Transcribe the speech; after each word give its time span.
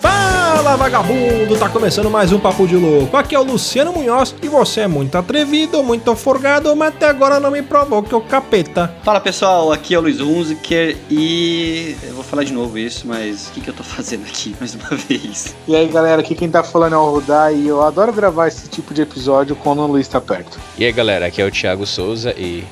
Fala 0.00 0.76
vagabundo, 0.76 1.56
tá 1.56 1.68
começando 1.68 2.10
mais 2.10 2.32
um 2.32 2.40
Papo 2.40 2.66
de 2.66 2.74
Louco. 2.74 3.16
Aqui 3.16 3.36
é 3.36 3.38
o 3.38 3.44
Luciano 3.44 3.92
Munhoz 3.92 4.34
e 4.42 4.48
você 4.48 4.80
é 4.80 4.88
muito 4.88 5.16
atrevido, 5.16 5.84
muito 5.84 6.16
forgado, 6.16 6.74
mas 6.74 6.88
até 6.88 7.08
agora 7.08 7.38
não 7.38 7.52
me 7.52 7.62
provou 7.62 8.02
que 8.02 8.12
é 8.12 8.16
o 8.16 8.20
capeta. 8.20 8.92
Fala 9.04 9.20
pessoal, 9.20 9.70
aqui 9.70 9.94
é 9.94 9.98
o 9.98 10.00
Luiz 10.00 10.18
Hunziker 10.18 10.96
e 11.08 11.96
eu 12.02 12.14
vou 12.14 12.24
falar 12.24 12.42
de 12.42 12.52
novo 12.52 12.76
isso, 12.76 13.06
mas 13.06 13.46
o 13.46 13.52
que, 13.52 13.60
que 13.60 13.70
eu 13.70 13.74
tô 13.74 13.84
fazendo 13.84 14.26
aqui 14.26 14.52
mais 14.58 14.74
uma 14.74 14.96
vez? 14.96 15.54
E 15.68 15.76
aí 15.76 15.86
galera, 15.86 16.22
aqui 16.22 16.34
quem 16.34 16.50
tá 16.50 16.64
falando 16.64 16.94
é 16.94 16.98
o 16.98 17.08
Rudá 17.08 17.52
e 17.52 17.68
eu 17.68 17.82
adoro 17.82 18.12
gravar 18.12 18.48
esse 18.48 18.68
tipo 18.68 18.92
de 18.92 19.02
episódio 19.02 19.54
quando 19.54 19.78
o 19.80 19.86
Luiz 19.86 20.08
tá 20.08 20.20
perto. 20.20 20.58
E 20.76 20.84
aí 20.84 20.90
galera, 20.90 21.26
aqui 21.26 21.40
é 21.40 21.46
o 21.46 21.52
Thiago 21.52 21.86
Souza 21.86 22.34
e 22.36 22.64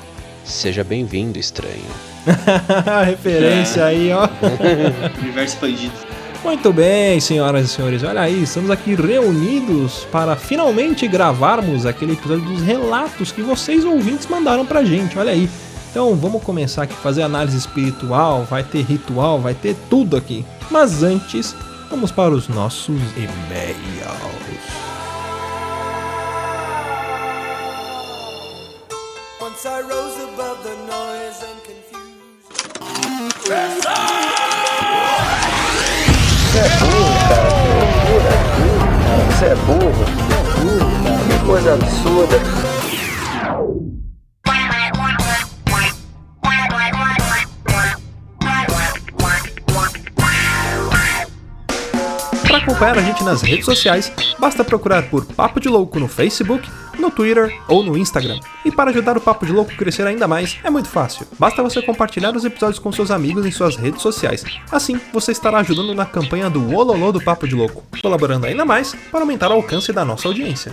seja 0.45 0.82
bem-vindo, 0.82 1.38
estranho. 1.38 2.12
Referência 3.04 3.84
aí, 3.84 4.12
ó. 4.12 4.28
Universo 5.20 5.54
expandido. 5.56 6.12
Muito 6.45 6.72
bem, 6.72 7.20
senhoras 7.20 7.66
e 7.66 7.68
senhores, 7.68 8.02
olha 8.02 8.20
aí, 8.20 8.42
estamos 8.42 8.68
aqui 8.68 8.96
reunidos 8.96 10.08
para 10.10 10.34
finalmente 10.34 11.06
gravarmos 11.06 11.86
aquele 11.86 12.14
episódio 12.14 12.45
dos 12.45 12.60
relatos 12.62 13.30
que 13.30 13.40
vocês 13.42 13.84
ouvintes 13.84 14.26
mandaram 14.26 14.66
pra 14.66 14.82
gente, 14.82 15.16
olha 15.16 15.30
aí. 15.30 15.48
Então 15.88 16.16
vamos 16.16 16.42
começar 16.42 16.82
aqui 16.82 16.95
a 16.95 16.96
fazer 16.96 17.22
análise 17.22 17.56
espiritual, 17.56 18.45
vai 18.45 18.64
ter 18.64 18.82
ritual, 18.82 19.38
vai 19.40 19.54
ter 19.54 19.76
tudo 19.88 20.16
aqui. 20.16 20.45
Mas 20.68 21.04
antes, 21.04 21.54
vamos 21.88 22.10
para 22.10 22.34
os 22.34 22.48
nossos 22.48 23.01
e-mails. 23.16 24.41
Você 33.45 33.51
é 36.59 36.68
burro. 36.79 37.12
Você 39.30 39.46
é 39.46 39.54
burro, 39.57 40.04
cara. 40.29 40.46
Que 41.26 41.45
coisa 41.45 41.74
absurda. 41.74 42.71
Acompanhar 52.63 52.96
a 52.96 53.02
gente 53.02 53.24
nas 53.24 53.43
redes 53.43 53.65
sociais, 53.65 54.13
basta 54.38 54.63
procurar 54.63 55.02
por 55.09 55.24
Papo 55.24 55.59
de 55.59 55.68
Louco 55.68 55.99
no 55.99 56.07
Facebook, 56.07 56.71
no 56.99 57.10
Twitter 57.10 57.52
ou 57.66 57.82
no 57.82 57.99
Instagram. 57.99 58.38
E 58.65 58.71
para 58.71 58.91
ajudar 58.91 59.16
o 59.16 59.21
Papo 59.21 59.45
de 59.45 59.52
Louco 59.52 59.73
a 59.73 59.77
crescer 59.77 60.07
ainda 60.07 60.29
mais, 60.29 60.59
é 60.63 60.71
muito 60.71 60.88
fácil. 60.88 61.27
Basta 61.38 61.63
você 61.63 61.82
compartilhar 61.82 62.35
os 62.37 62.45
episódios 62.45 62.79
com 62.79 62.93
seus 62.93 63.10
amigos 63.10 63.45
em 63.45 63.51
suas 63.51 63.77
redes 63.77 64.00
sociais. 64.00 64.44
Assim, 64.71 65.00
você 65.12 65.32
estará 65.32 65.59
ajudando 65.59 65.94
na 65.94 66.06
campanha 66.06 66.49
do 66.49 66.75
Ololô 66.75 67.10
do 67.10 67.21
Papo 67.21 67.49
de 67.49 67.54
Louco, 67.54 67.82
colaborando 68.00 68.47
ainda 68.47 68.65
mais 68.65 68.94
para 69.10 69.21
aumentar 69.21 69.50
o 69.50 69.54
alcance 69.54 69.93
da 69.93 70.04
nossa 70.04 70.28
audiência. 70.28 70.72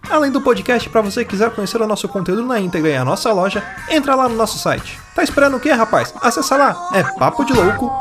Além 0.09 0.31
do 0.31 0.41
podcast, 0.41 0.89
para 0.89 1.01
você 1.01 1.23
quiser 1.23 1.51
conhecer 1.51 1.81
o 1.81 1.87
nosso 1.87 2.07
conteúdo 2.09 2.43
na 2.45 2.59
íntegra 2.59 2.89
e 2.89 2.95
a 2.95 3.05
nossa 3.05 3.31
loja, 3.31 3.63
entra 3.89 4.15
lá 4.15 4.27
no 4.27 4.35
nosso 4.35 4.59
site. 4.59 4.99
Tá 5.15 5.23
esperando 5.23 5.57
o 5.57 5.59
quê, 5.59 5.71
rapaz? 5.71 6.13
Acessa 6.21 6.57
lá, 6.57 6.89
é 6.93 7.03
papodelouco.com. 7.03 7.91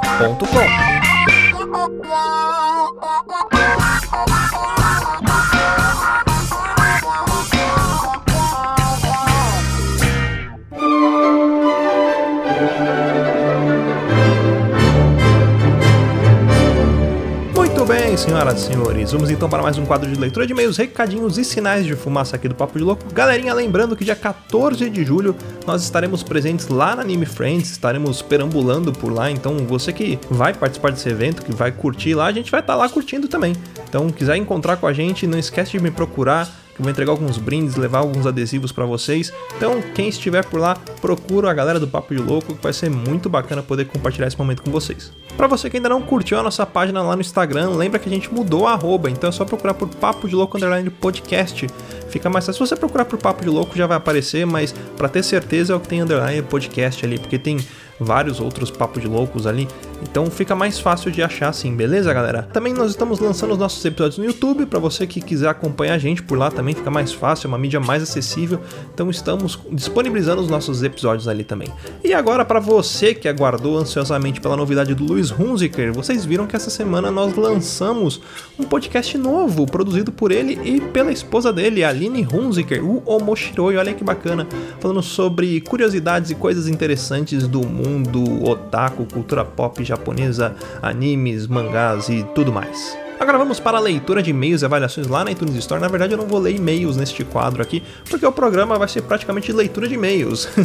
senhoras 18.20 18.60
e 18.60 18.66
senhores, 18.66 19.12
vamos 19.12 19.30
então 19.30 19.48
para 19.48 19.62
mais 19.62 19.78
um 19.78 19.86
quadro 19.86 20.10
de 20.10 20.20
leitura 20.20 20.46
de 20.46 20.52
e-mails, 20.52 20.76
recadinhos 20.76 21.38
e 21.38 21.44
sinais 21.44 21.86
de 21.86 21.96
fumaça 21.96 22.36
aqui 22.36 22.48
do 22.48 22.54
Papo 22.54 22.78
de 22.78 22.84
Louco. 22.84 23.02
Galerinha, 23.14 23.54
lembrando 23.54 23.96
que 23.96 24.04
dia 24.04 24.14
14 24.14 24.90
de 24.90 25.04
julho 25.06 25.34
nós 25.66 25.82
estaremos 25.82 26.22
presentes 26.22 26.68
lá 26.68 26.94
na 26.94 27.00
Anime 27.00 27.24
Friends, 27.24 27.70
estaremos 27.70 28.20
perambulando 28.20 28.92
por 28.92 29.10
lá, 29.10 29.30
então 29.30 29.56
você 29.66 29.90
que 29.90 30.18
vai 30.30 30.52
participar 30.52 30.92
desse 30.92 31.08
evento, 31.08 31.42
que 31.42 31.52
vai 31.52 31.72
curtir 31.72 32.14
lá, 32.14 32.26
a 32.26 32.32
gente 32.32 32.50
vai 32.50 32.60
estar 32.60 32.74
lá 32.74 32.90
curtindo 32.90 33.26
também. 33.26 33.54
Então, 33.88 34.10
quiser 34.10 34.36
encontrar 34.36 34.76
com 34.76 34.86
a 34.86 34.92
gente, 34.92 35.26
não 35.26 35.38
esquece 35.38 35.72
de 35.72 35.80
me 35.80 35.90
procurar, 35.90 36.46
eu 36.80 36.82
vou 36.82 36.90
entregar 36.90 37.12
alguns 37.12 37.36
brindes, 37.36 37.76
levar 37.76 37.98
alguns 37.98 38.26
adesivos 38.26 38.72
para 38.72 38.86
vocês. 38.86 39.30
Então, 39.54 39.82
quem 39.94 40.08
estiver 40.08 40.42
por 40.46 40.58
lá, 40.58 40.74
procura 41.02 41.50
a 41.50 41.52
galera 41.52 41.78
do 41.78 41.86
Papo 41.86 42.14
de 42.14 42.22
Louco, 42.22 42.54
que 42.54 42.62
vai 42.62 42.72
ser 42.72 42.88
muito 42.88 43.28
bacana 43.28 43.62
poder 43.62 43.84
compartilhar 43.84 44.26
esse 44.26 44.38
momento 44.38 44.62
com 44.62 44.70
vocês. 44.70 45.12
Para 45.36 45.46
você 45.46 45.68
que 45.68 45.76
ainda 45.76 45.90
não 45.90 46.00
curtiu 46.00 46.38
a 46.38 46.42
nossa 46.42 46.64
página 46.64 47.02
lá 47.02 47.14
no 47.14 47.20
Instagram, 47.20 47.72
lembra 47.72 47.98
que 47.98 48.08
a 48.08 48.12
gente 48.12 48.32
mudou 48.32 48.66
a 48.66 48.72
arroba, 48.72 49.10
então 49.10 49.28
é 49.28 49.32
só 49.32 49.44
procurar 49.44 49.74
por 49.74 49.88
Papo 49.88 50.26
de 50.26 50.34
Louco 50.34 50.56
Underline 50.56 50.88
Podcast. 50.88 51.66
Fica 52.08 52.30
mais 52.30 52.46
fácil. 52.46 52.64
Se 52.64 52.70
você 52.70 52.76
procurar 52.76 53.04
por 53.04 53.18
Papo 53.18 53.42
de 53.42 53.50
Louco 53.50 53.76
já 53.76 53.86
vai 53.86 53.98
aparecer, 53.98 54.46
mas 54.46 54.74
para 54.96 55.08
ter 55.08 55.22
certeza 55.22 55.74
é 55.74 55.76
o 55.76 55.80
que 55.80 55.88
tem 55.88 56.00
Underline 56.00 56.42
Podcast 56.42 57.04
ali, 57.04 57.18
porque 57.18 57.38
tem 57.38 57.58
vários 58.00 58.40
outros 58.40 58.70
papos 58.70 59.02
de 59.02 59.08
loucos 59.08 59.46
ali. 59.46 59.68
Então 60.02 60.26
fica 60.26 60.54
mais 60.54 60.78
fácil 60.78 61.10
de 61.10 61.22
achar 61.22 61.48
assim, 61.48 61.74
beleza, 61.74 62.12
galera? 62.12 62.42
Também 62.52 62.72
nós 62.72 62.90
estamos 62.90 63.20
lançando 63.20 63.52
os 63.52 63.58
nossos 63.58 63.84
episódios 63.84 64.18
no 64.18 64.24
YouTube, 64.24 64.66
para 64.66 64.78
você 64.78 65.06
que 65.06 65.20
quiser 65.20 65.48
acompanhar 65.48 65.94
a 65.94 65.98
gente 65.98 66.22
por 66.22 66.38
lá 66.38 66.50
também 66.50 66.74
fica 66.74 66.90
mais 66.90 67.12
fácil, 67.12 67.46
é 67.46 67.48
uma 67.48 67.58
mídia 67.58 67.80
mais 67.80 68.02
acessível. 68.02 68.60
Então 68.92 69.10
estamos 69.10 69.58
disponibilizando 69.70 70.40
os 70.42 70.48
nossos 70.48 70.82
episódios 70.82 71.28
ali 71.28 71.44
também. 71.44 71.68
E 72.02 72.14
agora 72.14 72.44
para 72.44 72.60
você 72.60 73.14
que 73.14 73.28
aguardou 73.28 73.78
ansiosamente 73.78 74.40
pela 74.40 74.56
novidade 74.56 74.94
do 74.94 75.04
Luiz 75.04 75.30
Hunziker, 75.30 75.92
vocês 75.92 76.24
viram 76.24 76.46
que 76.46 76.56
essa 76.56 76.70
semana 76.70 77.10
nós 77.10 77.36
lançamos 77.36 78.20
um 78.58 78.64
podcast 78.64 79.16
novo, 79.18 79.66
produzido 79.66 80.10
por 80.10 80.32
ele 80.32 80.58
e 80.64 80.80
pela 80.80 81.12
esposa 81.12 81.52
dele, 81.52 81.84
Aline 81.84 82.26
Hunziker, 82.30 82.84
o 82.84 83.02
Omoshiroi, 83.04 83.76
olha 83.76 83.94
que 83.94 84.04
bacana, 84.04 84.46
falando 84.78 85.02
sobre 85.02 85.60
curiosidades 85.60 86.30
e 86.30 86.34
coisas 86.34 86.68
interessantes 86.68 87.46
do 87.46 87.66
mundo 87.66 88.44
otaku, 88.48 89.06
cultura 89.06 89.44
pop 89.44 89.82
japonesa, 89.90 90.54
animes, 90.82 91.46
mangás 91.46 92.08
e 92.08 92.24
tudo 92.34 92.52
mais. 92.52 92.96
Agora 93.20 93.36
vamos 93.36 93.60
para 93.60 93.76
a 93.76 93.80
leitura 93.80 94.22
de 94.22 94.30
e-mails 94.30 94.62
e 94.62 94.64
avaliações 94.64 95.06
lá 95.06 95.22
na 95.22 95.30
iTunes 95.30 95.54
Store. 95.56 95.78
Na 95.78 95.88
verdade, 95.88 96.14
eu 96.14 96.16
não 96.16 96.26
vou 96.26 96.38
ler 96.38 96.56
e-mails 96.56 96.96
neste 96.96 97.22
quadro 97.22 97.60
aqui, 97.60 97.82
porque 98.08 98.24
o 98.24 98.32
programa 98.32 98.78
vai 98.78 98.88
ser 98.88 99.02
praticamente 99.02 99.52
leitura 99.52 99.86
de 99.86 99.94
e-mails. 99.94 100.48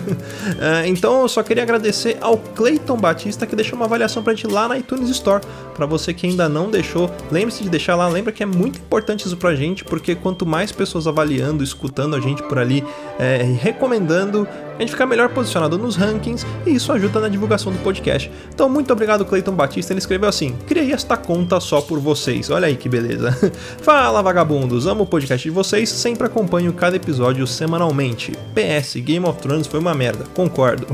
É, 0.58 0.88
então, 0.88 1.24
eu 1.24 1.28
só 1.28 1.44
queria 1.44 1.64
agradecer 1.64 2.18
ao 2.22 2.38
Clayton 2.38 2.96
Batista 2.98 3.46
que 3.46 3.56
deixou 3.56 3.76
uma 3.76 3.86
avaliação 3.86 4.24
pra 4.24 4.34
gente 4.34 4.48
lá 4.48 4.68
na 4.68 4.78
iTunes 4.78 5.10
Store. 5.10 5.44
Para 5.74 5.86
você 5.86 6.14
que 6.14 6.28
ainda 6.28 6.48
não 6.48 6.70
deixou, 6.70 7.12
lembre-se 7.32 7.64
de 7.64 7.70
deixar 7.70 7.96
lá. 7.96 8.08
Lembra 8.08 8.32
que 8.32 8.42
é 8.42 8.46
muito 8.46 8.80
importante 8.80 9.26
isso 9.26 9.36
pra 9.36 9.54
gente, 9.56 9.84
porque 9.84 10.16
quanto 10.16 10.46
mais 10.46 10.72
pessoas 10.72 11.08
avaliando, 11.08 11.64
escutando 11.64 12.16
a 12.16 12.20
gente 12.20 12.42
por 12.44 12.58
ali, 12.58 12.84
é, 13.20 13.44
recomendando, 13.60 14.48
a 14.78 14.82
gente 14.82 14.92
fica 14.92 15.06
melhor 15.06 15.30
posicionado 15.30 15.78
nos 15.78 15.96
rankings 15.96 16.46
e 16.66 16.76
isso 16.76 16.92
ajuda 16.92 17.22
na 17.22 17.30
divulgação 17.30 17.72
do 17.72 17.80
podcast. 17.80 18.30
Então, 18.54 18.68
muito 18.70 18.92
obrigado, 18.92 19.24
Clayton 19.24 19.54
Batista. 19.54 19.94
Ele 19.94 20.00
escreveu 20.00 20.28
assim: 20.28 20.56
Criei 20.68 20.92
esta 20.92 21.16
conta 21.16 21.60
só 21.60 21.80
por 21.80 22.00
vocês. 22.00 22.50
Olha 22.50 22.68
aí 22.68 22.76
que 22.76 22.90
beleza. 22.90 23.32
Fala, 23.82 24.22
vagabundos. 24.22 24.86
Amo 24.86 25.04
o 25.04 25.08
podcast 25.08 25.48
de 25.48 25.54
vocês. 25.54 25.90
Sempre 25.90 26.28
acompanho 26.28 26.74
cada 26.74 26.96
episódio 26.96 27.48
semanalmente. 27.48 28.34
PS: 28.54 28.96
Game 28.98 29.26
of 29.26 29.40
Thrones 29.40 29.68
foi 29.68 29.80
uma 29.80 29.94
merda. 29.94 30.26
Concordo. 30.34 30.88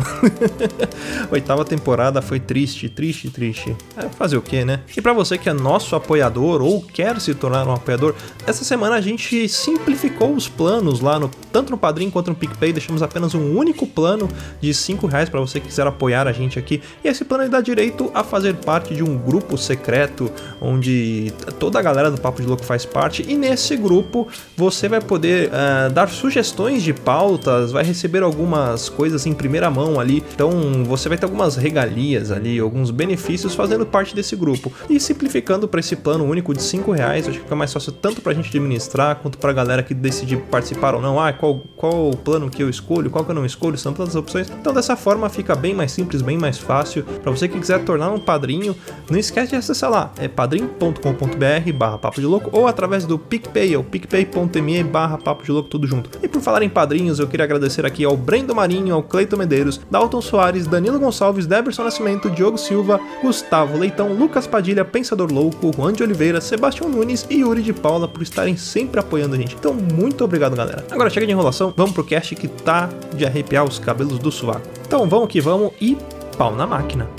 Oitava 1.31 1.65
temporada 1.65 2.21
foi 2.21 2.39
triste, 2.39 2.87
triste, 2.87 3.29
triste. 3.29 3.75
É, 3.97 4.07
fazer 4.09 4.37
o 4.37 4.41
que, 4.41 4.63
né? 4.63 4.81
E 4.95 5.01
para 5.01 5.13
você 5.13 5.37
que 5.37 5.49
é 5.49 5.53
nosso 5.53 5.95
apoiador 5.95 6.61
ou 6.61 6.81
quer 6.81 7.19
se 7.19 7.33
tornar 7.33 7.67
um 7.67 7.73
apoiador, 7.73 8.13
essa 8.45 8.63
semana 8.63 8.95
a 8.95 9.01
gente 9.01 9.49
simplificou 9.49 10.33
os 10.33 10.47
planos 10.47 10.99
lá 10.99 11.17
no 11.17 11.31
tanto 11.51 11.71
no 11.71 11.77
Padrim 11.77 12.11
quanto 12.11 12.29
no 12.29 12.35
PicPay. 12.35 12.73
Deixamos 12.73 13.01
apenas 13.01 13.33
um 13.33 13.57
único 13.57 13.70
único 13.71 13.87
plano 13.87 14.29
de 14.59 14.73
5 14.73 15.07
reais 15.07 15.29
para 15.29 15.39
você 15.39 15.59
que 15.59 15.67
quiser 15.67 15.87
apoiar 15.87 16.27
a 16.27 16.31
gente 16.31 16.59
aqui. 16.59 16.81
E 17.03 17.07
esse 17.07 17.25
plano 17.25 17.43
ele 17.43 17.49
dá 17.49 17.61
direito 17.61 18.11
a 18.13 18.23
fazer 18.23 18.55
parte 18.55 18.93
de 18.93 19.03
um 19.03 19.17
grupo 19.17 19.57
secreto 19.57 20.29
onde 20.61 21.33
toda 21.57 21.79
a 21.79 21.81
galera 21.81 22.11
do 22.11 22.19
Papo 22.19 22.41
de 22.41 22.47
Louco 22.47 22.63
faz 22.63 22.85
parte. 22.85 23.25
E 23.27 23.35
nesse 23.35 23.75
grupo 23.75 24.27
você 24.55 24.87
vai 24.87 25.01
poder 25.01 25.49
uh, 25.49 25.91
dar 25.91 26.09
sugestões 26.09 26.83
de 26.83 26.93
pautas, 26.93 27.71
vai 27.71 27.83
receber 27.83 28.21
algumas 28.21 28.89
coisas 28.89 29.25
em 29.25 29.33
primeira 29.33 29.69
mão 29.69 29.99
ali. 29.99 30.23
Então 30.33 30.83
você 30.83 31.07
vai 31.07 31.17
ter 31.17 31.25
algumas 31.25 31.55
regalias 31.55 32.31
ali, 32.31 32.59
alguns 32.59 32.91
benefícios 32.91 33.55
fazendo 33.55 33.85
parte 33.85 34.13
desse 34.13 34.35
grupo. 34.35 34.71
E 34.89 34.99
simplificando 34.99 35.67
para 35.67 35.79
esse 35.79 35.95
plano 35.95 36.25
único 36.25 36.53
de 36.53 36.61
5 36.61 36.91
reais, 36.91 37.27
acho 37.27 37.37
que 37.37 37.43
fica 37.43 37.55
mais 37.55 37.71
fácil 37.71 37.93
tanto 37.93 38.21
pra 38.21 38.33
gente 38.33 38.49
administrar 38.49 39.15
quanto 39.15 39.37
pra 39.37 39.53
galera 39.53 39.81
que 39.81 39.93
decidir 39.93 40.37
participar 40.37 40.93
ou 40.95 41.01
não. 41.01 41.19
Ah, 41.19 41.31
qual, 41.31 41.59
qual 41.75 42.09
o 42.09 42.17
plano 42.17 42.49
que 42.49 42.61
eu 42.61 42.69
escolho, 42.69 43.09
qual 43.09 43.23
que 43.23 43.31
eu 43.31 43.35
não 43.35 43.45
escolho, 43.45 43.60
são 43.81 43.93
tantas 43.93 44.15
opções. 44.15 44.49
Então 44.49 44.73
dessa 44.73 44.95
forma 44.95 45.29
fica 45.29 45.55
bem 45.55 45.73
mais 45.73 45.91
simples, 45.91 46.21
bem 46.21 46.37
mais 46.37 46.57
fácil. 46.57 47.03
Para 47.03 47.31
você 47.31 47.47
que 47.47 47.59
quiser 47.59 47.83
tornar 47.83 48.11
um 48.11 48.19
padrinho, 48.19 48.75
não 49.09 49.17
esquece 49.17 49.51
de 49.51 49.55
acessar 49.55 49.89
lá, 49.89 50.11
é 50.17 50.27
padrim.com.br 50.27 51.73
barra 51.73 51.97
papo 51.97 52.19
de 52.19 52.25
louco 52.25 52.49
ou 52.51 52.67
através 52.67 53.05
do 53.05 53.17
PicPay, 53.17 53.73
é 53.73 53.77
o 53.77 53.83
picpay.me 53.83 54.83
barra 54.83 55.17
papo 55.17 55.43
de 55.43 55.51
louco 55.51 55.69
tudo 55.69 55.87
junto. 55.87 56.09
E 56.21 56.27
por 56.27 56.41
falar 56.41 56.63
em 56.63 56.69
padrinhos, 56.69 57.19
eu 57.19 57.27
queria 57.27 57.43
agradecer 57.43 57.85
aqui 57.85 58.03
ao 58.03 58.17
Brendo 58.17 58.55
Marinho, 58.55 58.95
ao 58.95 59.03
Cleiton 59.03 59.37
Medeiros, 59.37 59.79
Dalton 59.89 60.21
Soares, 60.21 60.67
Danilo 60.67 60.99
Gonçalves, 60.99 61.45
Deberson 61.45 61.83
Nascimento, 61.83 62.29
Diogo 62.29 62.57
Silva, 62.57 62.99
Gustavo 63.21 63.77
Leitão, 63.77 64.13
Lucas 64.13 64.47
Padilha, 64.47 64.85
Pensador 64.85 65.31
Louco, 65.31 65.71
Juan 65.75 65.93
de 65.93 66.03
Oliveira, 66.03 66.41
Sebastião 66.41 66.89
Nunes 66.89 67.25
e 67.29 67.41
Yuri 67.41 67.61
de 67.61 67.73
Paula 67.73 68.07
por 68.07 68.21
estarem 68.21 68.57
sempre 68.57 68.99
apoiando 68.99 69.35
a 69.35 69.37
gente. 69.37 69.55
Então, 69.55 69.73
muito 69.73 70.23
obrigado, 70.23 70.55
galera. 70.55 70.85
Agora 70.91 71.09
chega 71.09 71.25
de 71.25 71.31
enrolação, 71.31 71.73
vamos 71.75 71.93
pro 71.93 72.03
cast 72.03 72.35
que 72.35 72.47
tá 72.47 72.89
de 73.13 73.25
arrepiar 73.51 73.65
os 73.65 73.79
cabelos 73.79 74.17
do 74.19 74.31
sovaco. 74.31 74.67
Então, 74.85 75.07
vamos 75.07 75.27
que 75.27 75.41
vamos 75.41 75.73
e 75.79 75.97
pau 76.37 76.55
na 76.55 76.65
máquina. 76.65 77.09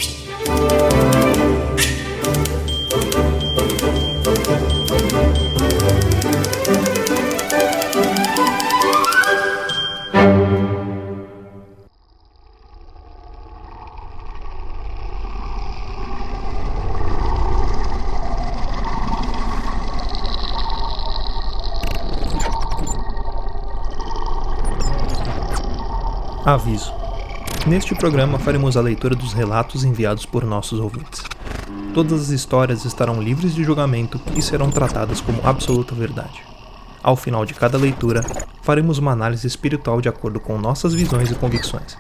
Aviso: 26.53 26.93
Neste 27.67 27.95
programa 27.95 28.39
faremos 28.39 28.77
a 28.77 28.83
leitura 28.83 29.15
dos 29.15 29.33
relatos 29.33 29.85
enviados 29.85 30.27
por 30.27 30.45
nossos 30.45 30.79
ouvintes. 30.79 31.23
Todas 31.95 32.21
as 32.21 32.29
histórias 32.29 32.85
estarão 32.85 33.23
livres 33.23 33.55
de 33.55 33.65
julgamento 33.65 34.21
e 34.37 34.43
serão 34.43 34.71
tratadas 34.71 35.19
como 35.19 35.41
absoluta 35.49 35.95
verdade. 35.95 36.45
Ao 37.03 37.17
final 37.17 37.47
de 37.47 37.55
cada 37.55 37.79
leitura, 37.79 38.21
faremos 38.61 38.99
uma 38.99 39.13
análise 39.13 39.47
espiritual 39.47 40.03
de 40.03 40.11
acordo 40.11 40.39
com 40.39 40.59
nossas 40.59 40.93
visões 40.93 41.31
e 41.31 41.35
convicções, 41.35 41.97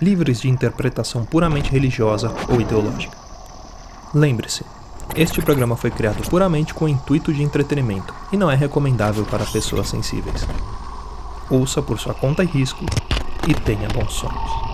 livres 0.00 0.40
de 0.40 0.48
interpretação 0.48 1.24
puramente 1.24 1.72
religiosa 1.72 2.32
ou 2.48 2.60
ideológica. 2.60 3.16
Lembre-se, 4.14 4.64
este 5.16 5.42
programa 5.42 5.74
foi 5.76 5.90
criado 5.90 6.22
puramente 6.30 6.72
com 6.72 6.84
o 6.84 6.88
intuito 6.88 7.34
de 7.34 7.42
entretenimento 7.42 8.14
e 8.30 8.36
não 8.36 8.48
é 8.48 8.54
recomendável 8.54 9.24
para 9.24 9.44
pessoas 9.44 9.88
sensíveis. 9.88 10.46
Ouça 11.50 11.82
por 11.82 11.98
sua 11.98 12.14
conta 12.14 12.44
e 12.44 12.46
risco 12.46 12.84
e 13.48 13.54
tenha 13.54 13.88
bons 13.88 14.12
sonhos. 14.12 14.68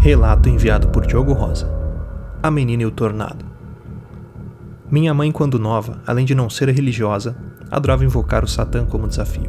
Relato 0.00 0.48
enviado 0.48 0.88
por 0.88 1.06
Diogo 1.06 1.34
Rosa. 1.34 1.81
A 2.42 2.50
Menina 2.50 2.82
e 2.82 2.86
o 2.86 2.90
Tornado. 2.90 3.44
Minha 4.90 5.14
mãe, 5.14 5.30
quando 5.30 5.60
nova, 5.60 6.02
além 6.04 6.24
de 6.24 6.34
não 6.34 6.50
ser 6.50 6.68
religiosa, 6.70 7.36
adorava 7.70 8.04
invocar 8.04 8.42
o 8.42 8.48
Satã 8.48 8.84
como 8.84 9.06
desafio. 9.06 9.48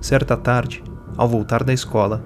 Certa 0.00 0.36
tarde, 0.36 0.80
ao 1.16 1.28
voltar 1.28 1.64
da 1.64 1.72
escola, 1.72 2.24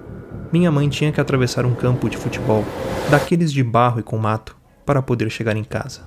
minha 0.52 0.70
mãe 0.70 0.90
tinha 0.90 1.10
que 1.10 1.22
atravessar 1.22 1.64
um 1.64 1.74
campo 1.74 2.10
de 2.10 2.18
futebol, 2.18 2.66
daqueles 3.10 3.50
de 3.50 3.62
barro 3.62 3.98
e 3.98 4.02
com 4.02 4.18
mato, 4.18 4.54
para 4.84 5.00
poder 5.00 5.30
chegar 5.30 5.56
em 5.56 5.64
casa. 5.64 6.02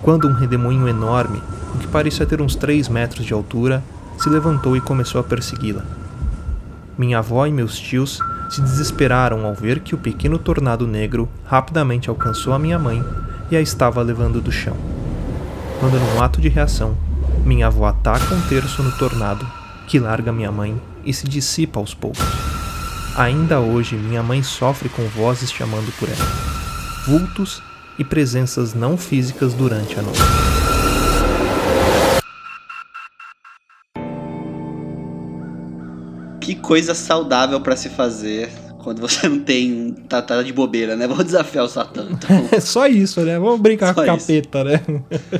Quando 0.00 0.28
um 0.28 0.32
redemoinho 0.32 0.86
enorme, 0.86 1.42
o 1.74 1.78
que 1.78 1.88
parecia 1.88 2.26
ter 2.26 2.40
uns 2.40 2.54
3 2.54 2.88
metros 2.88 3.26
de 3.26 3.34
altura, 3.34 3.82
se 4.16 4.30
levantou 4.30 4.76
e 4.76 4.80
começou 4.80 5.20
a 5.20 5.24
persegui-la. 5.24 5.84
Minha 6.96 7.18
avó 7.18 7.44
e 7.44 7.52
meus 7.52 7.76
tios 7.76 8.20
se 8.48 8.60
desesperaram 8.60 9.44
ao 9.44 9.54
ver 9.54 9.80
que 9.80 9.94
o 9.94 9.98
pequeno 9.98 10.38
tornado 10.38 10.86
negro 10.86 11.28
rapidamente 11.44 12.08
alcançou 12.08 12.52
a 12.52 12.58
minha 12.58 12.78
mãe 12.78 13.04
e 13.50 13.56
a 13.56 13.60
estava 13.60 14.02
levando 14.02 14.40
do 14.40 14.50
chão. 14.50 14.76
Quando, 15.80 15.98
num 15.98 16.22
ato 16.22 16.40
de 16.40 16.48
reação, 16.48 16.96
minha 17.44 17.66
avó 17.66 17.86
ataca 17.86 18.34
um 18.34 18.40
terço 18.42 18.82
no 18.82 18.92
tornado, 18.92 19.46
que 19.86 19.98
larga 19.98 20.32
minha 20.32 20.50
mãe 20.50 20.80
e 21.04 21.12
se 21.12 21.26
dissipa 21.28 21.78
aos 21.78 21.94
poucos. 21.94 22.24
Ainda 23.16 23.60
hoje, 23.60 23.96
minha 23.96 24.22
mãe 24.22 24.42
sofre 24.42 24.88
com 24.88 25.02
vozes 25.08 25.50
chamando 25.50 25.92
por 25.98 26.08
ela, 26.08 26.26
vultos 27.06 27.62
e 27.98 28.04
presenças 28.04 28.74
não 28.74 28.96
físicas 28.96 29.54
durante 29.54 29.98
a 29.98 30.02
noite. 30.02 30.57
Que 36.48 36.54
coisa 36.54 36.94
saudável 36.94 37.60
pra 37.60 37.76
se 37.76 37.90
fazer 37.90 38.48
quando 38.82 39.00
você 39.00 39.28
não 39.28 39.40
tem. 39.40 39.92
Tá, 40.08 40.22
tá 40.22 40.42
de 40.42 40.50
bobeira, 40.50 40.96
né? 40.96 41.06
Vou 41.06 41.22
desafiar 41.22 41.66
o 41.66 41.68
Satã. 41.68 42.06
Então. 42.10 42.28
É 42.50 42.58
só 42.58 42.86
isso, 42.86 43.20
né? 43.20 43.38
Vamos 43.38 43.60
brincar 43.60 43.88
Só 43.94 44.02
com 44.02 44.10
o 44.10 44.16
isso. 44.16 44.26
capeta, 44.26 44.64
né? 44.64 44.80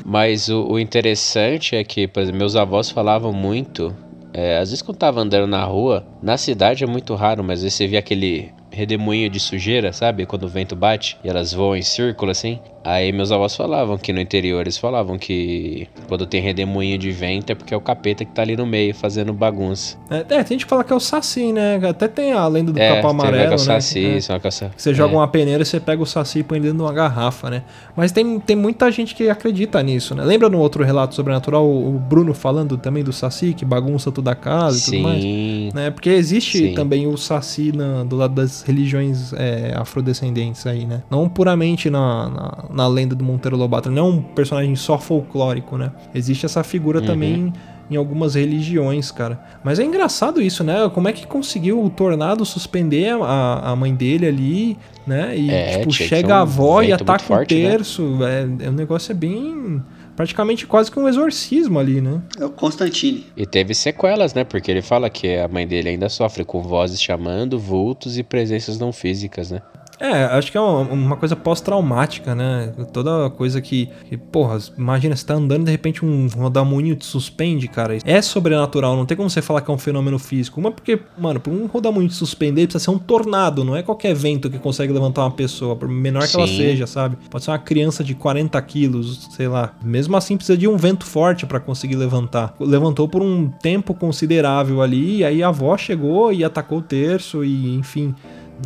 Mas 0.05 0.51
o, 0.51 0.65
o 0.69 0.79
interessante 0.79 1.75
é 1.75 1.83
que, 1.83 2.07
por 2.07 2.21
exemplo, 2.23 2.39
meus 2.39 2.55
avós 2.57 2.91
falavam 2.91 3.33
muito. 3.33 3.95
é, 4.35 4.59
às 4.59 4.69
vezes 4.69 4.83
quando 4.83 4.99
tava 4.99 5.23
andando 5.23 5.47
na 5.47 5.65
rua, 5.65 6.05
na 6.23 6.37
cidade 6.37 6.85
é 6.85 6.87
muito 6.87 7.15
raro, 7.15 7.43
mas 7.43 7.61
às 7.61 7.63
vezes 7.63 7.77
você 7.79 7.87
via 7.87 8.01
aquele 8.01 8.51
redemoinho 8.79 9.29
de 9.29 9.41
sujeira, 9.41 9.93
sabe? 9.93 10.25
Quando 10.25 10.45
o 10.45 10.49
vento 10.49 10.75
bate 10.77 11.19
e 11.25 11.29
elas 11.29 11.53
voam 11.53 11.77
em 11.77 11.83
círculo 11.83 12.31
assim. 12.31 12.59
Aí 12.85 13.13
meus 13.13 13.31
avós 13.31 13.55
falavam 13.55 13.99
que 13.99 14.13
no 14.15 14.21
interior 14.21 14.63
eles 14.63 14.79
falavam 14.79 15.19
que 15.19 15.87
quando 16.07 16.25
tem 16.25 16.41
redemoinho 16.41 16.97
de 16.97 17.11
vento 17.11 17.51
é 17.51 17.55
porque 17.55 17.75
é 17.75 17.77
o 17.77 17.81
capeta 17.81 18.25
que 18.25 18.33
tá 18.33 18.41
ali 18.41 18.57
no 18.57 18.65
meio 18.65 18.95
fazendo 18.95 19.33
bagunça. 19.35 19.99
É, 20.09 20.19
é, 20.21 20.23
tem 20.45 20.55
gente 20.55 20.65
que 20.65 20.71
fala 20.71 20.83
que 20.85 20.93
é 20.93 20.97
o 20.97 21.01
Saci, 21.01 21.53
né? 21.53 21.79
Até 21.87 22.09
tem 22.09 22.33
a 22.33 22.47
lenda 22.47 22.73
do 22.73 22.79
é, 22.79 22.95
capão 22.97 23.11
tem 23.11 23.21
amarelo, 23.21 23.45
né? 23.45 23.51
né? 23.51 23.59
saci, 23.59 24.05
É. 24.07 24.17
isso 24.19 24.33
é 24.33 24.35
uma 24.35 24.41
caça- 24.41 24.71
Você 24.75 24.95
joga 24.95 25.13
é. 25.13 25.17
uma 25.19 25.29
peneira 25.29 25.63
e 25.63 25.67
você 25.67 25.79
pega 25.81 26.03
o 26.03 26.07
saci 26.07 26.39
e 26.39 26.43
põe 26.43 26.61
dentro 26.61 26.77
de 26.79 26.83
uma 26.83 26.93
garrafa, 26.93 27.51
né? 27.51 27.63
Mas 27.97 28.11
tem, 28.13 28.39
tem 28.41 28.57
muita 28.57 28.91
gente 28.91 29.15
que 29.15 29.29
acredita 29.29 29.83
nisso, 29.83 30.15
né? 30.15 30.25
Lembra 30.25 30.49
no 30.49 30.59
outro 30.59 30.83
relato 30.85 31.15
sobrenatural 31.15 31.67
o 31.67 31.89
o 31.89 31.99
Bruno 31.99 32.33
falando 32.33 32.77
também 32.79 33.03
do 33.03 33.13
saci 33.13 33.53
que 33.55 33.65
bagunça 33.65 34.13
toda 34.13 34.31
a 34.31 34.35
casa 34.35 34.79
e 34.79 34.85
tudo 34.85 35.03
mais? 35.03 35.23
Sim. 35.23 35.71
Né? 35.75 35.91
Porque 35.91 36.11
existe 36.11 36.59
Sim. 36.69 36.75
também 36.75 37.07
o 37.07 37.17
saci 37.17 37.73
na- 37.75 38.05
do 38.05 38.15
lado 38.17 38.35
das 38.35 38.63
religiões 38.69 39.33
é, 39.33 39.73
afrodescendentes 39.75 40.67
aí, 40.67 40.85
né? 40.85 41.03
Não 41.11 41.29
puramente 41.29 41.89
na, 41.91 42.29
na, 42.29 42.65
na 42.71 42.87
lenda 42.87 43.15
do 43.15 43.25
Monteiro 43.25 43.57
Lobato, 43.57 43.91
não 43.91 44.07
é 44.07 44.11
um 44.11 44.23
personagem 44.23 44.77
só 44.77 44.99
folclórico, 44.99 45.77
né? 45.79 45.91
Existe 46.15 46.45
essa 46.47 46.63
figura 46.63 47.01
Uhum. 47.01 47.07
também 47.07 47.53
em 47.91 47.97
algumas 47.97 48.35
religiões, 48.35 49.11
cara. 49.11 49.41
Mas 49.65 49.79
é 49.79 49.85
engraçado 49.85 50.43
isso, 50.43 50.63
né? 50.63 50.91
Como 50.93 51.09
é 51.09 51.13
que 51.13 51.27
conseguiu 51.27 51.83
o 51.83 51.89
tornado 51.89 52.45
suspender 52.45 53.15
a, 53.23 53.71
a 53.71 53.75
mãe 53.77 53.95
dele 53.95 54.27
ali, 54.27 54.77
né? 55.07 55.35
E, 55.35 55.51
É, 55.51 55.79
tipo, 55.79 55.91
chega 55.93 56.35
a 56.37 56.41
avó 56.43 56.83
e 56.83 56.93
ataca 56.93 57.25
forte, 57.25 57.55
um 57.55 57.63
né? 57.63 57.71
terço. 57.71 58.19
É, 58.23 58.67
é, 58.67 58.69
o 58.69 58.73
negócio 58.73 59.11
é 59.11 59.15
bem... 59.15 59.83
Praticamente 60.19 60.67
quase 60.67 60.91
que 60.91 60.99
um 60.99 61.07
exorcismo 61.07 61.79
ali, 61.79 62.01
né? 62.01 62.21
É 62.41 62.45
o 62.45 62.51
Constantine. 62.51 63.25
E 63.37 63.47
teve 63.47 63.73
sequelas, 63.73 64.35
né? 64.35 64.43
Porque 64.43 64.69
ele 64.69 64.83
fala 64.83 65.09
que 65.09 65.37
a 65.37 65.47
mãe 65.47 65.65
dele 65.65 65.91
ainda 65.91 66.09
sofre 66.09 66.45
com 66.45 66.61
vozes 66.61 67.01
chamando, 67.01 67.57
vultos 67.57 68.19
e 68.19 68.25
presenças 68.25 68.81
não 68.81 68.93
físicas, 68.93 69.53
né? 69.53 69.63
É, 70.01 70.25
acho 70.25 70.51
que 70.51 70.57
é 70.57 70.61
uma, 70.61 70.81
uma 70.81 71.17
coisa 71.17 71.35
pós-traumática, 71.35 72.35
né? 72.35 72.73
Toda 72.93 73.31
coisa 73.31 73.61
que, 73.61 73.89
que, 74.09 74.17
porra, 74.17 74.59
imagina, 74.77 75.17
você 75.17 75.27
tá 75.27 75.35
andando 75.35 75.63
e 75.63 75.65
de 75.67 75.71
repente 75.71 76.05
um 76.05 76.29
rodamuinho 76.29 76.95
te 76.95 77.05
suspende, 77.05 77.69
cara. 77.69 77.99
É 78.05 78.23
sobrenatural, 78.23 78.97
não 78.97 79.05
tem 79.05 79.17
como 79.17 79.29
você 79.29 79.43
falar 79.43 79.61
que 79.61 79.71
é 79.71 79.75
um 79.75 79.79
fenômeno 79.79 80.19
físico. 80.19 80.61
Uma 80.61 80.71
porque, 80.71 81.01
mano, 81.19 81.41
pra 81.41 81.53
um 81.53 81.67
rodamuinho 81.67 82.09
te 82.09 82.15
suspender 82.15 82.67
precisa 82.67 82.85
ser 82.85 82.91
um 82.91 82.99
tornado, 82.99 83.65
não 83.65 83.75
é 83.75 83.83
qualquer 83.83 84.15
vento 84.15 84.49
que 84.49 84.59
consegue 84.59 84.93
levantar 84.93 85.23
uma 85.23 85.31
pessoa, 85.31 85.75
por 85.75 85.89
menor 85.89 86.27
que 86.27 86.37
ela 86.37 86.47
Sim. 86.47 86.57
seja, 86.57 86.87
sabe? 86.87 87.17
Pode 87.31 87.45
ser 87.45 87.51
uma 87.51 87.59
criança 87.59 88.05
de 88.05 88.15
40 88.15 88.61
quilos, 88.63 89.29
sei 89.33 89.49
lá. 89.49 89.75
Mesmo 89.83 90.17
assim 90.17 90.37
precisa 90.37 90.57
de 90.57 90.69
um 90.69 90.77
vento 90.77 91.05
forte 91.05 91.47
pra 91.47 91.59
conseguir 91.59 91.97
levantar. 91.97 92.55
Levantou 92.61 93.09
por 93.09 93.23
um 93.23 93.49
tempo 93.49 93.95
considerável 93.95 94.81
ali, 94.81 95.19
e 95.19 95.25
aí 95.25 95.43
a 95.43 95.49
avó 95.49 95.77
chegou 95.77 96.33
e 96.33 96.45
atacou 96.45 96.79
o 96.79 96.83
terço, 96.83 97.45
e 97.45 97.75
enfim 97.75 98.15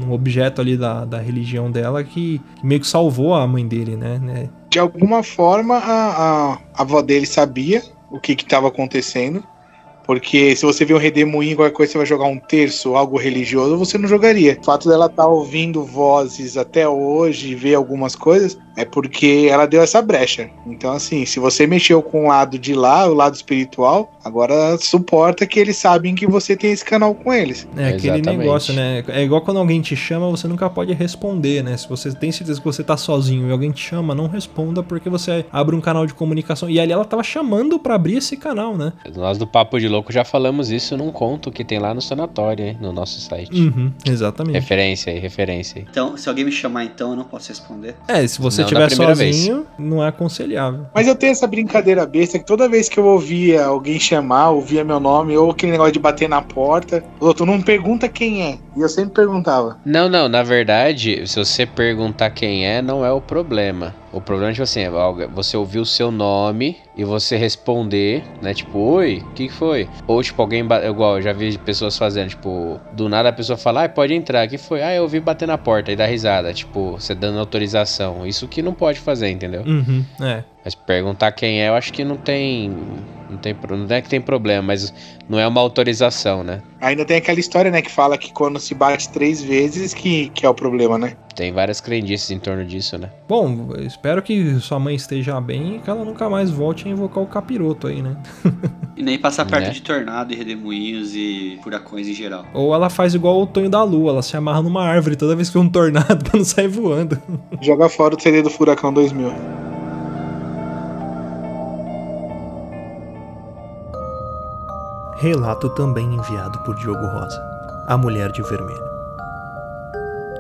um 0.01 0.13
objeto 0.13 0.61
ali 0.61 0.77
da, 0.77 1.05
da 1.05 1.19
religião 1.19 1.71
dela 1.71 2.03
que, 2.03 2.41
que 2.57 2.67
meio 2.67 2.81
que 2.81 2.87
salvou 2.87 3.35
a 3.35 3.47
mãe 3.47 3.67
dele, 3.67 3.97
né? 3.97 4.19
né? 4.19 4.49
De 4.71 4.79
alguma 4.79 5.23
forma, 5.23 5.77
a, 5.77 6.11
a, 6.11 6.53
a 6.53 6.83
avó 6.83 7.03
dele 7.03 7.27
sabia 7.27 7.83
o 8.11 8.21
que 8.21 8.33
estava 8.33 8.69
acontecendo. 8.69 9.43
Porque 10.07 10.55
se 10.57 10.65
você 10.65 10.85
vê 10.85 10.95
um 10.95 10.99
redemoinho, 10.99 11.57
qualquer 11.57 11.75
coisa, 11.75 11.93
você 11.93 11.99
vai 11.99 12.07
jogar 12.07 12.27
um 12.27 12.39
terço, 12.39 12.95
algo 12.95 13.17
religioso, 13.17 13.77
você 13.77 13.97
não 13.99 14.09
jogaria. 14.09 14.59
O 14.61 14.65
fato 14.65 14.89
dela 14.89 15.07
estar 15.07 15.27
ouvindo 15.27 15.85
vozes 15.85 16.57
até 16.57 16.89
hoje 16.89 17.53
e 17.53 17.55
ver 17.55 17.75
algumas 17.75 18.15
coisas 18.15 18.59
é 18.77 18.85
porque 18.85 19.49
ela 19.51 19.67
deu 19.67 19.83
essa 19.83 20.01
brecha. 20.01 20.49
Então, 20.67 20.93
assim, 20.93 21.27
se 21.27 21.39
você 21.39 21.67
mexeu 21.67 22.03
com 22.03 22.25
o 22.25 22.29
lado 22.29 22.59
de 22.59 22.75
lá, 22.75 23.07
o 23.07 23.15
lado 23.15 23.35
espiritual, 23.35 24.11
agora 24.25 24.77
suporta 24.79 25.47
que 25.47 25.61
eles 25.61 25.77
sabem 25.77 26.15
que 26.15 26.27
você 26.27 26.57
tem 26.57 26.73
esse 26.73 26.85
canal 26.85 27.15
com 27.15 27.33
eles. 27.33 27.69
É 27.77 27.89
aquele 27.89 28.15
Exatamente. 28.15 28.39
negócio, 28.39 28.75
né? 28.75 29.05
É 29.09 29.23
igual 29.23 29.43
quando 29.43 29.59
alguém 29.59 29.81
te 29.81 29.95
chama, 29.95 30.29
você 30.31 30.49
nunca 30.49 30.69
pode 30.71 30.93
responder, 30.93 31.63
né? 31.63 31.77
Se 31.77 31.89
você 31.89 32.13
tem 32.13 32.33
certeza 32.33 32.59
que 32.59 32.65
você 32.65 32.83
tá 32.83 32.97
sozinho 32.97 33.49
e 33.49 33.53
alguém 33.53 33.71
te 33.71 33.83
chama, 33.83 34.15
não 34.15 34.27
responda 34.27 34.83
porque 34.83 35.09
você 35.09 35.45
abre 35.53 35.77
um 35.77 35.81
canal 35.81 36.07
de 36.07 36.15
comunicação. 36.15 36.69
E 36.69 36.81
ali 36.81 36.93
ela 36.93 37.05
tava 37.05 37.23
chamando 37.23 37.79
pra 37.79 37.95
abrir 37.95 38.17
esse 38.17 38.37
canal, 38.37 38.77
né? 38.77 38.93
Nós 39.15 39.37
do 39.39 39.47
Papo 39.47 39.79
de 39.79 39.89
Louco 39.93 40.11
já 40.11 40.25
falamos 40.25 40.71
isso 40.71 40.97
num 40.97 41.13
conto 41.13 41.53
que 41.53 41.63
tem 41.63 41.79
lá 41.79 41.93
no 41.93 42.01
sanatório, 42.01 42.65
hein, 42.65 42.79
no 42.81 42.93
nosso 42.93 43.21
site. 43.21 43.61
Uhum, 43.61 43.93
exatamente. 44.07 44.55
Referência 44.55 45.13
aí, 45.13 45.19
referência 45.19 45.81
aí. 45.81 45.87
Então, 45.91 46.17
se 46.17 46.29
alguém 46.29 46.45
me 46.45 46.53
chamar 46.53 46.85
então, 46.85 47.11
eu 47.11 47.17
não 47.17 47.25
posso 47.25 47.51
responder. 47.51 47.95
É, 48.09 48.27
se 48.27 48.41
você 48.41 48.63
estiver 48.63 48.91
sozinho, 48.91 49.67
não 49.79 50.03
é 50.03 50.09
aconselhável. 50.09 50.87
Mas 50.95 51.07
eu 51.07 51.15
tenho 51.15 51.33
essa 51.33 51.47
brincadeira 51.47 52.07
besta 52.07 52.39
que 52.39 52.47
toda 52.47 52.69
vez 52.69 52.89
que 52.89 52.99
eu 52.99 53.05
ouvia 53.05 53.65
alguém 53.65 54.01
chamar, 54.01 54.51
ouvia 54.51 54.83
meu 54.83 54.99
nome, 54.99 55.37
ou 55.37 55.51
aquele 55.51 55.73
negócio 55.73 55.93
de 55.93 55.99
bater 55.99 56.29
na 56.29 56.41
porta, 56.41 57.05
o 57.21 57.27
outro 57.27 57.45
não 57.45 57.61
pergunta 57.61 58.09
quem 58.09 58.43
é. 58.43 58.59
E 58.77 58.81
eu 58.81 58.89
sempre 58.89 59.13
perguntava. 59.13 59.79
Não, 59.85 60.09
não, 60.09 60.29
na 60.29 60.43
verdade, 60.43 61.27
se 61.27 61.39
você 61.39 61.67
perguntar 61.67 62.31
quem 62.31 62.67
é, 62.67 62.81
não 62.81 63.05
é 63.05 63.13
o 63.13 63.21
problema. 63.21 63.95
O 64.13 64.21
problema 64.21 64.51
é, 64.51 64.53
tipo 64.53 64.63
assim, 64.63 64.83
você 65.33 65.57
ouvir 65.57 65.79
o 65.79 65.87
seu 65.87 66.11
nome 66.11 66.77
e 66.95 67.03
você 67.03 67.37
responder, 67.37 68.25
né? 68.43 68.53
Tipo, 68.53 68.79
oi, 68.79 69.25
o 69.31 69.35
que 69.35 69.49
que 69.49 69.53
foi? 69.55 69.89
Ou, 70.07 70.23
tipo, 70.23 70.41
alguém, 70.43 70.63
igual, 70.87 71.17
eu 71.17 71.23
já 71.23 71.33
vi 71.33 71.57
pessoas 71.57 71.97
fazendo, 71.97 72.29
tipo, 72.29 72.79
do 72.93 73.09
nada 73.09 73.31
a 73.31 73.33
pessoa 73.33 73.57
fala, 73.57 73.85
ah, 73.85 73.89
pode 73.89 74.13
entrar, 74.13 74.47
o 74.47 74.51
que 74.51 74.59
foi? 74.59 74.83
Ah, 74.83 74.95
eu 74.95 75.05
ouvi 75.05 75.19
bater 75.19 75.49
na 75.49 75.57
porta 75.57 75.91
e 75.91 75.97
dar 75.97 76.07
risada, 76.07 76.53
tipo, 76.53 76.93
você 76.93 77.15
dando 77.15 77.39
autorização. 77.39 78.27
Isso 78.27 78.47
que 78.47 78.61
não 78.61 78.75
pode 78.75 79.01
fazer, 79.01 79.31
entendeu? 79.31 79.63
Uhum, 79.63 80.05
é. 80.21 80.45
Mas 80.63 80.75
perguntar 80.75 81.33
quem 81.33 81.63
é, 81.63 81.69
eu 81.69 81.75
acho 81.75 81.93
que 81.93 82.05
não 82.05 82.17
tem. 82.17 83.07
Não, 83.33 83.39
tem, 83.39 83.57
não 83.71 83.97
é 83.97 84.03
que 84.03 84.09
tem 84.09 84.21
problema, 84.21 84.63
mas 84.63 84.93
não 85.29 85.39
é 85.39 85.47
uma 85.49 85.61
autorização, 85.61 86.45
né? 86.45 86.61
Ainda 86.81 87.05
tem 87.05 87.17
aquela 87.17 87.41
história, 87.41 87.71
né, 87.71 87.81
que 87.81 87.91
fala 87.91 88.19
que 88.19 88.33
quando 88.33 88.59
se 88.61 88.75
bate 88.75 89.09
três 89.09 89.43
vezes 89.43 89.95
que, 89.95 90.29
que 90.31 90.45
é 90.45 90.49
o 90.49 90.55
problema, 90.55 90.99
né? 90.99 91.17
Tem 91.35 91.51
várias 91.51 91.81
crendices 91.81 92.31
em 92.31 92.39
torno 92.39 92.65
disso, 92.65 92.99
né? 92.99 93.09
Bom, 93.27 93.71
espero 93.79 94.21
que 94.23 94.61
sua 94.61 94.79
mãe 94.79 94.95
esteja 94.95 95.41
bem 95.41 95.77
e 95.77 95.79
que 95.79 95.89
ela 95.89 96.05
nunca 96.05 96.29
mais 96.29 96.51
volte 96.51 96.87
a 96.87 96.91
invocar 96.91 97.23
o 97.23 97.27
capiroto 97.27 97.87
aí, 97.87 98.03
né? 98.03 98.17
E 98.95 99.03
nem 99.03 99.19
passar 99.19 99.47
perto 99.47 99.69
Né? 99.69 99.71
de 99.71 99.81
tornado 99.81 100.35
e 100.35 100.37
redemoinhos 100.37 101.15
e 101.15 101.59
furacões 101.65 102.07
em 102.07 102.13
geral. 102.13 102.45
Ou 102.53 102.75
ela 102.75 102.91
faz 102.91 103.15
igual 103.15 103.41
o 103.41 103.47
Tonho 103.47 103.71
da 103.71 103.83
Lua, 103.83 104.11
ela 104.11 104.23
se 104.23 104.37
amarra 104.37 104.61
numa 104.61 104.85
árvore 104.85 105.17
toda 105.17 105.35
vez 105.35 105.49
que 105.49 105.55
vê 105.59 105.65
um 105.65 105.69
tornado 105.69 106.23
pra 106.23 106.39
não 106.39 106.45
sair 106.45 106.69
voando. 106.69 107.19
Joga 107.63 107.89
fora 107.89 108.15
o 108.15 108.21
CD 108.21 108.43
do 108.43 108.51
Furacão 108.51 108.93
2000. 108.93 109.33
Relato 115.23 115.71
também 115.71 116.17
enviado 116.17 116.59
por 116.65 116.75
Diogo 116.75 117.07
Rosa, 117.07 117.41
A 117.87 117.97
Mulher 117.97 118.33
de 118.33 118.43
Vermelho. 118.43 118.85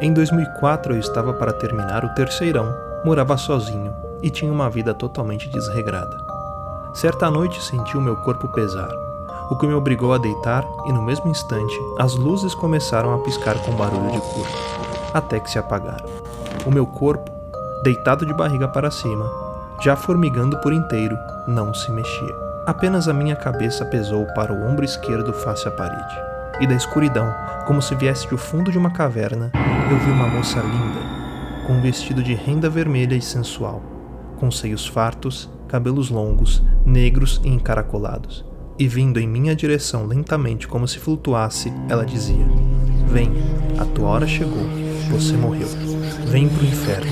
Em 0.00 0.12
2004 0.12 0.94
eu 0.94 0.98
estava 0.98 1.32
para 1.32 1.52
terminar 1.52 2.04
o 2.04 2.12
terceirão, 2.16 2.74
morava 3.04 3.36
sozinho 3.36 3.94
e 4.20 4.28
tinha 4.28 4.52
uma 4.52 4.68
vida 4.68 4.92
totalmente 4.92 5.48
desregrada. 5.48 6.16
Certa 6.94 7.30
noite 7.30 7.62
senti 7.62 7.96
o 7.96 8.00
meu 8.00 8.16
corpo 8.16 8.48
pesar, 8.48 8.90
o 9.52 9.56
que 9.56 9.68
me 9.68 9.74
obrigou 9.74 10.12
a 10.14 10.18
deitar 10.18 10.66
e 10.84 10.92
no 10.92 11.00
mesmo 11.00 11.30
instante 11.30 11.78
as 11.96 12.16
luzes 12.16 12.52
começaram 12.52 13.14
a 13.14 13.18
piscar 13.18 13.56
com 13.62 13.76
barulho 13.76 14.10
de 14.10 14.20
curto, 14.20 14.58
até 15.14 15.38
que 15.38 15.48
se 15.48 15.60
apagaram. 15.60 16.10
O 16.66 16.72
meu 16.72 16.88
corpo, 16.88 17.30
deitado 17.84 18.26
de 18.26 18.34
barriga 18.34 18.66
para 18.66 18.90
cima, 18.90 19.30
já 19.80 19.94
formigando 19.94 20.58
por 20.58 20.72
inteiro, 20.72 21.16
não 21.46 21.72
se 21.72 21.88
mexia. 21.92 22.51
Apenas 22.64 23.08
a 23.08 23.12
minha 23.12 23.34
cabeça 23.34 23.84
pesou 23.84 24.24
para 24.36 24.52
o 24.52 24.64
ombro 24.64 24.84
esquerdo 24.84 25.32
face 25.32 25.66
à 25.66 25.70
parede. 25.72 26.14
E 26.60 26.66
da 26.66 26.74
escuridão, 26.74 27.34
como 27.66 27.82
se 27.82 27.92
viesse 27.96 28.28
do 28.28 28.38
fundo 28.38 28.70
de 28.70 28.78
uma 28.78 28.92
caverna, 28.92 29.50
eu 29.90 29.98
vi 29.98 30.12
uma 30.12 30.28
moça 30.28 30.60
linda, 30.60 31.00
com 31.66 31.72
um 31.72 31.80
vestido 31.80 32.22
de 32.22 32.34
renda 32.34 32.70
vermelha 32.70 33.16
e 33.16 33.20
sensual, 33.20 33.82
com 34.38 34.48
seios 34.48 34.86
fartos, 34.86 35.50
cabelos 35.66 36.08
longos, 36.08 36.62
negros 36.86 37.40
e 37.42 37.48
encaracolados. 37.48 38.44
E 38.78 38.86
vindo 38.86 39.18
em 39.18 39.26
minha 39.26 39.56
direção 39.56 40.06
lentamente 40.06 40.68
como 40.68 40.86
se 40.86 41.00
flutuasse, 41.00 41.72
ela 41.88 42.06
dizia: 42.06 42.46
Vem, 43.08 43.28
a 43.76 43.84
tua 43.84 44.08
hora 44.08 44.26
chegou, 44.26 44.68
você 45.10 45.36
morreu. 45.36 45.68
Vem 46.26 46.48
pro 46.48 46.64
inferno. 46.64 47.10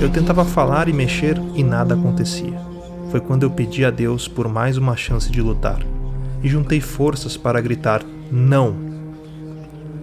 Eu 0.00 0.08
tentava 0.08 0.42
falar 0.42 0.88
e 0.88 0.92
mexer 0.94 1.38
e 1.54 1.62
nada 1.62 1.94
acontecia. 1.94 2.75
Foi 3.16 3.24
quando 3.24 3.44
eu 3.44 3.50
pedi 3.50 3.82
a 3.82 3.90
Deus 3.90 4.28
por 4.28 4.46
mais 4.46 4.76
uma 4.76 4.94
chance 4.94 5.32
de 5.32 5.40
lutar 5.40 5.80
e 6.42 6.48
juntei 6.50 6.82
forças 6.82 7.34
para 7.34 7.62
gritar 7.62 8.02
não. 8.30 8.76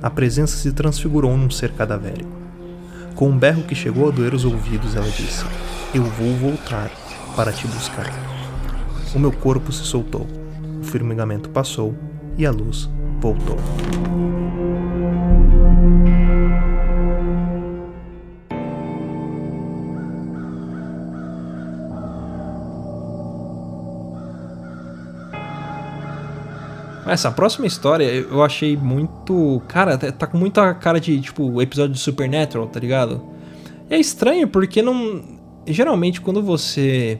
A 0.01 0.09
presença 0.09 0.57
se 0.57 0.71
transfigurou 0.71 1.37
num 1.37 1.51
ser 1.51 1.73
cadavérico. 1.73 2.31
Com 3.13 3.29
um 3.29 3.37
berro 3.37 3.61
que 3.61 3.75
chegou 3.75 4.07
a 4.07 4.11
doer 4.11 4.33
os 4.33 4.45
ouvidos, 4.45 4.95
ela 4.95 5.05
disse: 5.05 5.45
Eu 5.93 6.03
vou 6.03 6.33
voltar 6.37 6.89
para 7.35 7.51
te 7.51 7.67
buscar. 7.67 8.11
O 9.13 9.19
meu 9.19 9.31
corpo 9.31 9.71
se 9.71 9.83
soltou, 9.83 10.25
o 10.81 10.83
formigamento 10.83 11.51
passou 11.51 11.95
e 12.35 12.47
a 12.47 12.51
luz 12.51 12.89
voltou. 13.21 13.59
Essa 27.05 27.31
próxima 27.31 27.67
história 27.67 28.05
eu 28.05 28.43
achei 28.43 28.77
muito. 28.77 29.61
Cara, 29.67 29.97
tá 29.97 30.11
tá 30.11 30.27
com 30.27 30.37
muita 30.37 30.73
cara 30.73 30.99
de, 30.99 31.19
tipo, 31.19 31.61
episódio 31.61 31.93
de 31.93 31.99
Supernatural, 31.99 32.67
tá 32.67 32.79
ligado? 32.79 33.21
É 33.89 33.97
estranho 33.97 34.47
porque 34.47 34.81
não. 34.81 35.21
Geralmente, 35.67 36.21
quando 36.21 36.41
você 36.41 37.19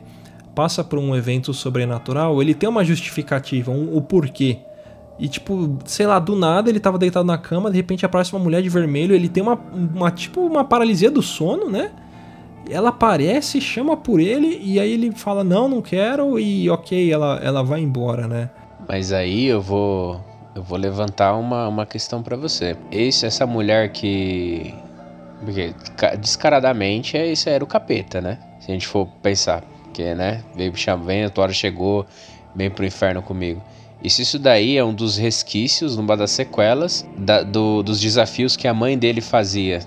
passa 0.56 0.84
por 0.84 1.00
um 1.00 1.16
evento 1.16 1.54
sobrenatural, 1.54 2.42
ele 2.42 2.54
tem 2.54 2.70
uma 2.70 2.84
justificativa, 2.84 3.72
um, 3.72 3.96
o 3.96 4.02
porquê. 4.02 4.60
E, 5.20 5.28
tipo, 5.28 5.78
sei 5.86 6.08
lá, 6.08 6.18
do 6.20 6.36
nada 6.36 6.70
ele 6.70 6.80
tava 6.80 6.98
deitado 6.98 7.26
na 7.26 7.38
cama, 7.38 7.70
de 7.70 7.78
repente 7.78 8.06
aparece 8.06 8.34
uma 8.34 8.44
mulher 8.44 8.62
de 8.62 8.70
vermelho, 8.70 9.16
ele 9.16 9.30
tem 9.30 9.44
uma, 9.44 9.56
uma 9.56 10.10
tipo, 10.10 10.42
uma 10.42 10.64
paralisia 10.64 11.12
do 11.12 11.22
sono, 11.22 11.70
né? 11.70 11.92
Ela 12.70 12.90
aparece, 12.90 13.62
chama 13.62 13.96
por 13.96 14.20
ele, 14.20 14.60
e 14.64 14.80
aí 14.80 14.94
ele 14.94 15.12
fala, 15.12 15.44
não, 15.44 15.68
não 15.68 15.82
quero, 15.82 16.40
e 16.40 16.70
ok, 16.70 17.12
ela, 17.12 17.40
ela 17.44 17.62
vai 17.62 17.82
embora, 17.82 18.28
né? 18.28 18.50
Mas 18.88 19.12
aí 19.12 19.46
eu 19.46 19.62
vou 19.62 20.22
eu 20.56 20.62
vou 20.62 20.78
levantar 20.78 21.36
uma, 21.36 21.68
uma 21.68 21.86
questão 21.86 22.22
pra 22.22 22.36
você. 22.36 22.78
Esse 22.92 23.26
essa 23.26 23.46
mulher 23.48 23.92
que 23.92 24.74
porque 25.40 25.74
ca- 25.96 26.16
descaradamente 26.16 27.18
é 27.18 27.32
isso 27.32 27.50
era 27.50 27.64
o 27.64 27.68
capeta, 27.68 28.22
né? 28.22 28.38
Se 28.60 28.72
a 28.72 28.74
gente 28.74 28.88
for 28.88 29.08
pensar, 29.22 29.64
que 29.94 30.14
né, 30.16 30.44
veio 30.56 30.72
me 30.72 31.06
vem, 31.06 31.24
a 31.24 31.30
tua 31.30 31.46
hora 31.46 31.54
chegou, 31.54 32.06
vem 32.56 32.70
pro 32.70 32.86
inferno 32.86 33.22
comigo. 33.22 33.62
E 34.02 34.10
se 34.10 34.22
isso 34.22 34.38
daí 34.40 34.78
é 34.78 34.84
um 34.84 34.94
dos 34.94 35.18
resquícios, 35.18 35.96
uma 35.98 36.16
das 36.16 36.32
sequelas 36.32 37.06
da- 37.18 37.44
do- 37.44 37.82
dos 37.84 38.00
desafios 38.00 38.56
que 38.56 38.68
a 38.68 38.74
mãe 38.74 38.98
dele 38.98 39.22
fazia 39.22 39.80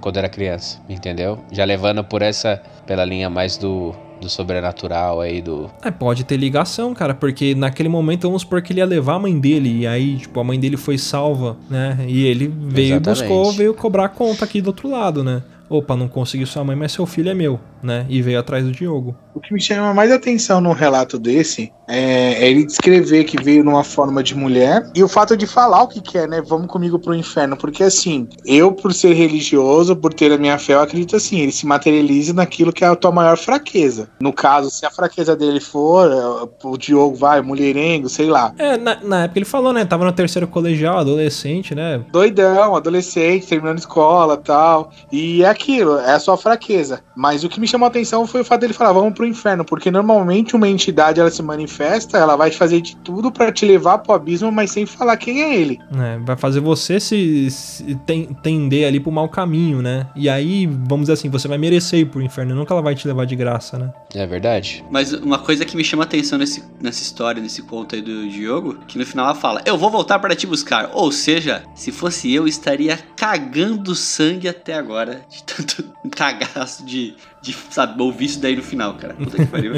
quando 0.00 0.16
era 0.16 0.28
criança, 0.28 0.78
entendeu? 0.88 1.38
Já 1.52 1.64
levando 1.64 2.02
por 2.04 2.22
essa 2.22 2.60
pela 2.86 3.04
linha 3.04 3.28
mais 3.30 3.56
do 3.56 3.94
do 4.20 4.28
sobrenatural 4.28 5.20
aí 5.20 5.40
do. 5.40 5.70
É, 5.82 5.90
pode 5.90 6.24
ter 6.24 6.36
ligação, 6.36 6.94
cara, 6.94 7.14
porque 7.14 7.54
naquele 7.54 7.88
momento 7.88 8.22
vamos 8.22 8.42
supor 8.42 8.62
que 8.62 8.72
ele 8.72 8.80
ia 8.80 8.86
levar 8.86 9.14
a 9.14 9.18
mãe 9.18 9.38
dele, 9.38 9.80
e 9.80 9.86
aí, 9.86 10.18
tipo, 10.18 10.38
a 10.38 10.44
mãe 10.44 10.58
dele 10.58 10.76
foi 10.76 10.98
salva, 10.98 11.56
né? 11.68 11.98
E 12.06 12.24
ele 12.26 12.46
veio 12.48 12.88
e 12.88 12.90
Exatamente. 12.92 13.20
buscou, 13.20 13.52
veio 13.52 13.74
cobrar 13.74 14.04
a 14.04 14.08
conta 14.08 14.44
aqui 14.44 14.60
do 14.60 14.68
outro 14.68 14.88
lado, 14.88 15.24
né? 15.24 15.42
Opa, 15.70 15.96
não 15.96 16.08
consegui 16.08 16.44
sua 16.46 16.64
mãe, 16.64 16.74
mas 16.74 16.90
seu 16.90 17.06
filho 17.06 17.30
é 17.30 17.34
meu, 17.34 17.60
né? 17.80 18.04
E 18.08 18.20
veio 18.20 18.40
atrás 18.40 18.64
do 18.64 18.72
Diogo. 18.72 19.14
O 19.32 19.40
que 19.40 19.54
me 19.54 19.60
chama 19.60 19.94
mais 19.94 20.10
atenção 20.10 20.60
num 20.60 20.72
relato 20.72 21.16
desse 21.16 21.72
é, 21.88 22.44
é 22.44 22.50
ele 22.50 22.66
descrever 22.66 23.22
que 23.22 23.40
veio 23.40 23.62
numa 23.62 23.84
forma 23.84 24.22
de 24.22 24.34
mulher 24.34 24.90
e 24.94 25.02
o 25.02 25.08
fato 25.08 25.36
de 25.36 25.46
falar 25.46 25.84
o 25.84 25.88
que 25.88 26.00
quer, 26.00 26.28
né? 26.28 26.42
Vamos 26.42 26.66
comigo 26.66 26.98
pro 26.98 27.14
inferno. 27.14 27.56
Porque 27.56 27.84
assim, 27.84 28.28
eu, 28.44 28.72
por 28.72 28.92
ser 28.92 29.12
religioso, 29.12 29.94
por 29.94 30.12
ter 30.12 30.32
a 30.32 30.38
minha 30.38 30.58
fé, 30.58 30.74
eu 30.74 30.80
acredito 30.80 31.14
assim, 31.14 31.38
ele 31.38 31.52
se 31.52 31.64
materializa 31.64 32.32
naquilo 32.32 32.72
que 32.72 32.84
é 32.84 32.88
a 32.88 32.96
tua 32.96 33.12
maior 33.12 33.38
fraqueza. 33.38 34.10
No 34.20 34.32
caso, 34.32 34.70
se 34.70 34.84
a 34.84 34.90
fraqueza 34.90 35.36
dele 35.36 35.60
for, 35.60 36.10
é, 36.10 36.66
o 36.66 36.76
Diogo 36.76 37.14
vai, 37.14 37.40
mulherengo, 37.40 38.08
sei 38.08 38.26
lá. 38.26 38.52
É, 38.58 38.76
na, 38.76 38.96
na 39.02 39.22
época 39.24 39.38
ele 39.38 39.46
falou, 39.46 39.72
né? 39.72 39.84
Tava 39.84 40.04
no 40.04 40.12
terceiro 40.12 40.48
colegial, 40.48 40.98
adolescente, 40.98 41.74
né? 41.74 42.02
doidão, 42.10 42.74
adolescente, 42.74 43.46
terminando 43.46 43.78
escola 43.78 44.36
tal. 44.36 44.90
E 45.12 45.44
é 45.44 45.54
aquilo, 45.60 45.98
é 45.98 46.12
a 46.14 46.20
sua 46.20 46.36
fraqueza. 46.36 47.02
Mas 47.14 47.44
o 47.44 47.48
que 47.48 47.60
me 47.60 47.68
chamou 47.68 47.84
a 47.86 47.88
atenção 47.88 48.26
foi 48.26 48.40
o 48.40 48.44
fato 48.44 48.62
dele 48.62 48.72
falar, 48.72 48.92
vamos 48.92 49.12
pro 49.14 49.26
inferno, 49.26 49.64
porque 49.64 49.90
normalmente 49.90 50.56
uma 50.56 50.68
entidade 50.68 51.20
ela 51.20 51.30
se 51.30 51.42
manifesta, 51.42 52.16
ela 52.18 52.36
vai 52.36 52.50
fazer 52.50 52.80
de 52.80 52.96
tudo 52.96 53.30
pra 53.30 53.52
te 53.52 53.66
levar 53.66 53.98
pro 53.98 54.14
abismo, 54.14 54.50
mas 54.50 54.70
sem 54.70 54.86
falar 54.86 55.16
quem 55.16 55.42
é 55.42 55.54
ele. 55.54 55.78
É, 55.94 56.18
vai 56.24 56.36
fazer 56.36 56.60
você 56.60 56.98
se, 56.98 57.50
se 57.50 57.94
ten- 58.06 58.32
tender 58.42 58.86
ali 58.88 58.98
pro 58.98 59.12
mau 59.12 59.28
caminho, 59.28 59.82
né? 59.82 60.06
E 60.16 60.28
aí, 60.28 60.66
vamos 60.66 61.02
dizer 61.02 61.12
assim, 61.14 61.28
você 61.28 61.46
vai 61.46 61.58
merecer 61.58 62.00
ir 62.00 62.06
pro 62.06 62.22
inferno, 62.22 62.54
nunca 62.54 62.72
ela 62.72 62.82
vai 62.82 62.94
te 62.94 63.06
levar 63.06 63.26
de 63.26 63.36
graça, 63.36 63.78
né? 63.78 63.92
É 64.14 64.26
verdade? 64.26 64.84
Mas 64.90 65.12
uma 65.12 65.38
coisa 65.38 65.64
que 65.64 65.76
me 65.76 65.84
chama 65.84 66.04
atenção 66.04 66.38
nesse, 66.38 66.64
nessa 66.80 67.02
história, 67.02 67.42
nesse 67.42 67.62
conto 67.62 67.94
aí 67.94 68.02
do 68.02 68.28
Diogo, 68.28 68.78
que 68.86 68.98
no 68.98 69.04
final 69.06 69.26
ela 69.26 69.34
fala: 69.34 69.60
Eu 69.64 69.76
vou 69.76 69.90
voltar 69.90 70.18
para 70.18 70.34
te 70.34 70.46
buscar. 70.46 70.90
Ou 70.94 71.12
seja, 71.12 71.62
se 71.74 71.92
fosse 71.92 72.32
eu, 72.32 72.46
estaria 72.46 72.98
cagando 73.16 73.94
sangue 73.94 74.48
até 74.48 74.74
agora. 74.74 75.22
De 75.28 75.42
tanto 75.54 75.84
cagaço 76.14 76.84
de, 76.84 77.14
de 77.42 77.52
sabe, 77.70 78.00
ouvir 78.02 78.26
isso 78.26 78.40
daí 78.40 78.56
no 78.56 78.62
final, 78.62 78.94
cara. 78.94 79.14
Puta 79.14 79.36
que 79.36 79.46
pariu. 79.46 79.74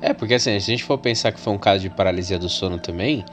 É, 0.00 0.12
porque 0.12 0.34
assim, 0.34 0.58
se 0.60 0.70
a 0.70 0.74
gente 0.74 0.84
for 0.84 0.98
pensar 0.98 1.32
que 1.32 1.40
foi 1.40 1.52
um 1.52 1.58
caso 1.58 1.80
de 1.80 1.90
paralisia 1.90 2.38
do 2.38 2.48
sono 2.48 2.78
também, 2.78 3.24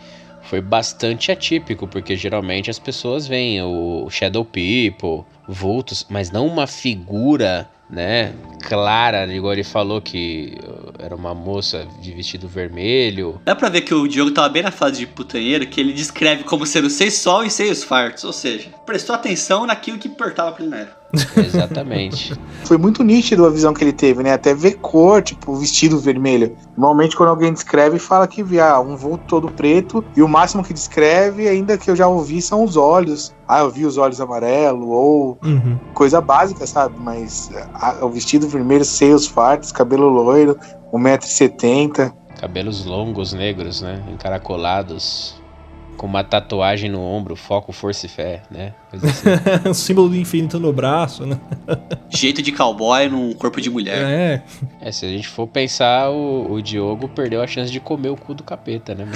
foi 0.43 0.61
bastante 0.61 1.31
atípico, 1.31 1.87
porque 1.87 2.15
geralmente 2.15 2.69
as 2.69 2.79
pessoas 2.79 3.27
veem 3.27 3.61
o 3.61 4.09
Shadow 4.09 4.43
People, 4.43 5.25
vultos, 5.47 6.05
mas 6.09 6.31
não 6.31 6.47
uma 6.47 6.67
figura, 6.67 7.69
né, 7.89 8.33
clara, 8.63 9.25
igual 9.33 9.53
ele 9.53 9.63
falou 9.63 10.01
que 10.01 10.57
era 10.99 11.15
uma 11.15 11.33
moça 11.33 11.87
de 12.01 12.11
vestido 12.11 12.47
vermelho. 12.47 13.41
Dá 13.43 13.55
pra 13.55 13.69
ver 13.69 13.81
que 13.81 13.93
o 13.93 14.07
Diogo 14.07 14.31
tava 14.31 14.49
bem 14.49 14.63
na 14.63 14.71
fase 14.71 14.99
de 14.99 15.07
putanheiro, 15.07 15.67
que 15.67 15.79
ele 15.79 15.93
descreve 15.93 16.43
como 16.43 16.65
sendo 16.65 16.89
seis 16.89 17.15
sol 17.15 17.43
e 17.43 17.49
seis 17.49 17.83
fartos. 17.83 18.23
Ou 18.23 18.33
seja, 18.33 18.69
prestou 18.85 19.15
atenção 19.15 19.65
naquilo 19.65 19.97
que 19.97 20.07
importava 20.07 20.51
pra 20.51 20.63
ele 20.63 20.71
na 20.71 20.77
época. 20.79 21.00
Exatamente. 21.37 22.33
Foi 22.65 22.77
muito 22.77 23.03
nítido 23.03 23.45
a 23.45 23.49
visão 23.49 23.73
que 23.73 23.83
ele 23.83 23.91
teve, 23.91 24.23
né? 24.23 24.33
Até 24.33 24.53
ver 24.53 24.75
cor, 24.81 25.21
tipo, 25.21 25.51
o 25.51 25.55
vestido 25.55 25.99
vermelho. 25.99 26.55
Normalmente, 26.77 27.15
quando 27.15 27.29
alguém 27.29 27.51
descreve, 27.51 27.99
fala 27.99 28.27
que 28.27 28.43
vê 28.43 28.59
ah, 28.59 28.79
um 28.79 28.95
vulto 28.95 29.23
todo 29.27 29.51
preto, 29.51 30.05
e 30.15 30.21
o 30.21 30.27
máximo 30.27 30.63
que 30.63 30.73
descreve, 30.73 31.47
ainda 31.47 31.77
que 31.77 31.89
eu 31.89 31.95
já 31.95 32.07
ouvi, 32.07 32.41
são 32.41 32.63
os 32.63 32.77
olhos. 32.77 33.33
Ah, 33.47 33.59
eu 33.59 33.69
vi 33.69 33.85
os 33.85 33.97
olhos 33.97 34.21
amarelos, 34.21 34.87
ou 34.87 35.37
Uhum. 35.43 35.77
coisa 35.93 36.21
básica, 36.21 36.65
sabe? 36.67 36.95
Mas 36.99 37.49
ah, 37.73 37.97
o 38.01 38.09
vestido 38.09 38.47
vermelho, 38.47 38.85
seios 38.85 39.27
fartos, 39.27 39.71
cabelo 39.71 40.07
loiro, 40.07 40.57
1,70m. 40.93 42.13
Cabelos 42.39 42.85
longos, 42.85 43.33
negros, 43.33 43.81
né, 43.81 44.01
encaracolados, 44.11 45.40
com 46.01 46.07
uma 46.07 46.23
tatuagem 46.23 46.89
no 46.89 46.99
ombro, 46.99 47.35
foco, 47.35 47.71
força 47.71 48.07
e 48.07 48.09
fé, 48.09 48.41
né? 48.49 48.73
Assim. 48.91 49.69
o 49.69 49.73
símbolo 49.77 50.09
do 50.09 50.15
infinito 50.15 50.59
no 50.59 50.73
braço, 50.73 51.27
né? 51.27 51.39
Jeito 52.09 52.41
de 52.41 52.51
cowboy 52.51 53.07
num 53.07 53.31
corpo 53.33 53.61
de 53.61 53.69
mulher. 53.69 54.01
É. 54.03 54.41
É, 54.81 54.91
se 54.91 55.05
a 55.05 55.09
gente 55.09 55.27
for 55.27 55.45
pensar, 55.45 56.09
o, 56.09 56.53
o 56.53 56.59
Diogo 56.59 57.07
perdeu 57.07 57.39
a 57.39 57.45
chance 57.45 57.71
de 57.71 57.79
comer 57.79 58.09
o 58.09 58.17
cu 58.17 58.33
do 58.33 58.41
capeta, 58.41 58.95
né? 58.95 59.05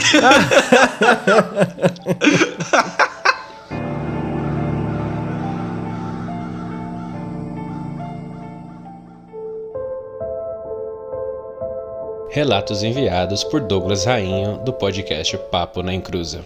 Relatos 12.29 12.83
enviados 12.83 13.43
por 13.43 13.59
Douglas 13.61 14.05
Rainho, 14.05 14.59
do 14.59 14.71
podcast 14.71 15.35
Papo 15.49 15.81
na 15.81 15.91
Encruza. 15.91 16.45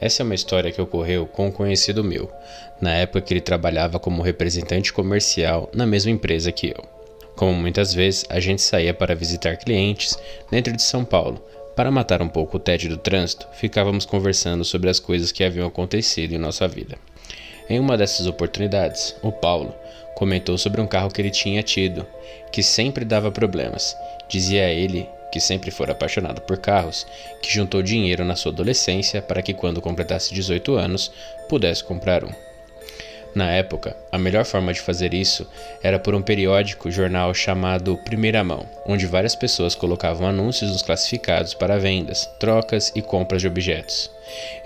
Essa 0.00 0.22
é 0.22 0.24
uma 0.24 0.34
história 0.34 0.70
que 0.70 0.80
ocorreu 0.80 1.26
com 1.26 1.48
um 1.48 1.50
conhecido 1.50 2.04
meu, 2.04 2.30
na 2.80 2.94
época 2.94 3.20
que 3.20 3.34
ele 3.34 3.40
trabalhava 3.40 3.98
como 3.98 4.22
representante 4.22 4.92
comercial 4.92 5.68
na 5.74 5.84
mesma 5.84 6.12
empresa 6.12 6.52
que 6.52 6.68
eu. 6.68 6.84
Como 7.34 7.52
muitas 7.52 7.92
vezes, 7.92 8.24
a 8.28 8.38
gente 8.38 8.62
saía 8.62 8.94
para 8.94 9.14
visitar 9.14 9.56
clientes 9.56 10.16
dentro 10.50 10.74
de 10.74 10.82
São 10.82 11.04
Paulo. 11.04 11.42
Para 11.74 11.90
matar 11.90 12.22
um 12.22 12.28
pouco 12.28 12.56
o 12.56 12.60
tédio 12.60 12.90
do 12.90 12.96
trânsito, 12.96 13.46
ficávamos 13.52 14.04
conversando 14.04 14.64
sobre 14.64 14.90
as 14.90 15.00
coisas 15.00 15.30
que 15.30 15.44
haviam 15.44 15.66
acontecido 15.66 16.32
em 16.32 16.38
nossa 16.38 16.66
vida. 16.66 16.96
Em 17.68 17.78
uma 17.78 17.96
dessas 17.96 18.26
oportunidades, 18.26 19.14
o 19.22 19.30
Paulo 19.30 19.74
comentou 20.14 20.58
sobre 20.58 20.80
um 20.80 20.86
carro 20.86 21.10
que 21.10 21.20
ele 21.20 21.30
tinha 21.30 21.62
tido, 21.62 22.06
que 22.50 22.62
sempre 22.62 23.04
dava 23.04 23.30
problemas. 23.30 23.96
Dizia 24.28 24.68
ele 24.68 25.08
que 25.30 25.40
sempre 25.40 25.70
fora 25.70 25.92
apaixonado 25.92 26.40
por 26.40 26.58
carros, 26.58 27.06
que 27.42 27.52
juntou 27.52 27.82
dinheiro 27.82 28.24
na 28.24 28.36
sua 28.36 28.52
adolescência 28.52 29.20
para 29.22 29.42
que 29.42 29.54
quando 29.54 29.80
completasse 29.80 30.34
18 30.34 30.76
anos 30.76 31.10
pudesse 31.48 31.84
comprar 31.84 32.24
um. 32.24 32.48
Na 33.34 33.52
época, 33.52 33.96
a 34.10 34.18
melhor 34.18 34.44
forma 34.44 34.72
de 34.72 34.80
fazer 34.80 35.12
isso 35.12 35.46
era 35.82 35.98
por 35.98 36.14
um 36.14 36.22
periódico 36.22 36.90
jornal 36.90 37.32
chamado 37.34 37.96
Primeira 37.98 38.42
Mão, 38.42 38.66
onde 38.86 39.06
várias 39.06 39.36
pessoas 39.36 39.74
colocavam 39.74 40.26
anúncios 40.26 40.72
nos 40.72 40.82
classificados 40.82 41.54
para 41.54 41.78
vendas, 41.78 42.26
trocas 42.40 42.90
e 42.94 43.02
compras 43.02 43.42
de 43.42 43.46
objetos. 43.46 44.10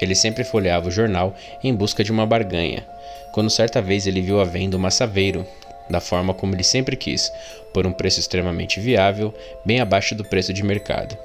Ele 0.00 0.14
sempre 0.14 0.44
folheava 0.44 0.88
o 0.88 0.92
jornal 0.92 1.34
em 1.62 1.74
busca 1.74 2.04
de 2.04 2.12
uma 2.12 2.24
barganha, 2.24 2.86
quando 3.32 3.50
certa 3.50 3.82
vez 3.82 4.06
ele 4.06 4.22
viu 4.22 4.40
à 4.40 4.44
venda 4.44 4.76
uma 4.76 4.90
Saveiro, 4.90 5.46
da 5.88 6.00
forma 6.00 6.34
como 6.34 6.54
ele 6.54 6.64
sempre 6.64 6.96
quis, 6.96 7.32
por 7.72 7.86
um 7.86 7.92
preço 7.92 8.20
extremamente 8.20 8.80
viável, 8.80 9.34
bem 9.64 9.80
abaixo 9.80 10.14
do 10.14 10.24
preço 10.24 10.52
de 10.52 10.62
mercado. 10.62 11.16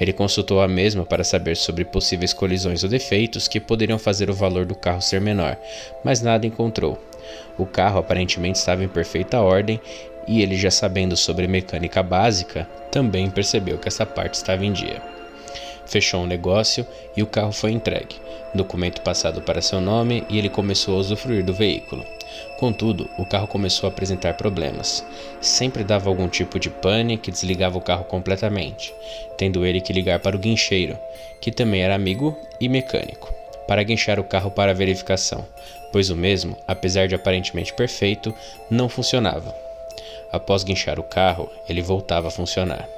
Ele 0.00 0.12
consultou 0.12 0.60
a 0.60 0.68
mesma 0.68 1.04
para 1.04 1.24
saber 1.24 1.56
sobre 1.56 1.84
possíveis 1.84 2.32
colisões 2.32 2.82
ou 2.84 2.88
defeitos 2.88 3.48
que 3.48 3.60
poderiam 3.60 3.98
fazer 3.98 4.30
o 4.30 4.34
valor 4.34 4.64
do 4.64 4.74
carro 4.74 5.02
ser 5.02 5.20
menor, 5.20 5.56
mas 6.04 6.20
nada 6.20 6.46
encontrou. 6.46 6.98
O 7.58 7.66
carro 7.66 7.98
aparentemente 7.98 8.58
estava 8.58 8.84
em 8.84 8.88
perfeita 8.88 9.40
ordem 9.40 9.80
e 10.26 10.42
ele, 10.42 10.56
já 10.56 10.70
sabendo 10.70 11.16
sobre 11.16 11.46
mecânica 11.46 12.02
básica, 12.02 12.68
também 12.90 13.30
percebeu 13.30 13.78
que 13.78 13.88
essa 13.88 14.06
parte 14.06 14.34
estava 14.34 14.64
em 14.64 14.72
dia. 14.72 15.02
Fechou 15.86 16.22
um 16.22 16.26
negócio 16.26 16.86
e 17.16 17.22
o 17.22 17.26
carro 17.26 17.52
foi 17.52 17.72
entregue, 17.72 18.16
documento 18.54 19.02
passado 19.02 19.42
para 19.42 19.60
seu 19.60 19.80
nome 19.80 20.24
e 20.30 20.38
ele 20.38 20.48
começou 20.48 20.96
a 20.96 20.98
usufruir 20.98 21.44
do 21.44 21.52
veículo. 21.52 22.04
Contudo, 22.64 23.10
o 23.18 23.26
carro 23.26 23.46
começou 23.46 23.86
a 23.86 23.92
apresentar 23.92 24.38
problemas. 24.38 25.04
Sempre 25.38 25.84
dava 25.84 26.08
algum 26.08 26.26
tipo 26.26 26.58
de 26.58 26.70
pane 26.70 27.18
que 27.18 27.30
desligava 27.30 27.76
o 27.76 27.80
carro 27.82 28.04
completamente, 28.04 28.90
tendo 29.36 29.66
ele 29.66 29.82
que 29.82 29.92
ligar 29.92 30.18
para 30.20 30.34
o 30.34 30.38
guincheiro, 30.38 30.98
que 31.42 31.52
também 31.52 31.82
era 31.82 31.94
amigo 31.94 32.34
e 32.58 32.66
mecânico, 32.66 33.30
para 33.68 33.82
guinchar 33.82 34.18
o 34.18 34.24
carro 34.24 34.50
para 34.50 34.72
verificação, 34.72 35.44
pois 35.92 36.08
o 36.08 36.16
mesmo, 36.16 36.56
apesar 36.66 37.06
de 37.06 37.14
aparentemente 37.14 37.70
perfeito, 37.74 38.34
não 38.70 38.88
funcionava. 38.88 39.54
Após 40.32 40.64
guinchar 40.64 40.98
o 40.98 41.04
carro, 41.04 41.50
ele 41.68 41.82
voltava 41.82 42.28
a 42.28 42.30
funcionar. 42.30 42.88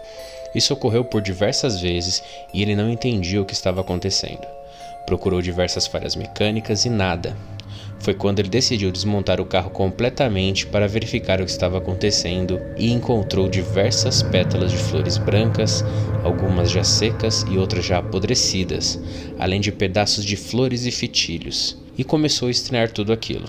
Isso 0.55 0.75
ocorreu 0.75 1.05
por 1.05 1.21
diversas 1.21 1.81
vezes 1.81 2.23
e 2.55 2.63
ele 2.63 2.77
não 2.77 2.89
entendia 2.89 3.43
o 3.43 3.45
que 3.45 3.53
estava 3.53 3.81
acontecendo. 3.81 4.47
Procurou 5.05 5.43
diversas 5.43 5.89
falhas 5.89 6.15
mecânicas 6.15 6.85
e 6.85 6.89
nada. 6.89 7.37
Foi 7.99 8.15
quando 8.15 8.39
ele 8.39 8.49
decidiu 8.49 8.93
desmontar 8.93 9.41
o 9.41 9.47
carro 9.47 9.71
completamente 9.71 10.67
para 10.67 10.87
verificar 10.87 11.41
o 11.41 11.45
que 11.45 11.51
estava 11.51 11.79
acontecendo 11.79 12.61
e 12.77 12.93
encontrou 12.93 13.49
diversas 13.49 14.23
pétalas 14.23 14.71
de 14.71 14.79
flores 14.79 15.19
brancas, 15.19 15.85
algumas 16.23 16.71
já 16.71 16.85
secas 16.85 17.45
e 17.51 17.59
outras 17.59 17.85
já 17.85 17.99
apodrecidas, 17.99 19.01
além 19.39 19.61
de 19.61 19.73
pedaços 19.73 20.25
de 20.25 20.37
flores 20.37 20.87
e 20.87 20.91
fitilhos, 20.91 21.77
e 21.99 22.05
começou 22.05 22.49
a 22.49 22.51
estranhar 22.51 22.91
tudo 22.91 23.13
aquilo. 23.13 23.47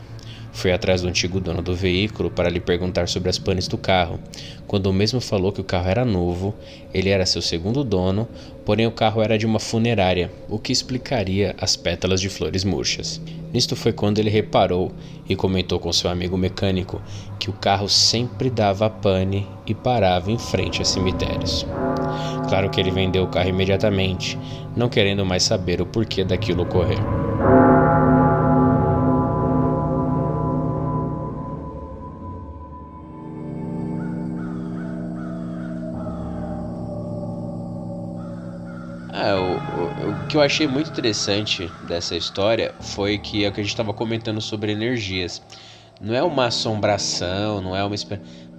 Foi 0.57 0.71
atrás 0.71 1.03
do 1.03 1.07
antigo 1.07 1.39
dono 1.39 1.61
do 1.61 1.75
veículo 1.75 2.31
para 2.31 2.49
lhe 2.49 2.59
perguntar 2.59 3.07
sobre 3.07 3.29
as 3.29 3.37
panes 3.37 3.67
do 3.67 3.77
carro. 3.77 4.19
Quando 4.65 4.87
o 4.87 4.93
mesmo 4.93 5.21
falou 5.21 5.51
que 5.51 5.61
o 5.61 5.63
carro 5.63 5.87
era 5.87 6.03
novo, 6.03 6.55
ele 6.91 7.09
era 7.09 7.27
seu 7.27 7.43
segundo 7.43 7.83
dono, 7.83 8.27
porém 8.65 8.87
o 8.87 8.91
carro 8.91 9.21
era 9.21 9.37
de 9.37 9.45
uma 9.45 9.59
funerária, 9.59 10.31
o 10.49 10.57
que 10.57 10.71
explicaria 10.71 11.55
as 11.61 11.75
pétalas 11.75 12.19
de 12.19 12.27
flores 12.27 12.63
murchas. 12.63 13.21
Nisto 13.53 13.75
foi 13.75 13.93
quando 13.93 14.17
ele 14.17 14.31
reparou 14.31 14.91
e 15.29 15.35
comentou 15.35 15.79
com 15.79 15.93
seu 15.93 16.09
amigo 16.09 16.35
mecânico 16.35 16.99
que 17.37 17.51
o 17.51 17.53
carro 17.53 17.87
sempre 17.87 18.49
dava 18.49 18.89
pane 18.89 19.47
e 19.67 19.75
parava 19.75 20.31
em 20.31 20.39
frente 20.39 20.81
a 20.81 20.85
cemitérios. 20.85 21.67
Claro 22.49 22.71
que 22.71 22.81
ele 22.81 22.89
vendeu 22.89 23.25
o 23.25 23.29
carro 23.29 23.49
imediatamente, 23.49 24.39
não 24.75 24.89
querendo 24.89 25.23
mais 25.23 25.43
saber 25.43 25.79
o 25.79 25.85
porquê 25.85 26.23
daquilo 26.23 26.63
ocorrer. 26.63 26.97
Que 40.27 40.35
eu 40.35 40.41
achei 40.41 40.67
muito 40.67 40.89
interessante 40.89 41.71
dessa 41.87 42.15
história 42.15 42.75
foi 42.81 43.17
que 43.17 43.45
é 43.45 43.49
o 43.49 43.51
que 43.51 43.61
a 43.61 43.63
gente 43.63 43.71
estava 43.71 43.93
comentando 43.93 44.41
sobre 44.41 44.71
energias. 44.71 45.41
Não 46.01 46.13
é 46.13 46.21
uma 46.21 46.47
assombração, 46.47 47.61
não 47.61 47.75
é 47.75 47.83
uma. 47.83 47.95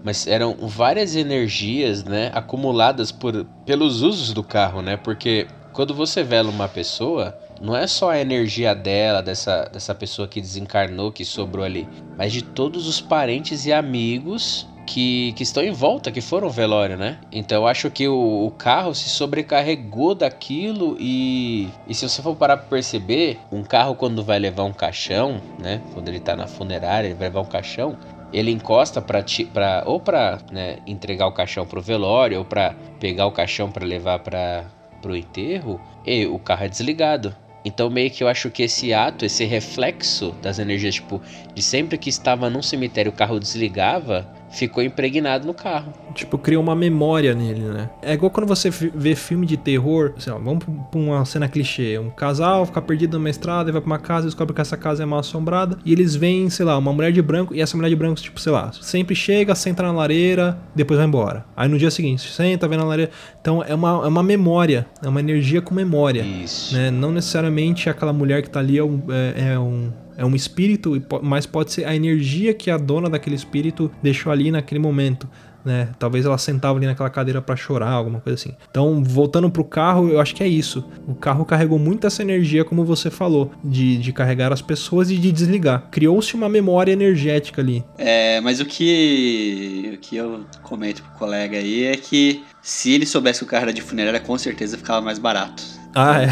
Mas 0.02 0.26
eram 0.26 0.57
várias 0.62 1.14
energias, 1.14 2.02
né, 2.04 2.31
acumuladas 2.33 3.12
por, 3.12 3.44
pelos 3.66 4.02
usos 4.02 4.33
do 4.33 4.42
carro, 4.42 4.81
né? 4.81 4.96
Porque 4.96 5.46
quando 5.72 5.94
você 5.94 6.22
vela 6.24 6.50
uma 6.50 6.68
pessoa, 6.68 7.38
não 7.61 7.76
é 7.76 7.87
só 7.87 8.11
a 8.11 8.18
energia 8.18 8.74
dela, 8.74 9.20
dessa, 9.20 9.64
dessa 9.64 9.94
pessoa 9.94 10.26
que 10.26 10.40
desencarnou, 10.40 11.12
que 11.12 11.24
sobrou 11.24 11.64
ali, 11.64 11.87
mas 12.16 12.33
de 12.33 12.42
todos 12.42 12.88
os 12.88 13.00
parentes 13.00 13.66
e 13.66 13.72
amigos 13.72 14.66
que, 14.88 15.33
que 15.33 15.42
estão 15.42 15.62
em 15.62 15.70
volta, 15.70 16.11
que 16.11 16.22
foram 16.22 16.48
velório, 16.48 16.96
né? 16.96 17.18
Então 17.31 17.59
eu 17.59 17.66
acho 17.66 17.90
que 17.90 18.09
o, 18.09 18.46
o 18.46 18.51
carro 18.51 18.94
se 18.94 19.11
sobrecarregou 19.11 20.14
daquilo 20.14 20.96
e, 20.98 21.68
e 21.87 21.94
se 21.94 22.09
você 22.09 22.22
for 22.22 22.35
parar 22.35 22.57
pra 22.57 22.66
perceber, 22.66 23.38
um 23.53 23.62
carro 23.62 23.94
quando 23.94 24.24
vai 24.24 24.38
levar 24.38 24.64
um 24.64 24.72
caixão, 24.72 25.42
né? 25.59 25.83
Quando 25.92 26.09
ele 26.09 26.18
tá 26.18 26.35
na 26.35 26.46
funerária, 26.46 27.09
ele 27.09 27.14
vai 27.14 27.29
levar 27.29 27.42
um 27.42 27.44
caixão, 27.44 27.98
ele 28.33 28.51
encosta 28.51 29.03
para 29.03 29.22
para 29.53 29.83
ou 29.85 30.01
para 30.01 30.38
né, 30.51 30.79
entregar 30.87 31.27
o 31.27 31.33
caixão 31.33 31.66
pro 31.66 31.83
velório 31.83 32.38
ou 32.38 32.44
para 32.44 32.74
pegar 32.98 33.27
o 33.27 33.33
caixão 33.33 33.70
para 33.70 33.85
levar 33.85 34.20
para 34.20 34.64
pro 35.03 35.14
enterro, 35.14 35.79
e 36.05 36.27
o 36.27 36.38
carro 36.38 36.64
é 36.64 36.68
desligado. 36.68 37.37
Então 37.62 37.90
meio 37.90 38.11
que 38.11 38.24
eu 38.24 38.29
acho 38.29 38.51
que 38.51 38.62
esse 38.62 38.94
ato, 38.94 39.27
esse 39.27 39.44
reflexo 39.44 40.35
das 40.40 40.59
energias, 40.59 40.94
tipo, 40.94 41.20
de 41.55 41.61
sempre 41.62 41.98
que 41.98 42.09
estava 42.09 42.48
num 42.48 42.62
cemitério 42.62 43.12
o 43.12 43.14
carro 43.14 43.38
desligava, 43.38 44.27
ficou 44.51 44.83
impregnado 44.83 45.47
no 45.47 45.55
carro. 45.55 45.93
Tipo, 46.15 46.39
cria 46.39 46.59
uma 46.59 46.75
memória 46.75 47.35
nele, 47.35 47.61
né? 47.61 47.91
É 48.03 48.15
igual 48.15 48.31
quando 48.31 48.47
você 48.47 48.71
vê 48.71 49.15
filme 49.15 49.47
de 49.47 49.57
terror, 49.57 50.15
sei 50.19 50.33
lá, 50.33 50.39
vamos 50.39 50.65
pra- 50.65 50.75
uma 50.99 51.25
cena 51.25 51.49
clichê. 51.49 51.99
Um 51.99 52.11
casal 52.11 52.65
fica 52.67 52.81
perdido 52.83 53.19
numa 53.19 53.31
estrada 53.31 53.71
vai 53.73 53.81
pra 53.81 53.87
uma 53.87 53.99
casa 53.99 54.27
descobre 54.27 54.55
que 54.55 54.61
essa 54.61 54.77
casa 54.77 55.03
é 55.03 55.07
mal 55.07 55.19
assombrada. 55.21 55.79
E 55.85 55.93
eles 55.93 56.17
veem, 56.17 56.49
sei 56.51 56.65
lá, 56.65 56.77
uma 56.79 56.93
mulher 56.93 57.13
de 57.13 57.21
branco 57.23 57.55
e 57.55 57.61
essa 57.61 57.77
mulher 57.77 57.89
de 57.91 57.97
branco, 57.97 58.21
tipo, 58.21 58.41
sei 58.41 58.53
lá, 58.53 58.73
sempre 58.73 59.15
chega, 59.15 59.55
senta 59.55 59.83
na 59.83 59.93
lareira, 59.93 60.59
depois 60.75 60.99
vai 60.99 61.07
embora. 61.07 61.45
Aí 61.57 61.69
no 61.69 61.79
dia 61.79 61.91
seguinte, 61.91 62.29
senta, 62.31 62.67
vem 62.67 62.79
na 62.79 62.85
lareira. 62.85 63.11
Então 63.41 63.63
é 63.63 63.75
uma, 63.75 63.91
é 64.05 64.09
uma 64.09 64.23
memória, 64.23 64.87
é 65.03 65.09
uma 65.09 65.21
energia 65.21 65.61
com 65.61 65.75
memória. 65.75 66.23
Isso. 66.23 66.75
né? 66.75 66.91
Não 66.91 67.13
necessariamente 67.13 67.89
aquela 67.91 68.13
mulher 68.13 68.43
que 68.43 68.51
tá 68.51 68.61
ali 68.61 68.79
é 68.79 68.83
um, 68.85 69.01
é, 69.11 69.53
é 69.53 69.59
um, 69.59 69.93
é 70.18 70.24
um 70.24 70.35
espírito, 70.35 71.00
mas 71.22 71.46
pode 71.46 71.72
ser 71.72 71.85
a 71.85 71.94
energia 71.94 72.52
que 72.52 72.72
a 72.72 72.76
dona 72.76 73.09
daquele 73.09 73.37
espírito 73.37 73.88
deixou 74.02 74.33
ali 74.33 74.50
naquele 74.50 74.81
momento. 74.81 75.28
Né? 75.64 75.90
Talvez 75.98 76.24
ela 76.24 76.38
sentava 76.38 76.78
ali 76.78 76.87
naquela 76.87 77.11
cadeira 77.11 77.40
pra 77.40 77.54
chorar, 77.54 77.90
alguma 77.90 78.20
coisa 78.20 78.35
assim. 78.35 78.57
Então, 78.68 79.02
voltando 79.04 79.48
pro 79.50 79.62
carro, 79.62 80.09
eu 80.09 80.20
acho 80.20 80.35
que 80.35 80.42
é 80.42 80.48
isso. 80.48 80.85
O 81.07 81.14
carro 81.14 81.44
carregou 81.44 81.78
muito 81.78 82.07
essa 82.07 82.22
energia, 82.22 82.64
como 82.64 82.85
você 82.85 83.11
falou, 83.11 83.52
de, 83.62 83.98
de 83.98 84.12
carregar 84.12 84.52
as 84.52 84.62
pessoas 84.62 85.11
e 85.11 85.16
de 85.16 85.31
desligar. 85.31 85.88
Criou-se 85.90 86.35
uma 86.35 86.48
memória 86.48 86.92
energética 86.92 87.62
ali. 87.62 87.85
É, 87.96 88.40
mas 88.40 88.61
o 88.61 88.64
que, 88.64 89.92
o 89.94 89.98
que 89.98 90.16
eu 90.16 90.44
comento 90.62 91.02
pro 91.02 91.12
colega 91.12 91.59
aí 91.59 91.85
é 91.85 91.96
que 91.96 92.42
se 92.61 92.92
ele 92.92 93.07
soubesse 93.07 93.40
que 93.40 93.44
o 93.44 93.48
carro 93.48 93.64
era 93.64 93.72
de 93.72 93.83
funerária, 93.83 94.20
com 94.20 94.37
certeza 94.37 94.76
ficava 94.76 95.00
mais 95.00 95.18
barato. 95.18 95.78
Ah, 95.94 96.22
é. 96.22 96.29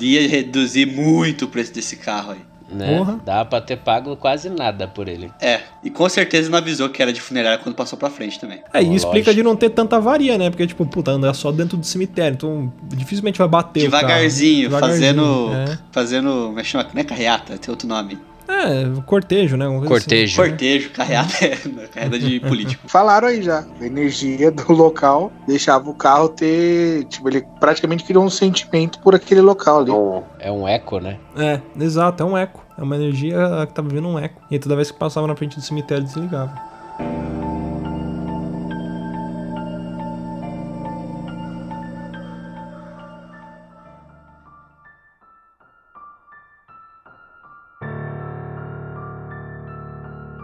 Ia 0.00 0.28
reduzir 0.28 0.86
muito 0.86 1.44
o 1.44 1.48
preço 1.48 1.72
desse 1.72 1.96
carro 1.96 2.32
aí. 2.32 2.50
Né? 2.72 2.96
Porra. 2.96 3.20
Dá 3.24 3.44
pra 3.44 3.60
ter 3.60 3.76
pago 3.76 4.16
quase 4.16 4.48
nada 4.48 4.86
por 4.86 5.08
ele. 5.08 5.30
É, 5.40 5.60
e 5.82 5.90
com 5.90 6.08
certeza 6.08 6.48
não 6.48 6.58
avisou 6.58 6.88
que 6.88 7.02
era 7.02 7.12
de 7.12 7.20
funerária 7.20 7.58
quando 7.58 7.74
passou 7.74 7.98
pra 7.98 8.08
frente 8.08 8.38
também. 8.38 8.62
É, 8.72 8.80
e 8.80 8.86
Lógico. 8.86 8.94
explica 8.94 9.34
de 9.34 9.42
não 9.42 9.56
ter 9.56 9.70
tanta 9.70 9.96
avaria, 9.96 10.38
né? 10.38 10.50
Porque, 10.50 10.66
tipo, 10.66 10.86
puta, 10.86 11.10
anda 11.10 11.34
só 11.34 11.50
dentro 11.50 11.76
do 11.76 11.84
cemitério. 11.84 12.34
Então, 12.34 12.72
dificilmente 12.84 13.38
vai 13.38 13.48
bater 13.48 13.88
o 13.88 13.90
carro. 13.90 14.02
Devagarzinho, 14.06 14.68
Devagarzinho, 14.68 15.00
fazendo. 15.00 15.50
É. 15.52 15.78
Fazendo. 15.90 16.30
Como 16.46 16.60
é 16.60 16.62
que 16.62 16.68
chama? 16.68 16.86
Não 16.94 17.00
é 17.00 17.04
carreata, 17.04 17.58
tem 17.58 17.72
outro 17.72 17.88
nome. 17.88 18.16
É, 18.50 19.00
cortejo, 19.06 19.56
né? 19.56 19.66
Cortejo. 19.86 20.36
Cortejo, 20.36 20.90
carreata 20.90 21.44
é 21.44 21.56
carreata 21.92 22.18
de 22.18 22.40
político. 22.46 22.88
Falaram 22.88 23.28
aí 23.28 23.42
já. 23.42 23.64
A 23.80 23.86
energia 23.86 24.50
do 24.50 24.72
local 24.72 25.32
deixava 25.46 25.88
o 25.88 25.94
carro 25.94 26.28
ter. 26.28 27.04
Tipo, 27.04 27.28
ele 27.28 27.44
praticamente 27.60 28.04
criou 28.04 28.24
um 28.24 28.30
sentimento 28.30 28.98
por 28.98 29.14
aquele 29.14 29.40
local 29.40 29.80
ali. 29.80 29.90
Um, 29.90 30.22
É 30.38 30.50
um 30.50 30.66
eco, 30.66 30.98
né? 30.98 31.18
Assim. 31.34 31.44
É, 31.44 31.62
exato, 31.78 32.22
é 32.22 32.26
um 32.26 32.36
eco. 32.36 32.64
É 32.76 32.82
uma 32.82 32.96
energia 32.96 33.36
que 33.66 33.74
tá 33.74 33.82
vivendo 33.82 34.08
um 34.08 34.18
eco. 34.18 34.40
E 34.50 34.58
toda 34.58 34.74
vez 34.74 34.90
que 34.90 34.98
passava 34.98 35.26
na 35.26 35.36
frente 35.36 35.56
do 35.56 35.62
cemitério, 35.62 36.02
desligava. 36.04 36.52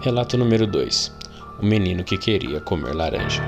Relato 0.07 0.39
número 0.39 0.69
2. 0.69 1.13
O 1.61 1.67
menino 1.67 2.05
que 2.05 2.17
queria 2.17 2.61
comer 2.61 2.95
laranja. 2.95 3.43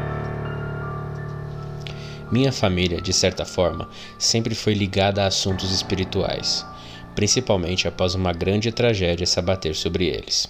Minha 2.33 2.51
família, 2.51 3.01
de 3.01 3.13
certa 3.13 3.45
forma, 3.45 3.89
sempre 4.19 4.57
foi 4.57 4.75
ligada 4.75 5.23
a 5.23 5.29
assuntos 5.29 5.71
espirituais, 5.71 6.67
principalmente 7.15 7.87
após 7.87 8.17
uma 8.17 8.33
grande 8.33 8.73
tragédia 8.73 9.25
se 9.25 9.39
abater 9.39 9.77
sobre 9.77 10.07
eles, 10.07 10.49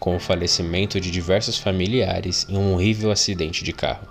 com 0.00 0.16
o 0.16 0.18
falecimento 0.18 1.00
de 1.00 1.12
diversos 1.12 1.56
familiares 1.56 2.44
em 2.50 2.56
um 2.56 2.74
horrível 2.74 3.12
acidente 3.12 3.62
de 3.62 3.72
carro. 3.72 4.08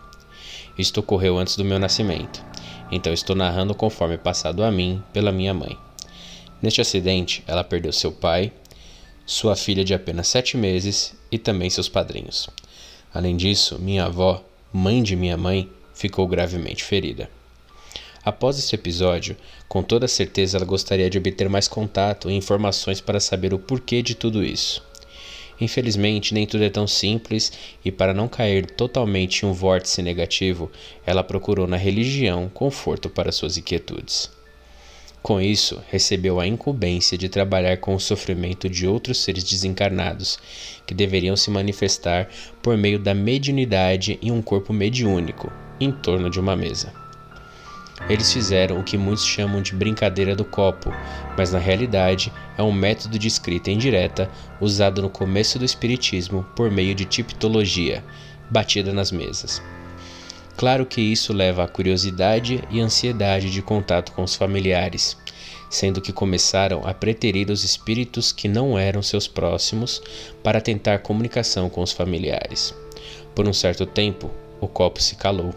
Isto 0.77 1.01
ocorreu 1.01 1.37
antes 1.37 1.57
do 1.57 1.65
meu 1.65 1.79
nascimento, 1.79 2.41
então 2.89 3.11
estou 3.11 3.35
narrando 3.35 3.75
conforme 3.75 4.17
passado 4.17 4.63
a 4.63 4.71
mim 4.71 5.03
pela 5.11 5.33
minha 5.33 5.53
mãe. 5.53 5.77
Neste 6.61 6.79
acidente, 6.79 7.43
ela 7.45 7.61
perdeu 7.61 7.91
seu 7.91 8.13
pai, 8.13 8.53
sua 9.25 9.55
filha 9.55 9.83
de 9.83 9.93
apenas 9.93 10.27
sete 10.27 10.55
meses 10.55 11.15
e 11.31 11.37
também 11.37 11.69
seus 11.69 11.89
padrinhos. 11.89 12.47
Além 13.13 13.35
disso, 13.35 13.79
minha 13.79 14.05
avó, 14.05 14.43
mãe 14.71 15.01
de 15.01 15.15
minha 15.15 15.35
mãe, 15.35 15.69
ficou 15.93 16.27
gravemente 16.27 16.83
ferida. 16.83 17.29
Após 18.23 18.59
esse 18.59 18.75
episódio, 18.75 19.35
com 19.67 19.81
toda 19.81 20.07
certeza 20.07 20.57
ela 20.57 20.65
gostaria 20.65 21.09
de 21.09 21.17
obter 21.17 21.49
mais 21.49 21.67
contato 21.67 22.29
e 22.29 22.33
informações 22.33 23.01
para 23.01 23.19
saber 23.19 23.53
o 23.53 23.59
porquê 23.59 24.01
de 24.01 24.15
tudo 24.15 24.43
isso. 24.43 24.83
Infelizmente, 25.59 26.33
nem 26.33 26.45
tudo 26.45 26.63
é 26.63 26.69
tão 26.69 26.85
simples 26.85 27.51
e, 27.83 27.91
para 27.91 28.13
não 28.13 28.27
cair 28.27 28.65
totalmente 28.65 29.43
em 29.43 29.49
um 29.49 29.53
vórtice 29.53 30.01
negativo, 30.01 30.69
ela 31.05 31.23
procurou 31.23 31.65
na 31.65 31.77
religião 31.77 32.49
conforto 32.53 33.09
para 33.09 33.31
suas 33.31 33.57
inquietudes. 33.57 34.34
Com 35.25 35.41
isso, 35.41 35.81
recebeu 35.89 36.39
a 36.39 36.45
incumbência 36.45 37.17
de 37.17 37.27
trabalhar 37.27 37.77
com 37.77 37.95
o 37.95 37.99
sofrimento 37.99 38.69
de 38.69 38.85
outros 38.85 39.23
seres 39.23 39.43
desencarnados, 39.43 40.37
que 40.85 40.93
deveriam 40.93 41.35
se 41.35 41.49
manifestar 41.49 42.29
por 42.61 42.77
meio 42.77 42.99
da 42.99 43.15
mediunidade 43.15 44.19
em 44.21 44.29
um 44.29 44.39
corpo 44.39 44.71
mediúnico, 44.71 45.51
em 45.79 45.91
torno 45.91 46.29
de 46.29 46.39
uma 46.39 46.55
mesa. 46.55 46.93
Eles 48.07 48.31
fizeram 48.31 48.79
o 48.79 48.83
que 48.83 48.99
muitos 48.99 49.25
chamam 49.25 49.63
de 49.63 49.73
brincadeira 49.73 50.35
do 50.35 50.45
copo, 50.45 50.93
mas 51.35 51.51
na 51.51 51.57
realidade 51.57 52.31
é 52.55 52.61
um 52.61 52.71
método 52.71 53.17
de 53.17 53.27
escrita 53.27 53.71
indireta 53.71 54.29
usado 54.61 55.01
no 55.01 55.09
começo 55.09 55.57
do 55.57 55.65
Espiritismo 55.65 56.45
por 56.55 56.69
meio 56.69 56.93
de 56.93 57.03
tipologia, 57.03 58.03
batida 58.51 58.93
nas 58.93 59.11
mesas. 59.11 59.59
Claro 60.57 60.85
que 60.85 61.01
isso 61.01 61.33
leva 61.33 61.63
à 61.63 61.67
curiosidade 61.67 62.63
e 62.71 62.79
ansiedade 62.79 63.51
de 63.51 63.61
contato 63.61 64.13
com 64.13 64.23
os 64.23 64.35
familiares, 64.35 65.17
sendo 65.69 65.99
que 65.99 66.13
começaram 66.13 66.87
a 66.87 66.93
preterir 66.93 67.49
os 67.49 67.65
espíritos 67.65 68.31
que 68.31 68.47
não 68.47 68.79
eram 68.79 69.01
seus 69.01 69.27
próximos 69.27 70.01
para 70.41 70.61
tentar 70.61 70.99
comunicação 70.99 71.69
com 71.69 71.81
os 71.81 71.91
familiares. 71.91 72.73
Por 73.33 73.47
um 73.47 73.53
certo 73.53 73.85
tempo, 73.85 74.31
o 74.61 74.67
copo 74.67 75.01
se 75.01 75.15
calou. 75.15 75.53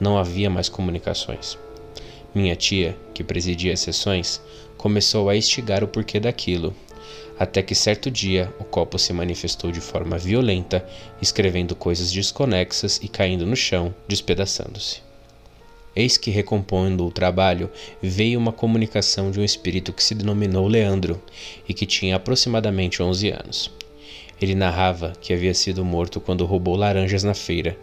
Não 0.00 0.16
havia 0.16 0.48
mais 0.48 0.70
comunicações. 0.70 1.58
Minha 2.34 2.56
tia, 2.56 2.96
que 3.12 3.22
presidia 3.22 3.74
as 3.74 3.80
sessões, 3.80 4.40
começou 4.78 5.28
a 5.28 5.36
instigar 5.36 5.84
o 5.84 5.88
porquê 5.88 6.18
daquilo, 6.18 6.74
até 7.38 7.62
que 7.62 7.74
certo 7.74 8.10
dia 8.10 8.52
o 8.58 8.64
copo 8.64 8.98
se 8.98 9.12
manifestou 9.12 9.70
de 9.70 9.80
forma 9.80 10.18
violenta, 10.18 10.84
escrevendo 11.20 11.74
coisas 11.74 12.12
desconexas 12.12 13.00
e 13.02 13.08
caindo 13.08 13.46
no 13.46 13.56
chão, 13.56 13.94
despedaçando-se. 14.06 15.02
Eis 15.94 16.16
que, 16.16 16.30
recompondo 16.30 17.06
o 17.06 17.12
trabalho, 17.12 17.70
veio 18.00 18.38
uma 18.38 18.52
comunicação 18.52 19.30
de 19.30 19.38
um 19.38 19.44
espírito 19.44 19.92
que 19.92 20.02
se 20.02 20.14
denominou 20.14 20.66
Leandro 20.66 21.20
e 21.68 21.74
que 21.74 21.84
tinha 21.84 22.16
aproximadamente 22.16 23.02
11 23.02 23.30
anos. 23.30 23.70
Ele 24.40 24.54
narrava 24.54 25.12
que 25.20 25.32
havia 25.32 25.54
sido 25.54 25.84
morto 25.84 26.20
quando 26.20 26.46
roubou 26.46 26.76
laranjas 26.76 27.22
na 27.22 27.34
feira, 27.34 27.76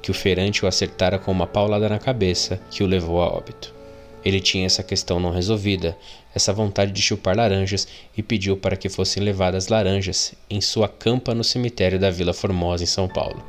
que 0.00 0.10
o 0.10 0.14
feirante 0.14 0.64
o 0.64 0.68
acertara 0.68 1.18
com 1.18 1.30
uma 1.30 1.46
paulada 1.46 1.88
na 1.88 1.98
cabeça 1.98 2.60
que 2.70 2.82
o 2.82 2.86
levou 2.86 3.22
a 3.22 3.28
óbito. 3.28 3.79
Ele 4.24 4.40
tinha 4.40 4.66
essa 4.66 4.82
questão 4.82 5.18
não 5.18 5.30
resolvida, 5.30 5.96
essa 6.34 6.52
vontade 6.52 6.92
de 6.92 7.00
chupar 7.00 7.36
laranjas, 7.36 7.88
e 8.16 8.22
pediu 8.22 8.56
para 8.56 8.76
que 8.76 8.88
fossem 8.88 9.22
levadas 9.22 9.68
laranjas 9.68 10.34
em 10.48 10.60
sua 10.60 10.88
campa 10.88 11.34
no 11.34 11.42
cemitério 11.42 11.98
da 11.98 12.10
Vila 12.10 12.32
Formosa, 12.32 12.84
em 12.84 12.86
São 12.86 13.08
Paulo. 13.08 13.42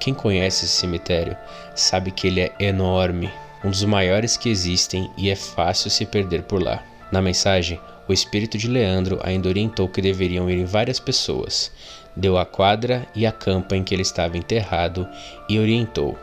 Quem 0.00 0.12
conhece 0.12 0.66
esse 0.66 0.74
cemitério 0.74 1.36
sabe 1.74 2.10
que 2.10 2.26
ele 2.26 2.40
é 2.40 2.52
enorme, 2.60 3.30
um 3.64 3.70
dos 3.70 3.84
maiores 3.84 4.36
que 4.36 4.50
existem 4.50 5.10
e 5.16 5.30
é 5.30 5.36
fácil 5.36 5.90
se 5.90 6.04
perder 6.04 6.42
por 6.42 6.62
lá. 6.62 6.84
Na 7.10 7.22
mensagem, 7.22 7.80
o 8.06 8.12
espírito 8.12 8.58
de 8.58 8.68
Leandro 8.68 9.18
ainda 9.22 9.48
orientou 9.48 9.88
que 9.88 10.02
deveriam 10.02 10.50
ir 10.50 10.66
várias 10.66 11.00
pessoas, 11.00 11.72
deu 12.14 12.36
a 12.36 12.44
quadra 12.44 13.06
e 13.14 13.24
a 13.24 13.32
campa 13.32 13.74
em 13.74 13.82
que 13.82 13.94
ele 13.94 14.02
estava 14.02 14.36
enterrado 14.36 15.08
e 15.48 15.58
orientou 15.58 16.18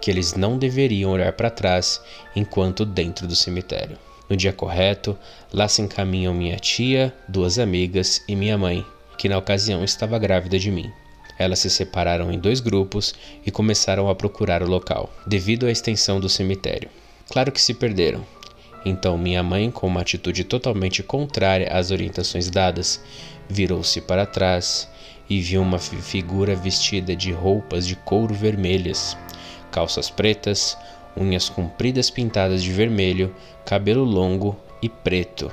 que 0.00 0.10
eles 0.10 0.34
não 0.34 0.58
deveriam 0.58 1.10
olhar 1.10 1.32
para 1.32 1.50
trás 1.50 2.00
enquanto 2.34 2.84
dentro 2.84 3.26
do 3.26 3.36
cemitério. 3.36 3.98
No 4.28 4.36
dia 4.36 4.52
correto, 4.52 5.18
lá 5.52 5.66
se 5.66 5.82
encaminham 5.82 6.32
minha 6.32 6.56
tia, 6.56 7.12
duas 7.28 7.58
amigas 7.58 8.22
e 8.28 8.36
minha 8.36 8.56
mãe, 8.56 8.86
que 9.18 9.28
na 9.28 9.36
ocasião 9.36 9.82
estava 9.82 10.18
grávida 10.18 10.58
de 10.58 10.70
mim. 10.70 10.90
Elas 11.36 11.58
se 11.58 11.70
separaram 11.70 12.30
em 12.30 12.38
dois 12.38 12.60
grupos 12.60 13.14
e 13.44 13.50
começaram 13.50 14.08
a 14.08 14.14
procurar 14.14 14.62
o 14.62 14.68
local, 14.68 15.12
devido 15.26 15.66
à 15.66 15.70
extensão 15.70 16.20
do 16.20 16.28
cemitério. 16.28 16.88
Claro 17.28 17.50
que 17.50 17.60
se 17.60 17.74
perderam. 17.74 18.24
Então 18.84 19.18
minha 19.18 19.42
mãe, 19.42 19.70
com 19.70 19.86
uma 19.86 20.00
atitude 20.00 20.44
totalmente 20.44 21.02
contrária 21.02 21.68
às 21.72 21.90
orientações 21.90 22.48
dadas, 22.48 23.02
virou-se 23.48 24.00
para 24.00 24.26
trás 24.26 24.88
e 25.28 25.40
viu 25.40 25.62
uma 25.62 25.78
figura 25.78 26.54
vestida 26.54 27.14
de 27.14 27.32
roupas 27.32 27.86
de 27.86 27.96
couro 27.96 28.34
vermelhas, 28.34 29.16
calças 29.70 30.10
pretas, 30.10 30.76
unhas 31.16 31.48
compridas 31.48 32.10
pintadas 32.10 32.62
de 32.62 32.72
vermelho, 32.72 33.34
cabelo 33.64 34.04
longo 34.04 34.56
e 34.82 34.88
preto, 34.88 35.50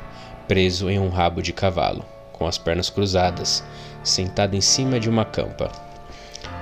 preso 0.48 0.90
em 0.90 1.00
um 1.00 1.10
rabo 1.10 1.42
de 1.42 1.52
cavalo, 1.52 2.06
com 2.34 2.46
as 2.46 2.58
pernas 2.58 2.90
cruzadas, 2.90 3.64
sentada 4.04 4.56
em 4.56 4.62
cima 4.62 5.00
de 5.00 5.10
uma 5.10 5.26
campa. 5.26 5.72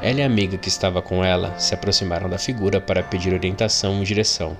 Ela 0.01 0.19
e 0.19 0.23
a 0.23 0.25
amiga 0.25 0.57
que 0.57 0.67
estava 0.67 1.01
com 1.01 1.23
ela 1.23 1.57
se 1.57 1.73
aproximaram 1.73 2.29
da 2.29 2.37
figura 2.37 2.81
para 2.81 3.03
pedir 3.03 3.33
orientação 3.33 4.01
e 4.01 4.05
direção. 4.05 4.57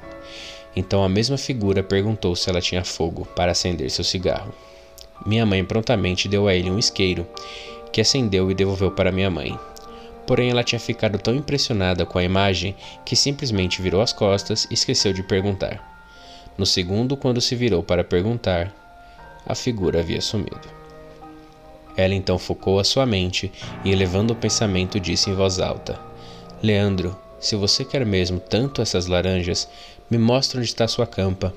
Então 0.76 1.04
a 1.04 1.10
mesma 1.10 1.38
figura 1.38 1.84
perguntou 1.84 2.36
se 2.36 2.50
ela 2.50 2.62
tinha 2.62 2.84
fogo 2.84 3.26
para 3.36 3.52
acender 3.52 3.90
seu 3.90 4.04
cigarro. 4.04 4.54
Minha 5.26 5.46
mãe 5.46 5.64
prontamente 5.64 6.28
deu 6.28 6.48
a 6.48 6.54
ele 6.54 6.70
um 6.70 6.78
isqueiro, 6.78 7.28
que 7.92 8.02
acendeu 8.02 8.52
e 8.52 8.54
devolveu 8.54 8.92
para 8.92 9.12
minha 9.12 9.30
mãe. 9.30 9.58
Porém, 10.26 10.50
ela 10.50 10.64
tinha 10.64 10.80
ficado 10.80 11.20
tão 11.20 11.36
impressionada 11.36 12.06
com 12.06 12.18
a 12.18 12.24
imagem 12.24 12.76
que 13.06 13.16
simplesmente 13.16 13.82
virou 13.82 14.02
as 14.02 14.12
costas 14.12 14.68
e 14.70 14.74
esqueceu 14.74 15.14
de 15.14 15.24
perguntar. 15.24 15.94
No 16.58 16.66
segundo, 16.66 17.18
quando 17.18 17.42
se 17.42 17.56
virou 17.56 17.84
para 17.84 18.04
perguntar, 18.04 18.74
a 19.46 19.54
figura 19.54 20.00
havia 20.00 20.22
sumido. 20.22 20.68
Ela 21.98 22.14
então 22.14 22.38
focou 22.38 22.80
a 22.80 22.84
sua 22.84 23.06
mente 23.06 23.52
e, 23.84 23.92
elevando 23.92 24.34
o 24.34 24.36
pensamento, 24.36 25.00
disse 25.00 25.30
em 25.30 25.34
voz 25.34 25.60
alta: 25.60 26.00
Leandro, 26.62 27.16
se 27.40 27.56
você 27.56 27.86
quer 27.86 28.06
mesmo 28.06 28.40
tanto 28.40 28.82
essas 28.82 29.06
laranjas, 29.06 29.70
me 30.10 30.18
mostre 30.18 30.60
onde 30.60 30.68
está 30.68 30.88
sua 30.88 31.06
campa. 31.06 31.54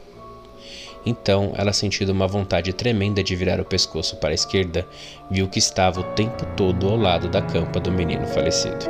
Então, 1.05 1.53
ela 1.57 1.73
sentindo 1.73 2.13
uma 2.13 2.27
vontade 2.27 2.73
tremenda 2.73 3.23
de 3.23 3.35
virar 3.35 3.61
o 3.61 3.65
pescoço 3.65 4.17
para 4.17 4.31
a 4.31 4.35
esquerda, 4.35 4.87
viu 5.31 5.49
que 5.49 5.59
estava 5.59 6.01
o 6.01 6.05
tempo 6.15 6.45
todo 6.57 6.89
ao 6.89 6.97
lado 6.97 7.29
da 7.29 7.41
campa 7.41 7.81
do 7.81 7.91
menino 7.91 8.27
falecido. 8.27 8.87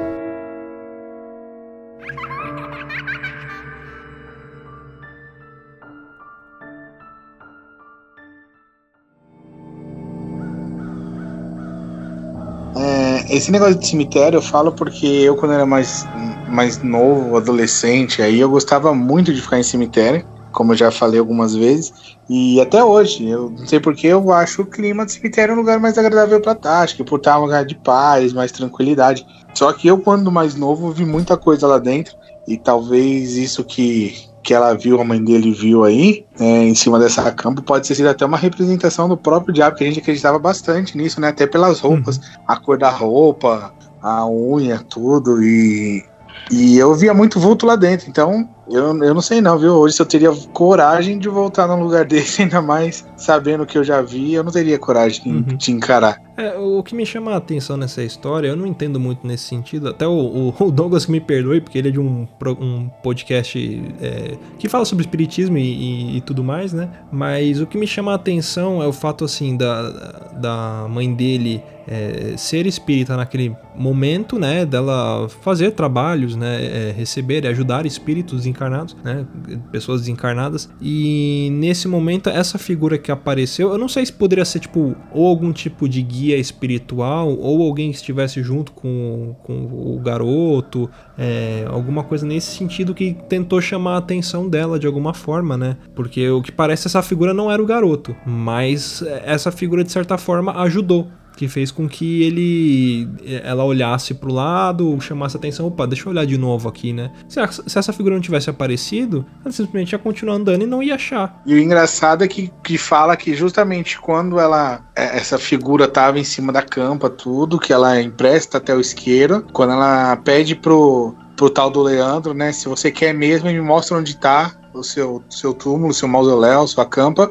É, 12.76 13.36
esse 13.36 13.50
negócio 13.50 13.76
de 13.76 13.86
cemitério 13.86 14.38
eu 14.38 14.42
falo 14.42 14.72
porque 14.72 15.06
eu, 15.06 15.36
quando 15.36 15.54
era 15.54 15.66
mais, 15.66 16.06
mais 16.48 16.82
novo, 16.82 17.36
adolescente, 17.36 18.22
aí 18.22 18.40
eu 18.40 18.48
gostava 18.48 18.94
muito 18.94 19.32
de 19.32 19.40
ficar 19.40 19.58
em 19.58 19.62
cemitério 19.62 20.37
como 20.58 20.72
eu 20.72 20.76
já 20.76 20.90
falei 20.90 21.20
algumas 21.20 21.54
vezes, 21.54 21.92
e 22.28 22.60
até 22.60 22.82
hoje, 22.82 23.28
eu 23.28 23.48
não 23.48 23.64
sei 23.64 23.78
porque 23.78 24.08
eu 24.08 24.32
acho 24.32 24.62
o 24.62 24.66
clima 24.66 25.04
do 25.04 25.12
cemitério 25.12 25.54
um 25.54 25.56
lugar 25.56 25.78
mais 25.78 25.96
agradável 25.96 26.40
para 26.40 26.50
estar, 26.50 26.80
acho 26.80 26.96
que 26.96 27.04
por 27.04 27.20
estar 27.20 27.38
um 27.38 27.42
lugar 27.42 27.64
de 27.64 27.76
paz, 27.76 28.32
mais 28.32 28.50
tranquilidade. 28.50 29.24
Só 29.54 29.72
que 29.72 29.86
eu, 29.86 29.98
quando 29.98 30.32
mais 30.32 30.56
novo, 30.56 30.90
vi 30.90 31.04
muita 31.04 31.36
coisa 31.36 31.64
lá 31.68 31.78
dentro, 31.78 32.16
e 32.48 32.58
talvez 32.58 33.36
isso 33.36 33.62
que, 33.62 34.16
que 34.42 34.52
ela 34.52 34.74
viu, 34.74 35.00
a 35.00 35.04
mãe 35.04 35.22
dele 35.22 35.52
viu 35.52 35.84
aí, 35.84 36.26
é, 36.40 36.64
em 36.64 36.74
cima 36.74 36.98
dessa 36.98 37.30
campo, 37.30 37.62
pode 37.62 37.86
ter 37.86 37.94
sido 37.94 38.08
até 38.08 38.26
uma 38.26 38.36
representação 38.36 39.08
do 39.08 39.16
próprio 39.16 39.54
diabo, 39.54 39.76
que 39.76 39.84
a 39.84 39.86
gente 39.86 40.00
acreditava 40.00 40.40
bastante 40.40 40.98
nisso, 40.98 41.20
né? 41.20 41.28
Até 41.28 41.46
pelas 41.46 41.78
roupas, 41.78 42.16
uhum. 42.16 42.22
a 42.48 42.56
cor 42.56 42.76
da 42.76 42.90
roupa, 42.90 43.72
a 44.02 44.26
unha, 44.28 44.80
tudo, 44.80 45.40
e, 45.40 46.04
e 46.50 46.76
eu 46.76 46.92
via 46.96 47.14
muito 47.14 47.38
vulto 47.38 47.64
lá 47.64 47.76
dentro, 47.76 48.10
então 48.10 48.57
eu, 48.70 49.04
eu 49.04 49.14
não 49.14 49.20
sei 49.20 49.40
não, 49.40 49.58
viu? 49.58 49.74
Hoje 49.74 49.94
se 49.94 50.02
eu 50.02 50.06
teria 50.06 50.30
coragem 50.52 51.18
de 51.18 51.28
voltar 51.28 51.66
num 51.66 51.82
lugar 51.82 52.04
desse, 52.06 52.42
ainda 52.42 52.60
mais 52.60 53.06
sabendo 53.16 53.62
o 53.62 53.66
que 53.66 53.78
eu 53.78 53.84
já 53.84 54.02
vi, 54.02 54.34
eu 54.34 54.44
não 54.44 54.52
teria 54.52 54.78
coragem 54.78 55.22
de, 55.22 55.30
uhum. 55.30 55.56
de 55.56 55.72
encarar. 55.72 56.20
É, 56.36 56.56
o 56.56 56.82
que 56.84 56.94
me 56.94 57.04
chama 57.04 57.32
a 57.32 57.36
atenção 57.36 57.76
nessa 57.76 58.02
história, 58.02 58.46
eu 58.46 58.56
não 58.56 58.64
entendo 58.64 59.00
muito 59.00 59.26
nesse 59.26 59.44
sentido, 59.44 59.88
até 59.88 60.06
o, 60.06 60.54
o 60.56 60.70
Douglas 60.70 61.04
que 61.04 61.10
me 61.10 61.20
perdoe, 61.20 61.60
porque 61.60 61.76
ele 61.78 61.88
é 61.88 61.90
de 61.90 61.98
um, 61.98 62.28
um 62.60 62.88
podcast 63.02 63.58
é, 64.00 64.36
que 64.58 64.68
fala 64.68 64.84
sobre 64.84 65.02
espiritismo 65.02 65.58
e, 65.58 65.62
e, 65.62 66.16
e, 66.18 66.20
tudo 66.20 66.44
mais, 66.44 66.72
né? 66.72 66.88
Mas 67.10 67.60
o 67.60 67.66
que 67.66 67.76
me 67.76 67.86
chama 67.86 68.12
a 68.12 68.14
atenção 68.14 68.82
é 68.82 68.86
o 68.86 68.92
fato, 68.92 69.24
assim, 69.24 69.56
da, 69.56 69.90
da 70.32 70.86
mãe 70.88 71.12
dele 71.12 71.62
é, 71.88 72.36
ser 72.36 72.66
espírita 72.66 73.16
naquele 73.16 73.56
momento, 73.74 74.38
né, 74.38 74.66
dela 74.66 75.28
fazer 75.40 75.72
trabalhos, 75.72 76.36
né, 76.36 76.64
é, 76.64 76.92
receber 76.92 77.44
e 77.44 77.48
ajudar 77.48 77.86
espíritos 77.86 78.38
desencarnados, 78.38 78.94
né, 79.02 79.26
pessoas 79.72 80.02
desencarnadas. 80.02 80.68
E 80.80 81.48
nesse 81.52 81.88
momento 81.88 82.28
essa 82.28 82.58
figura 82.58 82.98
que 82.98 83.10
apareceu, 83.10 83.70
eu 83.70 83.78
não 83.78 83.88
sei 83.88 84.04
se 84.04 84.12
poderia 84.12 84.44
ser 84.44 84.60
tipo 84.60 84.94
ou 85.12 85.26
algum 85.26 85.52
tipo 85.52 85.88
de 85.88 86.02
guia 86.02 86.36
espiritual 86.36 87.34
ou 87.38 87.62
alguém 87.62 87.90
que 87.90 87.96
estivesse 87.96 88.42
junto 88.42 88.72
com, 88.72 89.34
com 89.42 89.64
o 89.64 89.98
garoto, 89.98 90.90
é, 91.16 91.64
alguma 91.68 92.04
coisa 92.04 92.26
nesse 92.26 92.54
sentido 92.54 92.94
que 92.94 93.16
tentou 93.28 93.60
chamar 93.60 93.94
a 93.94 93.98
atenção 93.98 94.48
dela 94.48 94.78
de 94.78 94.86
alguma 94.86 95.14
forma, 95.14 95.56
né? 95.56 95.76
Porque 95.94 96.28
o 96.28 96.42
que 96.42 96.52
parece 96.52 96.86
essa 96.86 97.02
figura 97.02 97.32
não 97.32 97.50
era 97.50 97.62
o 97.62 97.66
garoto, 97.66 98.14
mas 98.26 99.02
essa 99.24 99.50
figura 99.50 99.82
de 99.82 99.90
certa 99.90 100.18
forma 100.18 100.52
ajudou 100.62 101.08
que 101.38 101.46
fez 101.46 101.70
com 101.70 101.88
que 101.88 102.24
ele 102.24 103.08
ela 103.44 103.64
olhasse 103.64 104.12
pro 104.12 104.32
lado, 104.32 105.00
chamasse 105.00 105.36
atenção, 105.36 105.68
opa, 105.68 105.86
deixa 105.86 106.08
eu 106.08 106.10
olhar 106.10 106.26
de 106.26 106.36
novo 106.36 106.68
aqui, 106.68 106.92
né? 106.92 107.12
Se, 107.28 107.40
se 107.64 107.78
essa 107.78 107.92
figura 107.92 108.16
não 108.16 108.20
tivesse 108.20 108.50
aparecido, 108.50 109.24
ela 109.44 109.52
simplesmente 109.52 109.92
ia 109.92 110.00
continuar 110.00 110.34
andando 110.34 110.62
e 110.62 110.66
não 110.66 110.82
ia 110.82 110.96
achar. 110.96 111.40
E 111.46 111.54
o 111.54 111.58
engraçado 111.58 112.24
é 112.24 112.28
que, 112.28 112.52
que 112.64 112.76
fala 112.76 113.16
que 113.16 113.36
justamente 113.36 114.00
quando 114.00 114.40
ela 114.40 114.84
é, 114.96 115.16
essa 115.16 115.38
figura 115.38 115.86
tava 115.86 116.18
em 116.18 116.24
cima 116.24 116.52
da 116.52 116.60
campa, 116.60 117.08
tudo, 117.08 117.56
que 117.56 117.72
ela 117.72 118.02
empresta 118.02 118.58
até 118.58 118.74
o 118.74 118.80
isqueiro, 118.80 119.46
quando 119.52 119.74
ela 119.74 120.16
pede 120.16 120.56
pro, 120.56 121.14
pro 121.36 121.48
tal 121.48 121.70
do 121.70 121.80
Leandro, 121.80 122.34
né? 122.34 122.50
Se 122.50 122.68
você 122.68 122.90
quer 122.90 123.14
mesmo, 123.14 123.48
me 123.48 123.60
mostra 123.60 123.96
onde 123.96 124.16
tá 124.16 124.56
o 124.74 124.82
seu, 124.82 125.22
seu 125.30 125.54
túmulo, 125.54 125.94
seu 125.94 126.08
mausoléu, 126.08 126.66
sua 126.66 126.84
campa 126.84 127.30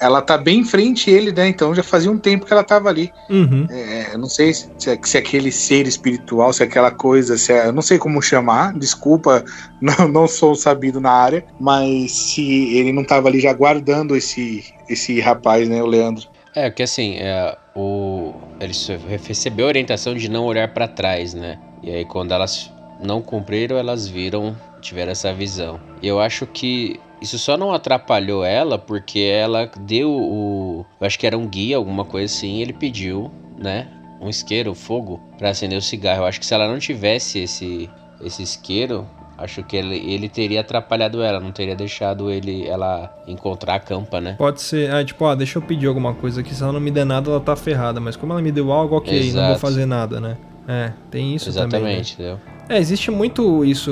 ela 0.00 0.22
tá 0.22 0.38
bem 0.38 0.60
em 0.60 0.64
frente 0.64 1.10
a 1.10 1.12
ele, 1.12 1.32
né? 1.32 1.48
Então 1.48 1.74
já 1.74 1.82
fazia 1.82 2.10
um 2.10 2.18
tempo 2.18 2.46
que 2.46 2.52
ela 2.52 2.64
tava 2.64 2.88
ali. 2.88 3.12
Uhum. 3.28 3.66
É, 3.70 4.16
não 4.16 4.28
sei 4.28 4.52
se, 4.54 4.70
se, 4.78 4.98
se 5.02 5.18
aquele 5.18 5.52
ser 5.52 5.86
espiritual, 5.86 6.52
se 6.52 6.62
aquela 6.62 6.90
coisa, 6.90 7.36
se 7.36 7.52
é, 7.52 7.66
eu 7.66 7.72
não 7.72 7.82
sei 7.82 7.98
como 7.98 8.20
chamar, 8.22 8.72
desculpa, 8.78 9.44
não, 9.80 10.08
não 10.08 10.26
sou 10.26 10.54
sabido 10.54 11.00
na 11.00 11.12
área, 11.12 11.44
mas 11.60 12.12
se 12.12 12.76
ele 12.76 12.92
não 12.92 13.04
tava 13.04 13.28
ali 13.28 13.40
já 13.40 13.52
guardando 13.52 14.16
esse, 14.16 14.64
esse 14.88 15.20
rapaz, 15.20 15.68
né, 15.68 15.82
o 15.82 15.86
Leandro. 15.86 16.26
É, 16.54 16.70
que 16.70 16.82
assim, 16.82 17.16
é, 17.16 17.56
o, 17.76 18.34
ele 18.58 18.72
recebeu 19.06 19.66
a 19.66 19.68
orientação 19.68 20.14
de 20.14 20.28
não 20.28 20.44
olhar 20.44 20.72
para 20.72 20.88
trás, 20.88 21.34
né? 21.34 21.58
E 21.82 21.90
aí 21.90 22.04
quando 22.04 22.32
elas 22.32 22.72
não 23.02 23.22
cumpriram, 23.22 23.76
elas 23.76 24.08
viram, 24.08 24.56
tiveram 24.80 25.12
essa 25.12 25.32
visão. 25.32 25.80
E 26.02 26.08
eu 26.08 26.20
acho 26.20 26.46
que 26.46 26.98
Isso 27.20 27.38
só 27.38 27.56
não 27.56 27.72
atrapalhou 27.72 28.44
ela 28.44 28.78
porque 28.78 29.20
ela 29.20 29.70
deu 29.80 30.10
o. 30.10 30.86
Eu 31.00 31.06
acho 31.06 31.18
que 31.18 31.26
era 31.26 31.36
um 31.36 31.46
guia, 31.46 31.76
alguma 31.76 32.04
coisa 32.04 32.32
assim. 32.32 32.60
Ele 32.60 32.72
pediu, 32.72 33.30
né? 33.58 33.88
Um 34.20 34.28
isqueiro, 34.28 34.74
fogo, 34.74 35.20
para 35.38 35.50
acender 35.50 35.78
o 35.78 35.82
cigarro. 35.82 36.22
Eu 36.22 36.26
acho 36.26 36.40
que 36.40 36.46
se 36.46 36.54
ela 36.54 36.68
não 36.68 36.78
tivesse 36.78 37.40
esse, 37.40 37.88
esse 38.22 38.42
isqueiro, 38.42 39.06
acho 39.36 39.62
que 39.62 39.76
ele, 39.76 39.96
ele 39.96 40.28
teria 40.28 40.60
atrapalhado 40.60 41.22
ela, 41.22 41.40
não 41.40 41.50
teria 41.50 41.74
deixado 41.74 42.30
ele 42.30 42.66
ela 42.66 43.14
encontrar 43.26 43.76
a 43.76 43.80
campa, 43.80 44.20
né? 44.20 44.34
Pode 44.36 44.60
ser, 44.60 44.92
ah, 44.92 45.02
tipo, 45.02 45.24
ah, 45.24 45.34
deixa 45.34 45.58
eu 45.58 45.62
pedir 45.62 45.86
alguma 45.86 46.14
coisa 46.14 46.40
aqui, 46.42 46.54
se 46.54 46.62
ela 46.62 46.72
não 46.72 46.80
me 46.80 46.90
der 46.90 47.06
nada, 47.06 47.30
ela 47.30 47.40
tá 47.40 47.56
ferrada. 47.56 47.98
Mas 48.00 48.16
como 48.16 48.32
ela 48.32 48.42
me 48.42 48.52
deu 48.52 48.70
algo, 48.70 48.96
ok, 48.96 49.12
não 49.12 49.32
vou 49.32 49.42
Exato. 49.42 49.60
fazer 49.60 49.86
nada, 49.86 50.20
né? 50.20 50.36
É, 50.68 50.92
tem 51.10 51.34
isso 51.34 51.52
também. 51.52 51.80
né? 51.82 51.90
Exatamente, 51.92 52.12
entendeu? 52.14 52.38
É, 52.68 52.78
existe 52.78 53.10
muito 53.10 53.64
isso, 53.64 53.90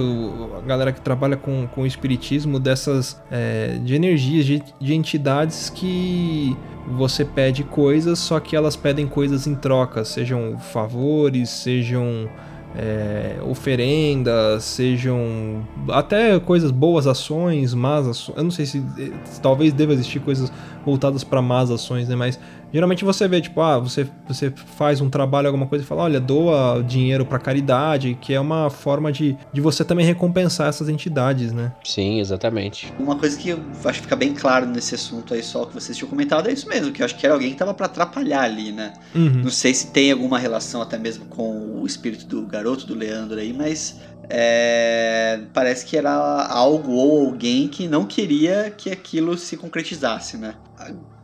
a 0.57 0.61
galera 0.61 0.93
que 0.93 1.01
trabalha 1.01 1.37
com, 1.37 1.67
com 1.67 1.83
o 1.83 1.87
espiritismo, 1.87 2.61
dessas. 2.61 3.21
é, 3.31 3.79
de 3.83 3.95
energias, 3.95 4.45
de, 4.47 4.63
de 4.81 4.95
entidades 4.95 5.69
que 5.69 6.57
você 6.87 7.25
pede 7.25 7.65
coisas, 7.65 8.19
só 8.19 8.39
que 8.39 8.55
elas 8.55 8.77
pedem 8.77 9.07
coisas 9.07 9.47
em 9.47 9.55
troca, 9.55 10.05
sejam 10.05 10.57
favores, 10.59 11.51
sejam. 11.51 12.29
é, 12.77 13.39
oferendas, 13.43 14.63
sejam 14.63 15.67
até 15.89 16.39
coisas 16.39 16.71
boas 16.71 17.07
ações, 17.07 17.75
más 17.75 18.07
ações. 18.07 18.37
Eu 18.37 18.45
não 18.45 18.51
sei 18.51 18.67
se 18.67 18.79
eh, 18.99 19.11
talvez 19.43 19.73
deva 19.73 19.95
existir 19.95 20.21
coisas 20.21 20.53
voltadas 20.85 21.25
para 21.25 21.41
más 21.43 21.71
ações, 21.71 22.09
né? 22.09 22.17
Mas 22.17 22.39
geralmente 22.73 23.05
você 23.05 23.27
vê, 23.29 23.41
tipo, 23.41 23.61
ah, 23.61 23.79
você, 23.79 24.07
você 24.27 24.51
faz 24.51 25.01
um 25.01 25.09
trabalho, 25.09 25.47
alguma 25.47 25.67
coisa 25.67 25.85
e 25.85 25.87
fala, 25.87 26.03
olha, 26.03 26.21
doa 26.21 26.83
dinheiro 26.83 27.25
para 27.25 27.39
caridade, 27.39 28.17
que 28.21 28.35
é 28.35 28.41
uma 28.41 28.71
forma 28.71 29.13
de, 29.13 29.37
de 29.53 29.61
você 29.61 29.85
também 29.85 30.05
recompensar 30.05 30.69
essas 30.69 30.89
entidades, 30.89 31.53
né? 31.53 31.73
Sim, 31.85 32.21
exatamente. 32.21 32.93
Uma 32.99 33.17
coisa 33.17 33.39
que 33.39 33.51
eu 33.51 33.61
acho 33.85 33.99
que 33.99 34.05
fica 34.05 34.17
bem 34.17 34.35
claro 34.35 34.67
nesse 34.67 34.95
assunto 34.95 35.35
aí 35.35 35.43
só 35.43 35.65
que 35.65 35.75
vocês 35.75 35.97
tinham 35.97 36.09
comentado 36.09 36.49
é 36.49 36.53
isso 36.53 36.69
mesmo, 36.69 36.93
que 36.93 37.03
eu 37.03 37.07
acho 37.07 37.17
que 37.17 37.27
era 37.27 37.35
alguém 37.35 37.51
que 37.51 37.57
tava 37.57 37.75
pra 37.75 37.87
atrapalhar 37.87 38.43
ali, 38.43 38.73
né? 38.73 38.93
Uhum. 39.15 39.43
Não 39.45 39.51
sei 39.51 39.75
se 39.75 39.89
tem 39.89 40.13
alguma 40.13 40.39
relação 40.39 40.83
até 40.83 40.99
mesmo 40.99 41.27
com 41.27 41.81
o 41.81 41.87
espírito 41.87 42.27
do 42.27 42.47
garoto, 42.47 42.87
do 42.87 42.95
Leandro 42.95 43.39
aí, 43.39 43.53
mas 43.53 44.01
é, 44.31 45.41
parece 45.55 45.87
que 45.87 45.97
era 45.97 46.13
algo 46.13 46.93
ou 46.93 47.27
alguém 47.27 47.67
que 47.69 47.89
não 47.89 48.05
queria 48.05 48.71
que 48.77 48.91
aquilo 48.91 49.37
se 49.39 49.57
concretizasse, 49.57 50.37
né? 50.37 50.55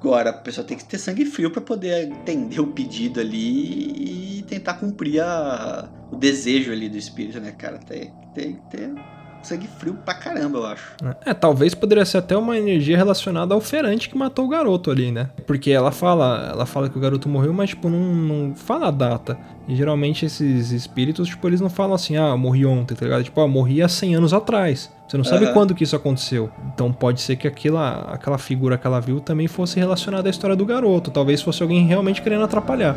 Agora, 0.01 0.31
a 0.31 0.33
pessoa 0.35 0.67
tem 0.67 0.77
que 0.77 0.85
ter 0.85 0.99
sangue 0.99 1.25
frio 1.25 1.51
pra 1.51 1.63
poder 1.63 2.09
entender 2.09 2.61
o 2.61 2.67
pedido 2.69 3.21
ali 3.21 4.39
e 4.39 4.43
tentar 4.43 4.75
cumprir 4.75 5.21
a- 5.21 5.89
o 6.11 6.17
desejo 6.17 6.73
ali 6.73 6.89
do 6.89 6.97
espírito, 6.99 7.41
né, 7.41 7.53
cara? 7.53 7.79
Tem, 7.79 8.13
tem 8.35 8.57
ter 8.71 8.93
sangue 9.47 9.69
frio 9.79 9.95
pra 10.05 10.15
caramba, 10.15 10.59
eu 10.59 10.67
acho. 10.67 10.93
É, 11.25 11.35
talvez 11.35 11.75
poderia 11.75 12.05
ser 12.05 12.19
até 12.19 12.37
uma 12.37 12.57
energia 12.59 12.97
relacionada 12.97 13.55
ao 13.55 13.61
ferante 13.61 14.09
que 14.09 14.17
matou 14.17 14.45
o 14.47 14.49
garoto 14.49 14.91
ali, 14.91 15.11
né? 15.11 15.31
Porque 15.47 15.71
ela 15.71 15.91
fala, 15.91 16.51
ela 16.53 16.67
fala 16.67 16.89
que 16.89 16.97
o 16.97 17.01
garoto 17.01 17.29
morreu, 17.29 17.53
mas 17.53 17.71
tipo 17.71 17.89
não, 17.89 17.99
não 17.99 18.55
fala 18.55 18.89
a 18.89 18.91
data. 18.91 19.37
E 19.67 19.75
geralmente 19.75 20.27
esses 20.27 20.73
espíritos, 20.73 21.29
tipo, 21.29 21.47
eles 21.49 21.61
não 21.61 21.71
falam 21.71 21.95
assim: 21.95 22.17
"Ah, 22.17 22.29
eu 22.29 22.39
morri 22.39 22.67
ontem", 22.67 22.95
tá 22.95 23.05
ligado? 23.05 23.25
Tipo, 23.25 23.41
ah, 23.41 23.49
morri 23.49 23.83
há 23.83 23.89
100 23.89 24.15
anos 24.17 24.35
atrás. 24.35 24.93
Você 25.09 25.17
não 25.17 25.25
sabe 25.25 25.45
Aham. 25.47 25.55
quando 25.55 25.75
que 25.75 25.85
isso 25.85 25.97
aconteceu. 25.97 26.51
Então 26.75 26.93
pode 26.93 27.21
ser 27.21 27.37
que 27.37 27.47
aquela, 27.47 28.13
aquela 28.13 28.39
figura 28.39 28.77
que 28.79 28.87
ela 28.87 29.01
viu 29.01 29.21
também 29.21 29.47
fosse 29.47 29.79
relacionada 29.79 30.29
à 30.29 30.31
história 30.31 30.57
do 30.57 30.65
garoto. 30.65 31.11
Talvez 31.11 31.41
fosse 31.43 31.63
alguém 31.63 31.87
realmente 31.87 32.23
querendo 32.23 32.45
atrapalhar. 32.45 32.97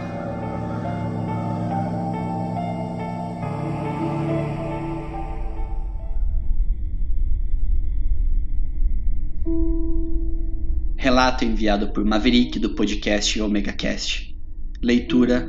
Relato 11.38 11.46
enviado 11.46 11.88
por 11.90 12.04
Maverick 12.04 12.58
do 12.58 12.72
podcast 12.72 13.40
Omega 13.40 13.72
Cast. 13.72 14.36
Leitura 14.82 15.48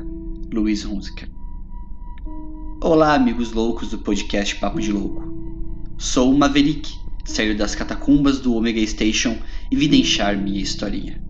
Luiz 0.53 0.85
Hunziker. 0.85 1.27
Olá, 2.83 3.15
amigos 3.15 3.53
loucos 3.53 3.89
do 3.89 3.99
podcast 3.99 4.57
Papo 4.57 4.81
de 4.81 4.93
Louco. 4.93 5.23
Sou 5.97 6.31
o 6.31 6.39
Maverick, 6.39 6.93
saí 7.25 7.55
das 7.55 7.75
catacumbas 7.75 8.39
do 8.39 8.55
Omega 8.55 8.87
Station 8.87 9.39
e 9.71 9.77
vim 9.77 9.89
deixar 9.89 10.37
minha 10.37 10.61
historinha. 10.61 11.23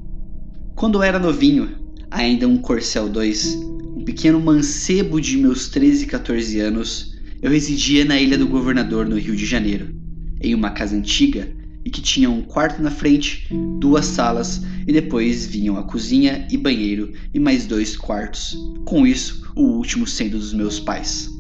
Quando 0.75 1.05
era 1.05 1.21
novinho, 1.21 1.79
ainda 2.11 2.49
um 2.49 2.57
Corcel 2.57 3.09
2, 3.09 3.55
um 3.97 4.05
pequeno 4.05 4.41
mancebo 4.41 5.21
de 5.21 5.37
meus 5.37 5.69
13 5.69 6.03
e 6.03 6.07
14 6.09 6.59
anos, 6.59 7.17
eu 7.41 7.51
residia 7.51 8.05
na 8.05 8.21
Ilha 8.21 8.37
do 8.37 8.49
Governador, 8.49 9.07
no 9.07 9.19
Rio 9.19 9.37
de 9.37 9.47
Janeiro, 9.47 9.95
em 10.41 10.53
uma 10.53 10.71
casa 10.71 10.97
antiga 10.97 11.57
e 11.89 11.91
que 11.91 12.03
tinha 12.03 12.29
um 12.29 12.43
quarto 12.43 12.83
na 12.83 12.91
frente, 12.91 13.49
duas 13.81 14.05
salas 14.05 14.61
e 14.87 14.93
depois 14.93 15.47
vinham 15.47 15.79
a 15.79 15.83
cozinha 15.83 16.47
e 16.51 16.57
banheiro 16.59 17.15
e 17.33 17.41
mais 17.41 17.65
dois 17.65 17.97
quartos, 17.97 18.59
com 18.85 19.07
isso 19.07 19.51
o 19.57 19.63
último 19.63 20.07
sendo 20.07 20.39
dos 20.39 20.53
meus 20.53 20.79
pais. 20.79 21.31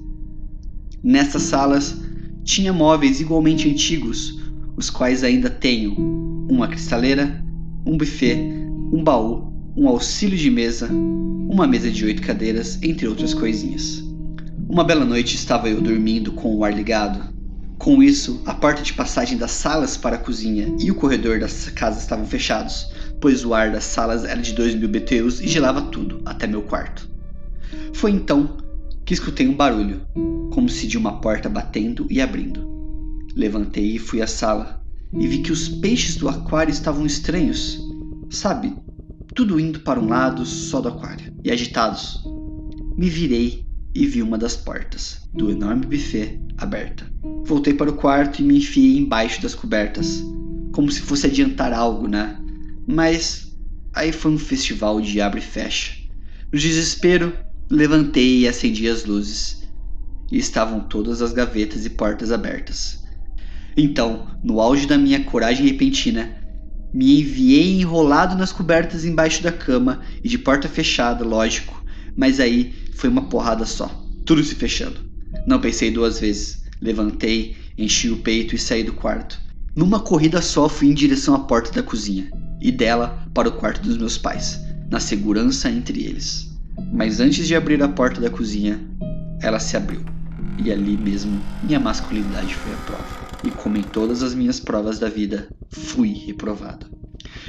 Nessas 1.05 1.43
salas 1.43 2.01
tinha 2.45 2.73
móveis 2.73 3.21
igualmente 3.21 3.69
antigos, 3.69 4.41
os 4.75 4.89
quais 4.89 5.23
ainda 5.23 5.51
tenho 5.51 5.95
uma 6.49 6.67
cristaleira, 6.67 7.45
um 7.85 7.99
buffet, 7.99 8.39
um 8.91 9.05
baú, 9.05 9.53
um 9.77 9.87
auxílio 9.87 10.39
de 10.39 10.51
mesa, 10.51 10.89
uma 10.91 11.67
mesa 11.67 11.91
de 11.91 12.07
oito 12.07 12.23
cadeiras, 12.23 12.79
entre 12.83 13.07
outras 13.07 13.35
coisinhas. 13.35 14.03
Uma 14.67 14.83
bela 14.83 15.05
noite 15.05 15.35
estava 15.35 15.69
eu 15.69 15.83
dormindo 15.83 16.33
com 16.33 16.57
o 16.57 16.65
ar 16.65 16.75
ligado. 16.75 17.37
Com 17.79 18.03
isso, 18.03 18.43
a 18.45 18.53
porta 18.53 18.83
de 18.83 18.93
passagem 18.93 19.39
das 19.39 19.53
salas 19.53 19.97
para 19.97 20.17
a 20.17 20.19
cozinha 20.19 20.75
e 20.81 20.91
o 20.91 20.97
corredor 20.97 21.39
das 21.39 21.71
casas 21.71 22.03
estavam 22.03 22.27
fechados, 22.27 22.91
pois 23.21 23.45
o 23.45 23.55
ar 23.55 23.71
das 23.71 23.85
salas 23.85 24.25
era 24.25 24.43
de 24.43 24.53
2 24.53 24.75
mil 24.75 24.89
BTUs 24.89 25.41
e 25.41 25.47
gelava 25.47 25.83
tudo, 25.83 26.21
até 26.27 26.47
meu 26.47 26.63
quarto. 26.63 27.09
Foi 27.95 28.11
então 28.11 28.57
que 29.05 29.15
escutei 29.15 29.47
um 29.47 29.55
barulho, 29.55 30.03
como 30.53 30.69
se 30.69 30.89
de 30.89 30.99
uma 30.99 31.21
porta 31.21 31.49
batendo 31.49 32.05
e 32.11 32.21
abrindo. 32.21 32.67
Levantei 33.37 33.95
e 33.95 33.99
fui 33.99 34.21
à 34.21 34.27
sala 34.27 34.83
e 35.13 35.29
vi 35.29 35.39
que 35.39 35.53
os 35.53 35.69
peixes 35.69 36.17
do 36.17 36.29
aquário 36.29 36.73
estavam 36.73 37.07
estranhos, 37.07 37.81
sabe? 38.29 38.77
Tudo 39.35 39.59
indo 39.61 39.81
para 39.81 40.01
um 40.01 40.09
lado 40.09 40.45
só 40.45 40.81
do 40.81 40.89
aquário 40.89 41.33
e 41.45 41.51
agitados. 41.51 42.25
Me 42.97 43.09
virei 43.09 43.68
e 43.99 44.07
vi 44.07 44.23
uma 44.23 44.39
das 44.39 44.55
portas 44.55 45.29
do 45.35 45.51
enorme 45.51 45.85
buffet 45.85 46.41
aberta. 46.57 47.05
Voltei 47.45 47.75
para 47.75 47.91
o 47.91 47.97
quarto 47.97 48.41
e 48.41 48.45
me 48.45 48.59
enfiei 48.59 48.97
embaixo 48.97 49.43
das 49.43 49.57
cobertas, 49.57 50.23
como 50.73 50.89
se 50.89 51.01
fosse 51.01 51.27
adiantar 51.27 51.73
algo, 51.73 52.07
né? 52.07 52.39
Mas 52.87 53.53
aí 53.93 54.13
foi 54.13 54.31
um 54.31 54.39
festival 54.39 55.01
de 55.01 55.21
abre 55.21 55.41
e 55.41 55.43
fecha. 55.43 55.95
No 56.53 56.59
desespero, 56.59 57.37
levantei 57.69 58.43
e 58.43 58.49
acendi 58.49 58.89
as 58.89 59.05
luzes. 59.05 59.69
E 60.31 60.39
estavam 60.39 60.79
todas 60.79 61.21
as 61.21 61.33
gavetas 61.33 61.85
e 61.85 61.91
portas 61.91 62.31
abertas. 62.31 63.03
Então, 63.77 64.29
no 64.45 64.61
auge 64.61 64.87
da 64.87 64.97
minha 64.97 65.25
coragem 65.25 65.67
repentina, 65.67 66.37
me 66.95 67.21
enviei 67.21 67.81
enrolado 67.81 68.37
nas 68.37 68.53
cobertas 68.53 69.05
embaixo 69.05 69.43
da 69.43 69.51
cama 69.51 70.03
e 70.23 70.29
de 70.29 70.39
porta 70.39 70.69
fechada, 70.69 71.25
lógico, 71.25 71.78
mas 72.19 72.41
aí 72.41 72.75
foi 72.95 73.09
uma 73.09 73.29
porrada 73.29 73.65
só, 73.65 73.87
tudo 74.27 74.43
se 74.43 74.57
fechando. 74.57 74.97
Não 75.47 75.61
pensei 75.61 75.89
duas 75.89 76.19
vezes, 76.19 76.65
levantei, 76.83 77.57
enchi 77.79 78.11
o 78.11 78.17
peito 78.17 78.57
e 78.57 78.59
saí 78.59 78.83
do 78.83 78.93
quarto. 78.93 79.41
Numa 79.77 80.01
corrida 80.01 80.43
só 80.43 80.69
fui 80.69 80.89
em 80.89 80.95
direção 80.95 81.33
à 81.33 81.39
porta 81.39 81.71
da 81.71 81.83
cozinha 81.83 82.29
e 82.61 82.73
dela 82.73 83.25
para 83.33 83.49
o 83.49 83.53
quarto 83.53 83.81
dos 83.83 83.97
meus 83.97 84.19
pais, 84.19 84.61
na 84.91 84.99
segurança 84.99 85.71
entre 85.71 86.05
eles. 86.05 86.51
Mas 86.93 87.21
antes 87.21 87.47
de 87.47 87.55
abrir 87.55 87.81
a 87.85 87.89
porta 87.89 88.21
da 88.21 88.29
cozinha, 88.29 88.81
ela 89.41 89.61
se 89.61 89.77
abriu. 89.77 90.05
E 90.59 90.73
ali 90.73 90.97
mesmo 90.97 91.41
minha 91.63 91.79
masculinidade 91.79 92.57
foi 92.57 92.73
à 92.73 92.77
prova. 92.79 93.29
E 93.45 93.53
como 93.53 93.77
em 93.77 93.85
todas 93.85 94.25
as 94.25 94.35
minhas 94.35 94.59
provas 94.59 94.99
da 94.99 95.09
vida, 95.09 95.49
fui 95.71 96.13
reprovado. 96.27 96.87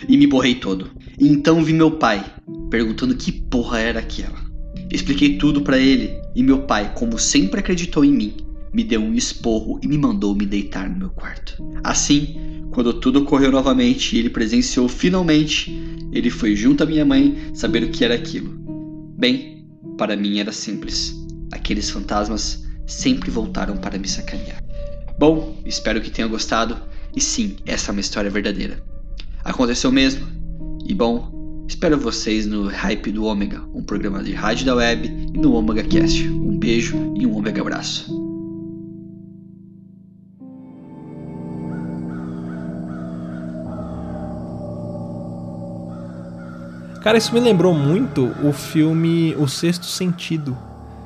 E 0.08 0.15
me 0.15 0.27
borrei 0.27 0.53
todo. 0.53 0.91
E 1.17 1.27
então 1.27 1.63
vi 1.63 1.73
meu 1.73 1.97
pai, 1.97 2.23
perguntando 2.69 3.15
que 3.15 3.32
porra 3.32 3.79
era 3.79 3.99
aquela. 3.99 4.38
Expliquei 4.91 5.38
tudo 5.38 5.62
pra 5.62 5.78
ele, 5.78 6.19
e 6.36 6.41
meu 6.41 6.63
pai, 6.63 6.93
como 6.95 7.19
sempre 7.19 7.60
acreditou 7.60 8.04
em 8.04 8.12
mim, 8.12 8.38
me 8.73 8.84
deu 8.84 9.02
um 9.02 9.13
esporro 9.13 9.80
e 9.84 9.88
me 9.88 9.97
mandou 9.97 10.36
me 10.36 10.45
deitar 10.45 10.89
no 10.89 10.97
meu 10.97 11.10
quarto. 11.10 11.63
Assim, 11.84 12.63
quando 12.71 12.93
tudo 12.93 13.19
ocorreu 13.19 13.52
novamente 13.52 14.15
e 14.15 14.19
ele 14.19 14.30
presenciou 14.30 14.88
finalmente, 14.88 15.71
ele 16.12 16.30
foi 16.30 16.56
junto 16.56 16.84
à 16.84 16.86
minha 16.86 17.06
mãe 17.06 17.38
saber 17.54 17.84
o 17.84 17.89
que 17.89 18.04
era 18.04 18.15
aquilo. 18.15 18.52
Bem, 19.17 19.65
para 19.97 20.15
mim 20.15 20.39
era 20.39 20.52
simples. 20.52 21.15
Aqueles 21.52 21.89
fantasmas 21.89 22.65
sempre 22.86 23.30
voltaram 23.30 23.78
para 23.78 23.97
me 23.97 24.08
sacanear. 24.08 24.63
Bom, 25.17 25.58
espero 25.65 26.02
que 26.02 26.12
tenham 26.12 26.30
gostado. 26.30 26.78
E 27.15 27.19
sim, 27.19 27.58
essa 27.65 27.91
é 27.91 27.93
uma 27.93 28.02
história 28.02 28.30
verdadeira. 28.30 28.82
Aconteceu 29.43 29.91
mesmo. 29.91 30.25
E 30.88 30.93
bom, 30.93 31.38
Espero 31.69 31.99
vocês 31.99 32.47
no 32.47 32.67
Hype 32.67 33.12
do 33.12 33.25
Ômega, 33.25 33.62
um 33.75 33.84
programa 33.84 34.23
de 34.23 34.34
rádio 34.34 34.65
da 34.65 34.73
web, 34.73 35.08
e 35.08 35.38
no 35.38 35.53
Ômega 35.53 35.84
Cast. 35.84 36.27
Um 36.27 36.58
beijo 36.58 37.13
e 37.15 37.27
um 37.27 37.38
Ômega 37.38 37.62
abraço. 37.62 38.12
Cara, 47.03 47.19
isso 47.19 47.32
me 47.36 47.39
lembrou 47.39 47.75
muito 47.75 48.35
o 48.44 48.52
filme 48.52 49.35
O 49.35 49.48
Sexto 49.48 49.85
Sentido. 49.85 50.58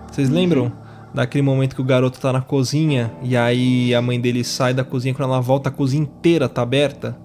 Vocês 0.10 0.30
uhum. 0.30 0.36
lembram? 0.36 0.72
Daquele 1.14 1.42
momento 1.42 1.76
que 1.76 1.82
o 1.82 1.86
garoto 1.86 2.22
tá 2.22 2.32
na 2.32 2.42
cozinha 2.42 3.12
e 3.22 3.36
aí 3.36 3.94
a 3.94 4.02
mãe 4.02 4.20
dele 4.20 4.46
sai 4.46 4.74
da 4.74 4.86
cozinha, 4.86 5.14
quando 5.14 5.30
ela 5.30 5.42
volta, 5.42 5.68
a 5.68 5.72
cozinha 5.72 6.04
inteira 6.04 6.48
tá 6.48 6.62
aberta. 6.62 7.22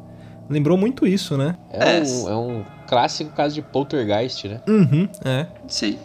Lembrou 0.48 0.76
muito 0.78 1.06
isso, 1.06 1.36
né? 1.36 1.56
É, 1.70 1.98
É. 1.98 2.02
um, 2.02 2.28
é 2.28 2.36
um 2.36 2.64
clássico 2.86 3.30
caso 3.32 3.54
de 3.54 3.62
poltergeist, 3.62 4.48
né? 4.48 4.60
Uhum, 4.68 5.08
é. 5.24 5.46
Sim. 5.66 5.98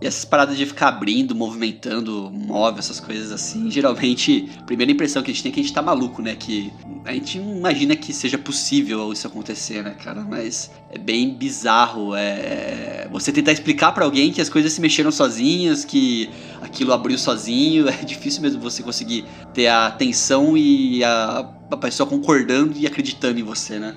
E 0.00 0.06
essas 0.06 0.24
paradas 0.24 0.56
de 0.56 0.64
ficar 0.64 0.88
abrindo, 0.88 1.34
movimentando, 1.34 2.30
móvel, 2.32 2.78
essas 2.78 3.00
coisas 3.00 3.32
assim, 3.32 3.68
geralmente, 3.68 4.48
a 4.60 4.62
primeira 4.62 4.92
impressão 4.92 5.24
que 5.24 5.30
a 5.32 5.34
gente 5.34 5.42
tem 5.42 5.50
é 5.50 5.52
que 5.54 5.58
a 5.58 5.62
gente 5.64 5.72
tá 5.74 5.82
maluco, 5.82 6.22
né? 6.22 6.36
Que 6.36 6.72
a 7.04 7.12
gente 7.12 7.40
não 7.40 7.56
imagina 7.56 7.96
que 7.96 8.12
seja 8.12 8.38
possível 8.38 9.12
isso 9.12 9.26
acontecer, 9.26 9.82
né, 9.82 9.96
cara? 10.02 10.20
Mas 10.22 10.70
é 10.92 10.98
bem 10.98 11.34
bizarro. 11.34 12.14
É... 12.14 13.08
Você 13.10 13.32
tentar 13.32 13.50
explicar 13.50 13.90
pra 13.90 14.04
alguém 14.04 14.30
que 14.32 14.40
as 14.40 14.48
coisas 14.48 14.72
se 14.72 14.80
mexeram 14.80 15.10
sozinhas, 15.10 15.84
que 15.84 16.30
aquilo 16.62 16.92
abriu 16.92 17.18
sozinho, 17.18 17.88
é 17.90 18.04
difícil 18.04 18.40
mesmo 18.40 18.60
você 18.60 18.84
conseguir 18.84 19.24
ter 19.52 19.66
a 19.66 19.88
atenção 19.88 20.56
e 20.56 21.02
a, 21.02 21.44
a 21.70 21.76
pessoa 21.76 22.08
concordando 22.08 22.74
e 22.76 22.86
acreditando 22.86 23.38
em 23.38 23.42
você, 23.42 23.78
né? 23.78 23.94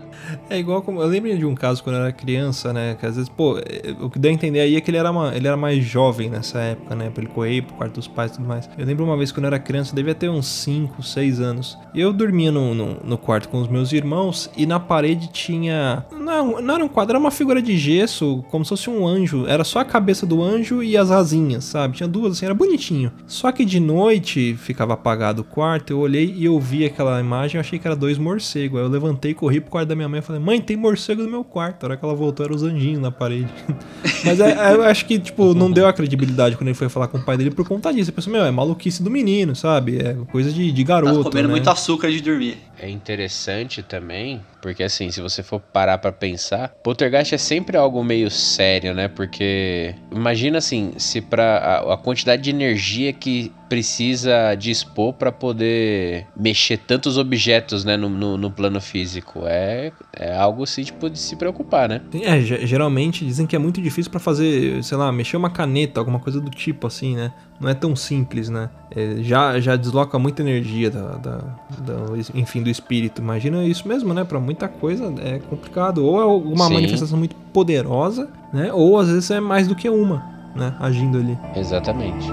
É 0.49 0.57
igual 0.57 0.81
como. 0.81 1.01
Eu 1.01 1.07
lembro 1.07 1.35
de 1.37 1.45
um 1.45 1.55
caso 1.55 1.83
quando 1.83 1.95
eu 1.95 2.03
era 2.03 2.11
criança, 2.11 2.73
né? 2.73 2.95
Que 2.99 3.05
às 3.05 3.15
vezes, 3.15 3.29
pô, 3.29 3.57
é, 3.57 3.95
o 3.99 4.09
que 4.09 4.19
deu 4.19 4.29
a 4.29 4.33
entender 4.33 4.59
aí 4.59 4.75
é 4.75 4.81
que 4.81 4.91
ele 4.91 4.97
era, 4.97 5.09
uma, 5.09 5.35
ele 5.35 5.47
era 5.47 5.57
mais 5.57 5.83
jovem 5.83 6.29
nessa 6.29 6.59
época, 6.59 6.95
né? 6.95 7.09
Pra 7.09 7.23
ele 7.23 7.31
correr 7.31 7.61
pro 7.61 7.75
quarto 7.75 7.95
dos 7.95 8.07
pais 8.07 8.31
e 8.31 8.35
tudo 8.35 8.47
mais. 8.47 8.69
Eu 8.77 8.85
lembro 8.85 9.05
uma 9.05 9.17
vez 9.17 9.31
quando 9.31 9.45
eu 9.45 9.47
era 9.47 9.59
criança, 9.59 9.91
eu 9.91 9.95
devia 9.95 10.15
ter 10.15 10.29
uns 10.29 10.47
5, 10.47 11.01
6 11.01 11.39
anos. 11.39 11.77
Eu 11.95 12.11
dormia 12.11 12.51
no, 12.51 12.73
no, 12.73 12.97
no 13.03 13.17
quarto 13.17 13.49
com 13.49 13.61
os 13.61 13.67
meus 13.67 13.91
irmãos 13.93 14.49
e 14.55 14.65
na 14.65 14.79
parede 14.79 15.29
tinha. 15.31 16.05
Não, 16.11 16.61
não 16.61 16.75
era 16.75 16.83
um 16.83 16.89
quadro, 16.89 17.13
era 17.13 17.19
uma 17.19 17.31
figura 17.31 17.61
de 17.61 17.77
gesso, 17.77 18.43
como 18.49 18.65
se 18.65 18.69
fosse 18.69 18.89
um 18.89 19.07
anjo. 19.07 19.45
Era 19.47 19.63
só 19.63 19.79
a 19.79 19.85
cabeça 19.85 20.25
do 20.25 20.41
anjo 20.43 20.83
e 20.83 20.97
as 20.97 21.11
asinhas, 21.11 21.65
sabe? 21.65 21.97
Tinha 21.97 22.07
duas 22.07 22.33
assim, 22.33 22.45
era 22.45 22.53
bonitinho. 22.53 23.11
Só 23.25 23.51
que 23.51 23.63
de 23.63 23.79
noite 23.79 24.55
ficava 24.55 24.93
apagado 24.93 25.41
o 25.41 25.45
quarto, 25.45 25.91
eu 25.91 25.99
olhei 25.99 26.33
e 26.35 26.45
eu 26.45 26.59
vi 26.59 26.85
aquela 26.85 27.19
imagem, 27.19 27.60
eu 27.61 27.65
achei 27.67 27.79
que 27.79 27.87
era 27.87 27.95
dois 27.95 28.17
morcegos. 28.17 28.79
Aí 28.79 28.85
eu 28.85 28.89
levantei, 28.89 29.33
corri 29.33 29.61
pro 29.61 29.69
quarto 29.71 29.87
da 29.87 29.95
minha 29.95 30.09
mãe 30.09 30.19
e 30.19 30.21
falei, 30.23 30.41
mãe, 30.41 30.59
tem 30.59 30.75
morcego 30.75 31.23
no 31.23 31.29
meu 31.29 31.43
quarto. 31.43 31.83
A 31.83 31.87
hora 31.87 31.97
que 31.97 32.03
ela 32.03 32.13
voltou, 32.15 32.45
eram 32.45 32.55
os 32.55 32.63
anjinhos 32.63 32.99
na 33.01 33.11
parede. 33.11 33.47
Mas 34.25 34.39
é- 34.39 34.51
é, 34.51 34.73
eu 34.75 34.83
acho 34.83 35.05
que, 35.05 35.19
tipo, 35.19 35.53
não 35.53 35.71
deu 35.71 35.87
a 35.87 35.93
credibilidade 35.93 36.55
quando 36.57 36.67
ele 36.67 36.75
foi 36.77 36.89
falar 36.89 37.07
com 37.07 37.17
o 37.17 37.21
pai 37.23 37.37
dele 37.37 37.51
por 37.51 37.67
conta 37.67 37.93
disso. 37.93 38.09
Ele 38.09 38.15
pensou, 38.15 38.33
meu, 38.33 38.43
é 38.43 38.51
maluquice 38.51 39.01
do 39.03 39.09
menino, 39.11 39.55
sabe? 39.55 39.97
É 39.99 40.15
coisa 40.31 40.51
de, 40.51 40.71
de 40.71 40.83
Tá 40.83 40.87
garoto. 40.95 41.23
comendo 41.29 41.47
né? 41.47 41.53
muito 41.53 41.69
açúcar 41.69 42.09
de 42.11 42.21
dormir. 42.21 42.57
É 42.79 42.89
interessante 42.89 43.83
também, 43.83 44.41
porque 44.61 44.81
assim, 44.81 45.11
se 45.11 45.21
você 45.21 45.43
for 45.43 45.59
parar 45.59 45.99
pra 45.99 46.11
pensar, 46.11 46.69
poltergeist 46.83 47.35
é 47.35 47.37
sempre 47.37 47.77
algo 47.77 48.03
meio 48.03 48.31
sério, 48.31 48.93
né? 48.95 49.07
Porque 49.07 49.93
imagina 50.11 50.57
assim, 50.57 50.93
se 50.97 51.21
para 51.21 51.57
a, 51.57 51.93
a 51.93 51.97
quantidade 51.97 52.41
de 52.41 52.49
energia 52.49 53.13
que 53.13 53.51
precisa 53.71 54.53
dispor 54.55 55.13
pra 55.13 55.31
poder 55.31 56.27
mexer 56.35 56.77
tantos 56.77 57.17
objetos, 57.17 57.85
né, 57.85 57.95
no, 57.95 58.09
no, 58.09 58.35
no 58.37 58.51
plano 58.51 58.81
físico, 58.81 59.43
é, 59.45 59.93
é 60.13 60.35
algo 60.35 60.63
assim 60.63 60.83
tipo 60.83 61.09
de 61.09 61.17
se 61.17 61.37
preocupar, 61.37 61.87
né? 61.87 62.01
É, 62.21 62.41
ge- 62.41 62.65
geralmente 62.67 63.25
dizem 63.25 63.47
que 63.47 63.55
é 63.55 63.59
muito 63.59 63.81
difícil 63.81 64.11
pra 64.11 64.19
fazer, 64.19 64.83
sei 64.83 64.97
lá, 64.97 65.09
mexer 65.09 65.37
uma 65.37 65.49
caneta, 65.49 66.01
alguma 66.01 66.19
coisa 66.19 66.41
do 66.41 66.49
tipo 66.51 66.85
assim, 66.85 67.15
né? 67.15 67.31
Não 67.61 67.69
é 67.69 67.73
tão 67.73 67.95
simples, 67.95 68.49
né? 68.49 68.69
É, 68.93 69.17
já, 69.21 69.57
já 69.59 69.75
desloca 69.77 70.19
muita 70.19 70.41
energia 70.41 70.89
da, 70.91 71.11
da, 71.15 71.37
da- 71.37 72.17
enfim, 72.35 72.61
do 72.61 72.69
espírito. 72.69 73.21
Imagina 73.21 73.63
isso 73.63 73.87
mesmo, 73.87 74.13
né? 74.13 74.23
Pra 74.25 74.39
muita 74.39 74.67
coisa 74.67 75.13
é 75.23 75.39
complicado. 75.39 76.03
Ou 76.03 76.19
é 76.19 76.25
uma 76.25 76.67
Sim. 76.67 76.73
manifestação 76.73 77.17
muito 77.17 77.35
poderosa, 77.53 78.27
né? 78.51 78.71
Ou 78.73 78.97
às 78.99 79.07
vezes 79.07 79.29
é 79.31 79.39
mais 79.39 79.67
do 79.67 79.75
que 79.75 79.87
uma, 79.89 80.23
né? 80.55 80.73
Agindo 80.79 81.19
ali. 81.19 81.37
Exatamente. 81.55 82.27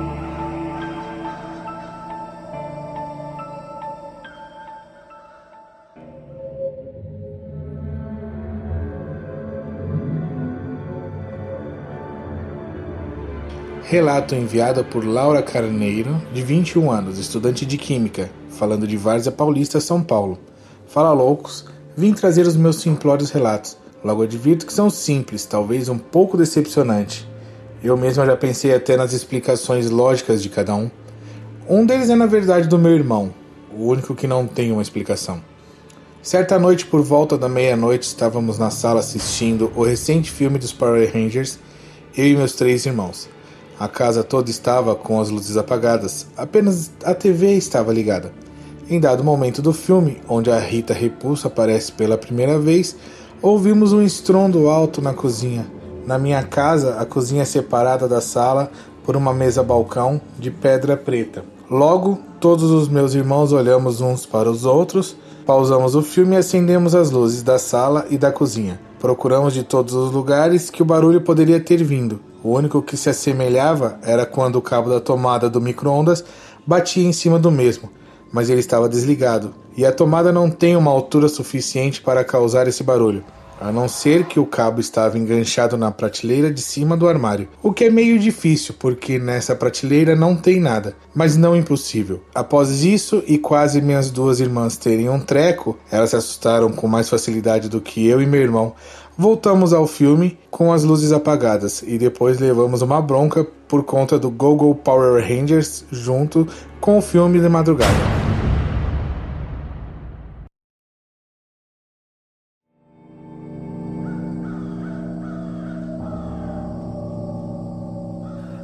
Relato 13.91 14.35
enviado 14.35 14.85
por 14.85 15.03
Laura 15.03 15.43
Carneiro, 15.43 16.21
de 16.35 16.43
21 16.43 16.91
anos, 16.91 17.19
estudante 17.19 17.65
de 17.65 17.79
Química, 17.79 18.31
falando 18.51 18.87
de 18.87 18.99
Várzea 18.99 19.33
Paulista, 19.33 19.81
São 19.81 20.03
Paulo. 20.03 20.39
Fala 20.87 21.11
loucos, 21.15 21.65
vim 21.97 22.13
trazer 22.13 22.47
os 22.47 22.55
meus 22.55 22.83
simplórios 22.83 23.31
relatos. 23.31 23.79
Logo 24.05 24.25
advirto 24.25 24.67
que 24.67 24.75
são 24.75 24.91
simples, 24.91 25.47
talvez 25.47 25.89
um 25.89 25.97
pouco 25.97 26.37
decepcionante. 26.37 27.27
Eu 27.83 27.97
mesmo 27.97 28.27
já 28.27 28.37
pensei 28.37 28.75
até 28.75 28.95
nas 28.95 29.15
explicações 29.15 29.89
lógicas 29.89 30.43
de 30.43 30.51
cada 30.51 30.75
um. 30.75 30.91
Um 31.67 31.87
deles 31.87 32.11
é 32.11 32.15
na 32.15 32.27
verdade 32.27 32.69
do 32.69 32.79
meu 32.79 32.93
irmão, 32.93 33.33
o 33.75 33.87
único 33.87 34.15
que 34.15 34.27
não 34.27 34.47
tem 34.47 34.71
uma 34.71 34.83
explicação. 34.83 35.43
Certa 36.23 36.59
noite, 36.59 36.85
por 36.85 37.01
volta 37.01 37.39
da 37.39 37.49
meia-noite, 37.49 38.07
estávamos 38.07 38.59
na 38.59 38.69
sala 38.69 39.01
assistindo 39.01 39.73
o 39.75 39.83
recente 39.83 40.31
filme 40.31 40.59
dos 40.59 40.75
Power 40.75 41.11
Rangers, 41.11 41.59
eu 42.15 42.27
e 42.27 42.37
meus 42.37 42.53
três 42.53 42.85
irmãos. 42.85 43.38
A 43.81 43.87
casa 43.87 44.25
toda 44.25 44.51
estava 44.51 44.97
com 44.97 45.21
as 45.21 45.31
luzes 45.31 45.57
apagadas, 45.57 46.27
apenas 46.37 46.91
a 47.05 47.15
TV 47.15 47.53
estava 47.53 47.93
ligada. 47.93 48.33
Em 48.91 48.99
dado 48.99 49.23
momento 49.23 49.63
do 49.63 49.73
filme, 49.73 50.21
onde 50.29 50.51
a 50.51 50.59
Rita 50.59 50.93
Repulso 50.93 51.47
aparece 51.47 51.93
pela 51.93 52.19
primeira 52.19 52.59
vez, 52.59 52.97
ouvimos 53.41 53.93
um 53.93 54.03
estrondo 54.03 54.69
alto 54.69 55.01
na 55.01 55.15
cozinha. 55.15 55.65
Na 56.05 56.19
minha 56.19 56.43
casa, 56.43 56.97
a 56.99 57.07
cozinha 57.07 57.43
é 57.43 57.45
separada 57.45 58.09
da 58.09 58.21
sala 58.21 58.69
por 59.05 59.15
uma 59.15 59.33
mesa 59.33 59.63
balcão 59.63 60.21
de 60.41 60.51
pedra 60.51 60.97
preta. 60.97 61.45
Logo, 61.71 62.19
todos 62.41 62.73
os 62.73 62.89
meus 62.89 63.15
irmãos 63.15 63.53
olhamos 63.53 64.01
uns 64.01 64.27
para 64.27 64.51
os 64.51 64.65
outros, 64.65 65.17
pausamos 65.47 65.95
o 65.95 66.03
filme 66.03 66.35
e 66.35 66.39
acendemos 66.39 66.97
as 66.97 67.13
luzes 67.13 67.45
da 67.45 67.61
sala 67.61 68.07
e 68.11 68.19
da 68.19 68.33
cozinha. 68.33 68.81
Procuramos 68.99 69.55
de 69.55 69.63
todos 69.63 69.95
os 69.95 70.11
lugares 70.11 70.69
que 70.69 70.83
o 70.83 70.85
barulho 70.85 71.21
poderia 71.21 71.61
ter 71.61 71.85
vindo. 71.85 72.21
O 72.43 72.53
único 72.53 72.81
que 72.81 72.97
se 72.97 73.11
assemelhava 73.11 73.99
era 74.03 74.25
quando 74.25 74.57
o 74.57 74.63
cabo 74.63 74.89
da 74.89 75.01
tomada 75.01 75.51
do 75.51 75.61
micro-ondas 75.61 76.25
batia 76.67 77.05
em 77.05 77.13
cima 77.13 77.39
do 77.39 77.51
mesmo, 77.51 77.91
mas 78.33 78.49
ele 78.49 78.61
estava 78.61 78.89
desligado, 78.89 79.55
e 79.77 79.85
a 79.85 79.93
tomada 79.93 80.33
não 80.33 80.51
tem 80.51 80.77
uma 80.77 80.91
altura 80.91 81.29
suficiente 81.29 82.01
para 82.01 82.25
causar 82.25 82.69
esse 82.69 82.85
barulho, 82.85 83.25
a 83.61 83.73
não 83.73 83.89
ser 83.89 84.25
que 84.27 84.39
o 84.39 84.47
cabo 84.47 84.81
estava 84.81 85.19
enganchado 85.19 85.77
na 85.77 85.91
prateleira 85.91 86.53
de 86.53 86.61
cima 86.61 86.97
do 86.97 87.09
armário, 87.09 87.49
o 87.61 87.73
que 87.73 87.85
é 87.85 87.91
meio 87.91 88.19
difícil 88.19 88.75
porque 88.79 89.19
nessa 89.19 89.57
prateleira 89.57 90.15
não 90.15 90.37
tem 90.37 90.61
nada, 90.61 90.95
mas 91.15 91.37
não 91.37 91.57
impossível. 91.57 92.23
Após 92.35 92.85
isso 92.85 93.23
e 93.27 93.37
quase 93.37 93.81
minhas 93.81 94.11
duas 94.11 94.39
irmãs 94.39 94.77
terem 94.77 95.09
um 95.09 95.19
treco, 95.19 95.77
elas 95.91 96.11
se 96.11 96.17
assustaram 96.17 96.71
com 96.71 96.87
mais 96.87 97.09
facilidade 97.09 97.69
do 97.69 97.81
que 97.81 98.07
eu 98.07 98.23
e 98.23 98.27
meu 98.27 98.41
irmão. 98.41 98.75
Voltamos 99.21 99.73
ao 99.73 99.85
filme 99.85 100.39
com 100.49 100.73
as 100.73 100.85
luzes 100.85 101.11
apagadas 101.11 101.83
e 101.83 101.99
depois 101.99 102.39
levamos 102.39 102.83
uma 102.83 103.03
bronca 103.03 103.45
por 103.67 103.83
conta 103.83 104.17
do 104.17 104.31
Google 104.31 104.77
Power 104.77 105.21
Rangers 105.21 105.85
junto 105.91 106.47
com 106.81 106.99
o 106.99 107.03
filme 107.03 107.41
de 107.41 107.49
madrugada. 107.49 107.91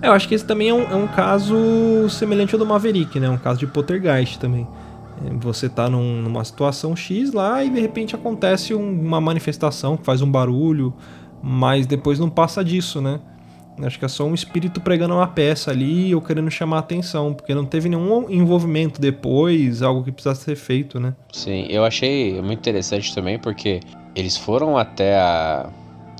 É, 0.00 0.06
eu 0.06 0.12
acho 0.12 0.28
que 0.28 0.36
esse 0.36 0.44
também 0.44 0.68
é 0.68 0.74
um, 0.74 0.82
é 0.82 0.94
um 0.94 1.08
caso 1.08 2.08
semelhante 2.08 2.54
ao 2.54 2.60
do 2.60 2.66
Maverick, 2.66 3.18
né? 3.18 3.28
Um 3.28 3.38
caso 3.38 3.58
de 3.58 3.66
poltergeist 3.66 4.38
também. 4.38 4.68
Você 5.40 5.68
tá 5.68 5.88
num- 5.88 6.20
numa 6.22 6.44
situação 6.44 6.94
X 6.96 7.32
lá 7.32 7.64
e 7.64 7.70
de 7.70 7.80
repente 7.80 8.14
acontece 8.14 8.74
um- 8.74 9.00
uma 9.00 9.20
manifestação 9.20 9.96
que 9.96 10.04
faz 10.04 10.20
um 10.22 10.30
barulho, 10.30 10.92
mas 11.42 11.86
depois 11.86 12.18
não 12.18 12.28
passa 12.28 12.64
disso, 12.64 13.00
né? 13.00 13.20
Acho 13.82 13.98
que 13.98 14.04
é 14.04 14.08
só 14.08 14.24
um 14.24 14.34
espírito 14.34 14.80
pregando 14.80 15.14
uma 15.14 15.26
peça 15.26 15.70
ali 15.72 16.14
ou 16.14 16.20
querendo 16.20 16.48
chamar 16.50 16.78
atenção, 16.78 17.34
porque 17.34 17.52
não 17.54 17.64
teve 17.64 17.88
nenhum 17.88 18.30
envolvimento 18.30 19.00
depois, 19.00 19.82
algo 19.82 20.04
que 20.04 20.12
precisasse 20.12 20.42
ser 20.44 20.54
feito, 20.56 21.00
né? 21.00 21.12
Sim, 21.32 21.66
eu 21.68 21.84
achei 21.84 22.40
muito 22.40 22.60
interessante 22.60 23.12
também 23.12 23.36
porque 23.38 23.80
eles 24.14 24.36
foram 24.36 24.78
até, 24.78 25.16
a, 25.18 25.68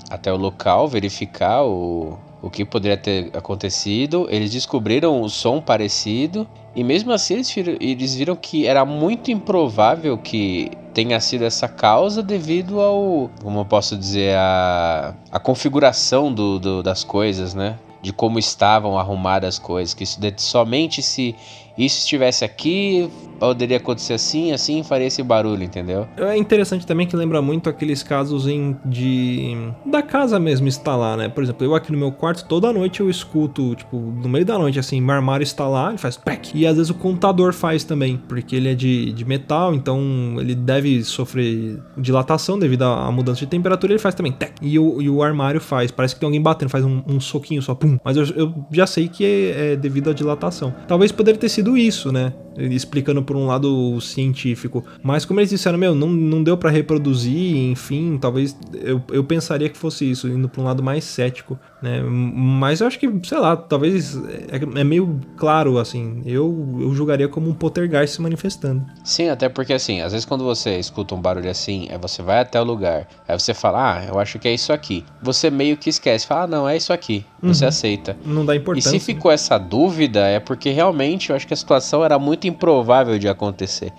até 0.09 0.33
o 0.33 0.35
local 0.37 0.87
verificar 0.89 1.63
o, 1.63 2.17
o 2.45 2.49
que 2.51 2.63
poderia 2.63 2.95
ter 2.95 3.31
acontecido. 3.35 4.27
Eles 4.29 4.51
descobriram 4.51 5.19
o 5.19 5.27
som 5.27 5.59
parecido 5.59 6.47
e 6.75 6.83
mesmo 6.83 7.11
assim 7.11 7.33
eles 7.33 7.49
viram, 7.51 7.75
eles 7.79 8.13
viram 8.13 8.35
que 8.35 8.67
era 8.67 8.85
muito 8.85 9.31
improvável 9.31 10.15
que 10.15 10.69
tenha 10.93 11.19
sido 11.19 11.43
essa 11.43 11.67
causa 11.67 12.21
devido 12.21 12.79
ao, 12.79 13.31
como 13.41 13.61
eu 13.61 13.65
posso 13.65 13.97
dizer, 13.97 14.35
a, 14.37 15.15
a 15.31 15.39
configuração 15.39 16.31
do, 16.31 16.59
do- 16.59 16.83
das 16.83 17.03
coisas, 17.03 17.55
né? 17.55 17.79
De 18.01 18.13
como 18.13 18.37
estavam 18.37 18.99
arrumadas 18.99 19.55
as 19.55 19.59
coisas. 19.59 19.95
Que 19.95 20.03
isso 20.03 20.19
somente 20.37 21.01
se 21.01 21.35
isso 21.75 21.97
estivesse 22.01 22.45
aqui 22.45 23.09
poderia 23.39 23.77
acontecer 23.77 24.13
assim, 24.13 24.51
assim, 24.51 24.83
faria 24.83 25.07
esse 25.07 25.21
barulho, 25.23 25.63
entendeu? 25.63 26.07
É 26.17 26.37
interessante 26.37 26.85
também 26.85 27.07
que 27.07 27.15
lembra 27.15 27.41
muito 27.41 27.69
aqueles 27.69 28.03
casos 28.03 28.47
em 28.47 28.75
de 28.85 29.55
da 29.85 30.01
casa 30.01 30.39
mesmo 30.39 30.67
instalar, 30.67 31.17
né? 31.17 31.29
Por 31.29 31.43
exemplo, 31.43 31.65
eu 31.65 31.75
aqui 31.75 31.91
no 31.91 31.97
meu 31.97 32.11
quarto 32.11 32.45
toda 32.47 32.71
noite 32.71 32.99
eu 32.99 33.09
escuto, 33.09 33.75
tipo, 33.75 33.97
no 33.97 34.29
meio 34.29 34.45
da 34.45 34.57
noite 34.57 34.79
assim, 34.79 34.99
meu 35.01 35.15
armário 35.15 35.45
lá, 35.59 35.89
ele 35.89 35.97
faz 35.97 36.17
pec. 36.17 36.51
E 36.53 36.65
às 36.65 36.75
vezes 36.75 36.89
o 36.89 36.93
computador 36.93 37.53
faz 37.53 37.83
também, 37.83 38.17
porque 38.27 38.55
ele 38.55 38.69
é 38.69 38.75
de, 38.75 39.11
de 39.13 39.25
metal, 39.25 39.73
então 39.73 40.35
ele 40.39 40.55
deve 40.55 41.03
sofrer 41.03 41.79
dilatação 41.97 42.59
devido 42.59 42.83
à 42.83 43.11
mudança 43.11 43.39
de 43.39 43.47
temperatura, 43.47 43.93
ele 43.93 43.99
faz 43.99 44.15
também 44.15 44.31
tec. 44.31 44.53
E 44.61 44.77
o, 44.77 45.01
e 45.01 45.09
o 45.09 45.23
armário 45.23 45.61
faz, 45.61 45.91
parece 45.91 46.15
que 46.15 46.19
tem 46.19 46.27
alguém 46.27 46.41
batendo, 46.41 46.69
faz 46.69 46.83
um, 46.83 47.01
um 47.07 47.19
soquinho 47.19 47.61
só, 47.61 47.73
pum. 47.73 47.97
Mas 48.03 48.17
eu, 48.17 48.25
eu 48.35 48.53
já 48.71 48.87
sei 48.87 49.07
que 49.07 49.23
é, 49.23 49.73
é 49.73 49.75
devido 49.75 50.09
à 50.09 50.13
dilatação. 50.13 50.73
Talvez 50.87 51.11
poderia 51.11 51.39
ter 51.39 51.49
sido 51.49 51.77
isso, 51.77 52.11
né? 52.11 52.33
Explicando 52.57 53.21
por 53.23 53.35
um 53.35 53.47
lado 53.47 53.99
científico. 54.01 54.83
Mas 55.03 55.25
como 55.25 55.39
eles 55.39 55.49
disseram, 55.49 55.77
meu, 55.77 55.93
não, 55.93 56.09
não 56.09 56.43
deu 56.43 56.57
para 56.57 56.69
reproduzir, 56.69 57.55
enfim, 57.55 58.17
talvez 58.19 58.57
eu, 58.73 59.01
eu 59.11 59.23
pensaria 59.23 59.69
que 59.69 59.77
fosse 59.77 60.09
isso, 60.09 60.27
indo 60.27 60.47
pra 60.47 60.61
um 60.61 60.65
lado 60.65 60.81
mais 60.81 61.03
cético, 61.03 61.59
né? 61.81 62.01
Mas 62.01 62.81
eu 62.81 62.87
acho 62.87 62.97
que, 62.97 63.09
sei 63.23 63.37
lá, 63.37 63.55
talvez 63.55 64.15
é, 64.49 64.79
é 64.79 64.83
meio 64.83 65.19
claro, 65.37 65.77
assim, 65.77 66.21
eu, 66.25 66.77
eu 66.79 66.93
julgaria 66.93 67.27
como 67.27 67.49
um 67.49 67.53
poltergeist 67.53 68.15
se 68.15 68.21
manifestando. 68.21 68.85
Sim, 69.03 69.29
até 69.29 69.49
porque 69.49 69.73
assim, 69.73 70.01
às 70.01 70.11
vezes 70.13 70.25
quando 70.25 70.43
você 70.43 70.77
escuta 70.79 71.13
um 71.15 71.21
barulho 71.21 71.49
assim, 71.49 71.87
aí 71.91 71.97
você 71.97 72.21
vai 72.21 72.39
até 72.39 72.59
o 72.59 72.63
lugar, 72.63 73.07
aí 73.27 73.37
você 73.39 73.53
fala, 73.53 73.97
ah, 73.99 74.05
eu 74.05 74.19
acho 74.19 74.39
que 74.39 74.47
é 74.47 74.53
isso 74.53 74.71
aqui. 74.73 75.03
Você 75.21 75.49
meio 75.49 75.77
que 75.77 75.89
esquece, 75.89 76.25
fala, 76.25 76.43
ah, 76.43 76.47
não, 76.47 76.67
é 76.69 76.75
isso 76.77 76.91
aqui. 76.93 77.25
Você 77.41 77.63
Uhum. 77.65 77.69
aceita. 77.69 78.17
Não 78.25 78.45
dá 78.45 78.55
importância. 78.55 78.89
E 78.89 78.99
se 78.99 79.05
ficou 79.05 79.29
essa 79.31 79.57
dúvida, 79.57 80.21
é 80.27 80.39
porque 80.39 80.71
realmente 80.71 81.29
eu 81.29 81.35
acho 81.35 81.45
que 81.45 81.53
a 81.53 81.57
situação 81.57 82.03
era 82.03 82.17
muito 82.17 82.47
improvável 82.47 83.19
de 83.19 83.27
acontecer. 83.27 83.91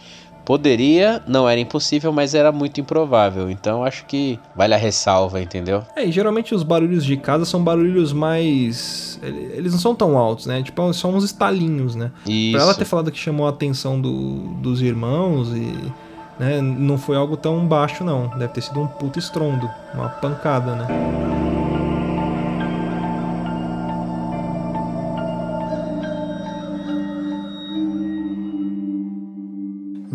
Poderia, 0.46 1.20
não 1.26 1.48
era 1.48 1.60
impossível, 1.60 2.12
mas 2.12 2.32
era 2.32 2.52
muito 2.52 2.80
improvável. 2.80 3.50
Então 3.50 3.84
acho 3.84 4.04
que 4.06 4.38
vale 4.54 4.72
a 4.74 4.76
ressalva, 4.78 5.42
entendeu? 5.42 5.82
É, 5.96 6.04
e 6.06 6.12
geralmente 6.12 6.54
os 6.54 6.62
barulhos 6.62 7.04
de 7.04 7.16
casa 7.16 7.44
são 7.44 7.62
barulhos 7.62 8.12
mais. 8.12 9.18
ele- 9.22 9.50
Eles 9.56 9.72
não 9.72 9.80
são 9.80 9.92
tão 9.94 10.16
altos, 10.16 10.46
né? 10.46 10.62
Tipo, 10.62 10.92
são 10.94 11.14
uns 11.16 11.24
estalinhos, 11.24 11.96
né? 11.96 12.12
Isso. 12.24 12.52
Pra 12.52 12.62
ela 12.62 12.74
ter 12.74 12.84
falado 12.84 13.10
que 13.10 13.18
chamou 13.18 13.44
a 13.46 13.50
atenção 13.50 14.00
do- 14.00 14.54
dos 14.62 14.80
irmãos 14.80 15.48
e. 15.54 15.92
Né, 16.38 16.60
não 16.60 16.98
foi 16.98 17.16
algo 17.16 17.34
tão 17.36 17.66
baixo, 17.66 18.04
não. 18.04 18.28
Deve 18.38 18.48
ter 18.52 18.60
sido 18.60 18.78
um 18.80 18.86
puto 18.86 19.18
estrondo, 19.18 19.68
uma 19.94 20.10
pancada, 20.10 20.74
né? 20.76 20.86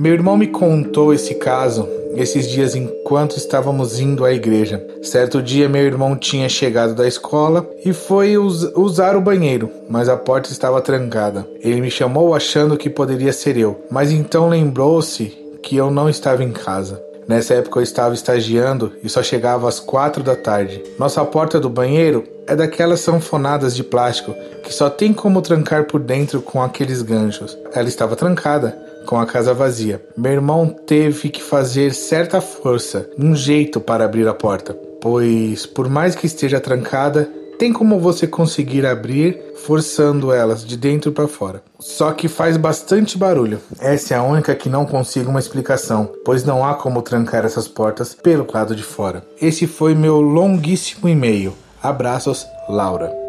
Meu 0.01 0.13
irmão 0.13 0.35
me 0.35 0.47
contou 0.47 1.13
esse 1.13 1.35
caso 1.35 1.87
esses 2.15 2.49
dias 2.49 2.75
enquanto 2.75 3.37
estávamos 3.37 3.99
indo 3.99 4.25
à 4.25 4.33
igreja. 4.33 4.83
Certo 5.03 5.43
dia, 5.43 5.69
meu 5.69 5.83
irmão 5.83 6.15
tinha 6.15 6.49
chegado 6.49 6.95
da 6.95 7.07
escola 7.07 7.69
e 7.85 7.93
foi 7.93 8.35
us- 8.35 8.63
usar 8.75 9.15
o 9.15 9.21
banheiro, 9.21 9.69
mas 9.87 10.09
a 10.09 10.17
porta 10.17 10.51
estava 10.51 10.81
trancada. 10.81 11.47
Ele 11.59 11.81
me 11.81 11.91
chamou 11.91 12.33
achando 12.33 12.77
que 12.77 12.89
poderia 12.89 13.31
ser 13.31 13.55
eu, 13.57 13.79
mas 13.91 14.11
então 14.11 14.49
lembrou-se 14.49 15.37
que 15.61 15.75
eu 15.75 15.91
não 15.91 16.09
estava 16.09 16.43
em 16.43 16.51
casa. 16.51 16.99
Nessa 17.27 17.53
época 17.53 17.77
eu 17.77 17.83
estava 17.83 18.15
estagiando 18.15 18.91
e 19.03 19.07
só 19.07 19.21
chegava 19.21 19.69
às 19.69 19.79
quatro 19.79 20.23
da 20.23 20.35
tarde. 20.35 20.81
Nossa 20.97 21.23
porta 21.23 21.59
do 21.59 21.69
banheiro 21.69 22.23
é 22.47 22.55
daquelas 22.55 23.01
sanfonadas 23.01 23.75
de 23.75 23.83
plástico 23.83 24.33
que 24.63 24.73
só 24.73 24.89
tem 24.89 25.13
como 25.13 25.43
trancar 25.43 25.85
por 25.85 25.99
dentro 25.99 26.41
com 26.41 26.59
aqueles 26.59 27.03
ganchos. 27.03 27.55
Ela 27.71 27.87
estava 27.87 28.15
trancada, 28.15 28.75
com 29.05 29.19
a 29.19 29.25
casa 29.25 29.53
vazia. 29.53 30.03
Meu 30.17 30.31
irmão 30.31 30.67
teve 30.67 31.29
que 31.29 31.41
fazer 31.41 31.93
certa 31.93 32.41
força, 32.41 33.09
um 33.17 33.35
jeito 33.35 33.79
para 33.79 34.05
abrir 34.05 34.27
a 34.27 34.33
porta, 34.33 34.73
pois 35.01 35.65
por 35.65 35.89
mais 35.89 36.15
que 36.15 36.25
esteja 36.25 36.59
trancada, 36.59 37.29
tem 37.61 37.71
como 37.71 37.99
você 37.99 38.25
conseguir 38.25 38.87
abrir 38.87 39.39
forçando 39.55 40.33
elas 40.33 40.65
de 40.65 40.75
dentro 40.75 41.11
para 41.11 41.27
fora. 41.27 41.61
Só 41.79 42.11
que 42.11 42.27
faz 42.27 42.57
bastante 42.57 43.19
barulho. 43.19 43.59
Essa 43.79 44.15
é 44.15 44.17
a 44.17 44.23
única 44.23 44.55
que 44.55 44.67
não 44.67 44.83
consigo 44.83 45.29
uma 45.29 45.39
explicação, 45.39 46.11
pois 46.25 46.43
não 46.43 46.65
há 46.65 46.73
como 46.73 47.03
trancar 47.03 47.45
essas 47.45 47.67
portas 47.67 48.15
pelo 48.15 48.47
lado 48.51 48.75
de 48.75 48.81
fora. 48.81 49.23
Esse 49.39 49.67
foi 49.67 49.93
meu 49.93 50.19
longuíssimo 50.19 51.07
e-mail. 51.07 51.53
Abraços, 51.83 52.47
Laura. 52.67 53.20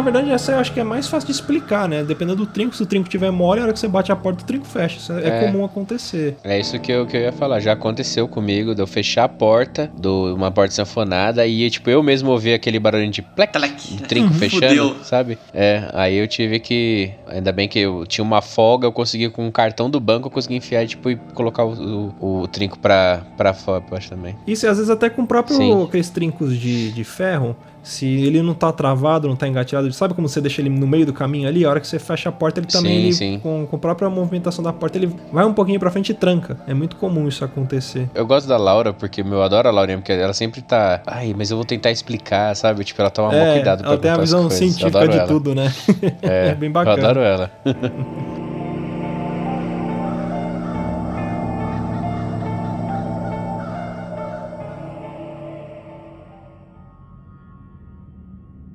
Na 0.00 0.04
verdade, 0.04 0.30
essa 0.30 0.52
eu 0.52 0.58
acho 0.58 0.72
que 0.72 0.80
é 0.80 0.82
mais 0.82 1.06
fácil 1.06 1.26
de 1.26 1.32
explicar, 1.32 1.86
né? 1.86 2.02
Dependendo 2.02 2.36
do 2.38 2.46
trinco, 2.46 2.74
se 2.74 2.82
o 2.82 2.86
trinco 2.86 3.06
tiver 3.06 3.30
mole, 3.30 3.60
a 3.60 3.64
hora 3.64 3.72
que 3.74 3.78
você 3.78 3.86
bate 3.86 4.10
a 4.10 4.16
porta, 4.16 4.42
o 4.42 4.46
trinco 4.46 4.64
fecha. 4.64 4.96
Isso 4.96 5.12
é, 5.12 5.28
É. 5.28 5.44
comum 5.44 5.62
acontecer. 5.62 6.38
É 6.42 6.58
isso 6.58 6.78
que 6.78 6.90
eu, 6.90 7.04
que 7.06 7.18
eu 7.18 7.20
ia 7.20 7.32
falar. 7.32 7.60
Já 7.60 7.72
aconteceu 7.72 8.26
comigo 8.26 8.74
de 8.74 8.80
eu 8.80 8.86
fechar 8.86 9.24
a 9.24 9.28
porta, 9.28 9.90
do, 9.94 10.34
uma 10.34 10.50
porta 10.50 10.72
sanfonada, 10.74 11.46
e 11.46 11.68
tipo, 11.68 11.90
eu 11.90 12.02
mesmo 12.02 12.30
ouvi 12.30 12.54
aquele 12.54 12.78
barulhinho 12.78 13.12
de 13.12 13.20
plec, 13.20 13.52
Tlec. 13.52 13.74
um 13.92 13.96
trinco 13.98 14.32
fechando, 14.32 14.66
Fudeu. 14.88 14.96
sabe? 15.04 15.36
É, 15.52 15.90
aí 15.92 16.16
eu 16.16 16.26
tive 16.26 16.58
que. 16.60 17.10
Ainda 17.26 17.52
bem 17.52 17.68
que 17.68 17.78
eu 17.80 18.06
tinha 18.06 18.24
uma 18.24 18.40
folga, 18.40 18.86
eu 18.86 18.92
consegui 18.92 19.28
com 19.28 19.46
um 19.46 19.50
cartão 19.50 19.90
do 19.90 20.00
banco, 20.00 20.28
eu 20.28 20.30
consegui 20.30 20.56
enfiar 20.56 20.86
tipo, 20.86 21.10
e 21.10 21.16
colocar 21.34 21.64
o, 21.66 22.14
o, 22.18 22.40
o 22.40 22.48
trinco 22.48 22.78
pra, 22.78 23.20
pra 23.36 23.52
fora, 23.52 23.84
eu 23.90 23.96
acho 23.98 24.08
também. 24.08 24.34
Isso, 24.46 24.64
e 24.64 24.68
às 24.68 24.78
vezes 24.78 24.88
até 24.90 25.10
com 25.10 25.20
o 25.22 25.26
próprio 25.26 25.56
Sim. 25.56 25.84
aqueles 25.84 26.08
trincos 26.08 26.56
de, 26.58 26.90
de 26.90 27.04
ferro, 27.04 27.54
se 27.82 28.06
ele 28.06 28.42
não 28.42 28.54
tá 28.54 28.72
travado, 28.72 29.28
não 29.28 29.36
tá 29.36 29.48
engatilhado, 29.48 29.90
sabe 29.92 30.14
como 30.14 30.28
você 30.28 30.40
deixa 30.40 30.60
ele 30.60 30.68
no 30.70 30.86
meio 30.86 31.06
do 31.06 31.12
caminho 31.12 31.48
ali? 31.48 31.64
A 31.64 31.70
hora 31.70 31.80
que 31.80 31.86
você 31.86 31.98
fecha 31.98 32.28
a 32.28 32.32
porta, 32.32 32.60
ele 32.60 32.66
também, 32.66 32.92
Sim, 32.92 32.98
ele, 33.04 33.12
sim. 33.12 33.40
Com, 33.42 33.66
com 33.66 33.76
a 33.76 33.78
própria 33.78 34.08
movimentação 34.10 34.62
da 34.62 34.72
porta, 34.72 34.98
ele 34.98 35.14
vai 35.32 35.44
um 35.44 35.52
pouquinho 35.52 35.78
pra 35.80 35.90
frente 35.90 36.10
e 36.10 36.14
tranca. 36.14 36.56
É 36.66 36.74
muito 36.74 36.96
comum 36.96 37.26
isso 37.28 37.44
acontecer. 37.44 38.08
Eu 38.14 38.26
gosto 38.26 38.46
da 38.46 38.56
Laura, 38.56 38.92
porque 38.92 39.22
meu, 39.22 39.34
eu 39.38 39.42
adoro 39.42 39.68
a 39.68 39.70
Laurinha, 39.70 39.98
porque 39.98 40.12
ela 40.12 40.32
sempre 40.32 40.62
tá. 40.62 41.02
Ai, 41.06 41.34
mas 41.36 41.50
eu 41.50 41.56
vou 41.56 41.64
tentar 41.64 41.90
explicar, 41.90 42.54
sabe? 42.54 42.84
Tipo, 42.84 43.00
ela 43.00 43.10
toma 43.10 43.34
é, 43.34 43.54
cuidado 43.54 43.80
pra 43.80 43.88
ela 43.88 43.98
tem 43.98 44.10
a 44.10 44.16
visão. 44.16 44.42
Eu 44.44 44.50
científica 44.50 45.08
de 45.08 45.18
ela. 45.18 45.26
tudo, 45.26 45.54
né? 45.54 45.72
É, 46.22 46.54
bem 46.54 46.68
Eu 46.68 46.72
bacana. 46.72 47.02
adoro 47.02 47.20
ela. 47.20 47.50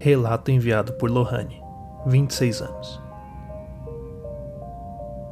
Relato 0.05 0.51
enviado 0.51 0.93
por 0.93 1.09
Lohane, 1.09 1.63
26 2.05 2.61
anos. 2.61 3.01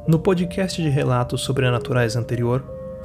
No 0.04 0.18
podcast 0.18 0.82
de 0.82 0.88
relatos 0.88 1.42
sobrenaturais 1.42 2.16
anterior, 2.16 2.60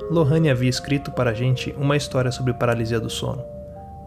Lohane 0.09 0.49
havia 0.49 0.67
escrito 0.67 1.11
para 1.11 1.29
a 1.29 1.33
gente 1.35 1.71
uma 1.77 1.95
história 1.95 2.31
sobre 2.31 2.55
paralisia 2.55 2.99
do 2.99 3.07
sono. 3.07 3.45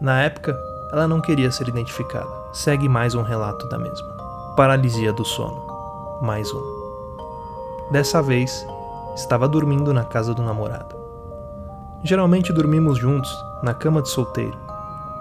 Na 0.01 0.23
época, 0.23 0.59
ela 0.93 1.07
não 1.07 1.21
queria 1.21 1.53
ser 1.53 1.69
identificada. 1.69 2.27
Segue 2.53 2.89
mais 2.89 3.15
um 3.15 3.23
relato 3.23 3.69
da 3.69 3.79
mesma. 3.79 4.09
Paralisia 4.57 5.13
do 5.13 5.25
sono. 5.25 5.65
Mais 6.21 6.53
um. 6.53 6.63
Dessa 7.93 8.21
vez, 8.21 8.67
estava 9.15 9.47
dormindo 9.47 9.95
na 9.95 10.03
casa 10.03 10.35
do 10.35 10.43
namorado. 10.43 10.97
Geralmente 12.03 12.53
dormimos 12.53 12.99
juntos, 12.99 13.33
na 13.63 13.73
cama 13.73 14.03
de 14.03 14.09
solteiro, 14.09 14.59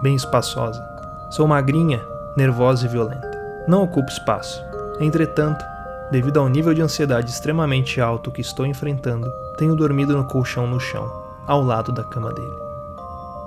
bem 0.02 0.16
espaçosa. 0.16 0.84
Sou 1.30 1.48
magrinha, 1.48 2.04
nervosa 2.36 2.86
e 2.86 2.90
violenta. 2.90 3.30
Não 3.68 3.84
ocupo 3.84 4.10
espaço. 4.10 4.64
Entretanto, 5.00 5.64
devido 6.12 6.40
ao 6.40 6.50
nível 6.50 6.74
de 6.74 6.82
ansiedade 6.82 7.32
extremamente 7.32 8.02
alto 8.02 8.32
que 8.32 8.42
estou 8.42 8.66
enfrentando, 8.66 9.32
tenho 9.58 9.76
dormido 9.76 10.16
no 10.16 10.26
colchão 10.26 10.68
no 10.68 10.80
chão, 10.80 11.12
ao 11.48 11.62
lado 11.62 11.92
da 11.92 12.04
cama 12.04 12.34
dele. 12.34 12.56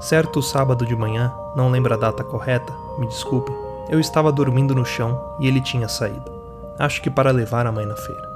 Certo 0.00 0.42
sábado 0.42 0.84
de 0.84 0.94
manhã, 0.94 1.32
não 1.56 1.70
lembro 1.70 1.94
a 1.94 1.96
data 1.96 2.22
correta, 2.22 2.72
me 2.98 3.06
desculpe, 3.08 3.52
eu 3.88 4.00
estava 4.00 4.32
dormindo 4.32 4.74
no 4.74 4.84
chão 4.84 5.36
e 5.38 5.46
ele 5.46 5.60
tinha 5.60 5.88
saído. 5.88 6.32
Acho 6.78 7.00
que 7.02 7.10
para 7.10 7.30
levar 7.30 7.66
a 7.66 7.72
mãe 7.72 7.86
na 7.86 7.96
feira. 7.96 8.28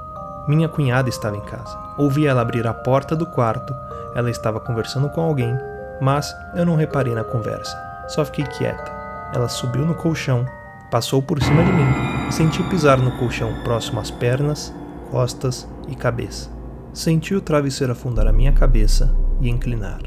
Minha 0.47 0.69
cunhada 0.69 1.09
estava 1.09 1.35
em 1.35 1.41
casa. 1.41 1.77
Ouvi 1.97 2.25
ela 2.25 2.41
abrir 2.41 2.65
a 2.65 2.73
porta 2.73 3.15
do 3.15 3.25
quarto, 3.25 3.75
ela 4.15 4.29
estava 4.31 4.59
conversando 4.59 5.09
com 5.09 5.21
alguém, 5.21 5.55
mas 6.01 6.33
eu 6.55 6.65
não 6.65 6.75
reparei 6.75 7.13
na 7.13 7.23
conversa. 7.23 7.77
Só 8.07 8.25
fiquei 8.25 8.45
quieta. 8.45 8.98
Ela 9.33 9.47
subiu 9.47 9.85
no 9.85 9.93
colchão, 9.93 10.45
passou 10.89 11.21
por 11.21 11.41
cima 11.41 11.63
de 11.63 11.71
mim 11.71 11.85
e 12.27 12.33
senti 12.33 12.63
pisar 12.63 12.97
no 12.97 13.11
colchão 13.11 13.53
próximo 13.63 13.99
às 13.99 14.09
pernas, 14.09 14.73
costas 15.11 15.67
e 15.87 15.95
cabeça. 15.95 16.49
Senti 16.93 17.35
o 17.35 17.41
travesseiro 17.41 17.93
afundar 17.93 18.27
a 18.27 18.33
minha 18.33 18.51
cabeça 18.51 19.15
e 19.39 19.49
inclinar, 19.49 20.01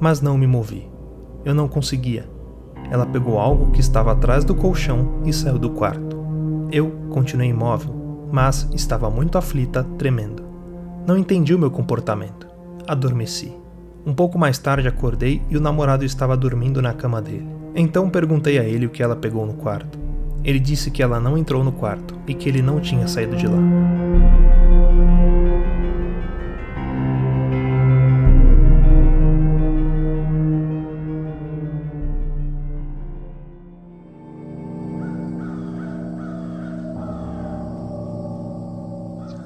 mas 0.00 0.20
não 0.20 0.38
me 0.38 0.46
movi. 0.46 0.90
Eu 1.44 1.54
não 1.54 1.68
conseguia. 1.68 2.28
Ela 2.90 3.06
pegou 3.06 3.38
algo 3.38 3.70
que 3.72 3.80
estava 3.80 4.12
atrás 4.12 4.44
do 4.44 4.54
colchão 4.54 5.20
e 5.24 5.32
saiu 5.32 5.58
do 5.58 5.70
quarto. 5.70 6.24
Eu 6.72 6.90
continuei 7.10 7.50
imóvel, 7.50 8.28
mas 8.32 8.68
estava 8.72 9.10
muito 9.10 9.36
aflita, 9.36 9.84
tremendo. 9.98 10.42
Não 11.06 11.18
entendi 11.18 11.54
o 11.54 11.58
meu 11.58 11.70
comportamento. 11.70 12.46
Adormeci. 12.88 13.54
Um 14.06 14.14
pouco 14.14 14.38
mais 14.38 14.58
tarde 14.58 14.88
acordei 14.88 15.42
e 15.50 15.56
o 15.56 15.60
namorado 15.60 16.04
estava 16.04 16.36
dormindo 16.36 16.80
na 16.80 16.94
cama 16.94 17.20
dele. 17.20 17.63
Então 17.76 18.08
perguntei 18.08 18.58
a 18.58 18.62
ele 18.62 18.86
o 18.86 18.90
que 18.90 19.02
ela 19.02 19.16
pegou 19.16 19.44
no 19.44 19.54
quarto. 19.54 19.98
Ele 20.44 20.60
disse 20.60 20.90
que 20.92 21.02
ela 21.02 21.18
não 21.18 21.36
entrou 21.36 21.64
no 21.64 21.72
quarto 21.72 22.16
e 22.26 22.34
que 22.34 22.48
ele 22.48 22.62
não 22.62 22.80
tinha 22.80 23.08
saído 23.08 23.34
de 23.34 23.48
lá. 23.48 23.58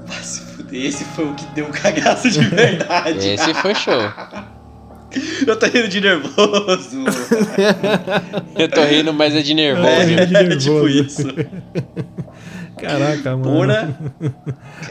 Vai 0.05 0.21
se 0.21 0.41
fuder, 0.41 0.85
esse 0.85 1.03
foi 1.03 1.25
o 1.25 1.33
que 1.33 1.45
deu 1.55 1.67
cagaço 1.69 2.29
de 2.29 2.41
verdade. 2.41 3.27
Esse 3.27 3.55
foi 3.55 3.73
show. 3.73 3.99
Eu 5.45 5.57
tô 5.57 5.65
rindo 5.65 5.87
de 5.87 6.01
nervoso. 6.01 7.03
Eu 8.57 8.69
tô 8.69 8.83
rindo, 8.83 9.13
mas 9.13 9.35
é 9.35 9.41
de 9.41 9.53
nervoso. 9.53 9.87
É, 9.87 10.25
de 10.25 10.33
nervoso. 10.33 10.59
tipo 10.59 10.87
isso. 10.87 11.27
Caraca, 12.77 13.35
mano. 13.35 13.43
Porra. 13.43 13.99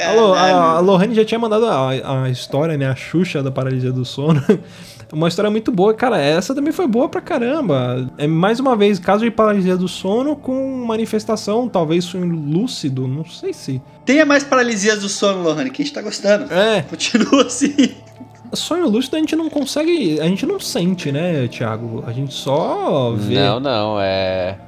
Alô, 0.06 0.34
a, 0.34 0.76
a. 0.76 0.80
Lohane 0.80 1.14
já 1.14 1.24
tinha 1.24 1.38
mandado 1.38 1.66
a, 1.66 2.24
a 2.24 2.30
história, 2.30 2.76
né? 2.76 2.86
A 2.86 2.94
Xuxa 2.94 3.42
da 3.42 3.50
paralisia 3.50 3.92
do 3.92 4.04
sono. 4.04 4.42
Uma 5.10 5.28
história 5.28 5.50
muito 5.50 5.72
boa. 5.72 5.94
Cara, 5.94 6.20
essa 6.20 6.54
também 6.54 6.70
foi 6.70 6.86
boa 6.86 7.08
pra 7.08 7.22
caramba. 7.22 8.10
É 8.18 8.26
mais 8.26 8.60
uma 8.60 8.76
vez, 8.76 8.98
caso 8.98 9.24
de 9.24 9.30
paralisia 9.30 9.74
do 9.74 9.88
sono 9.88 10.36
com 10.36 10.84
manifestação, 10.84 11.66
talvez 11.66 12.04
sonho 12.04 12.26
lúcido, 12.26 13.08
não 13.08 13.24
sei 13.24 13.54
se. 13.54 13.80
Tenha 14.04 14.26
mais 14.26 14.44
paralisias 14.44 15.00
do 15.00 15.08
sono, 15.08 15.42
Lohane, 15.42 15.70
que 15.70 15.80
a 15.80 15.84
gente 15.84 15.94
tá 15.94 16.02
gostando. 16.02 16.52
É, 16.52 16.82
Continua 16.82 17.46
assim. 17.46 17.74
Sonho 18.57 18.88
lúcido 18.88 19.16
a 19.16 19.18
gente 19.18 19.36
não 19.36 19.49
consegue. 19.51 20.20
A 20.20 20.24
gente 20.24 20.44
não 20.46 20.59
sente, 20.61 21.11
né, 21.12 21.46
Thiago? 21.49 22.05
A 22.07 22.12
gente 22.12 22.32
só 22.34 23.12
vê. 23.16 23.34
Não, 23.34 23.61
não, 23.61 24.01
é. 24.01 24.59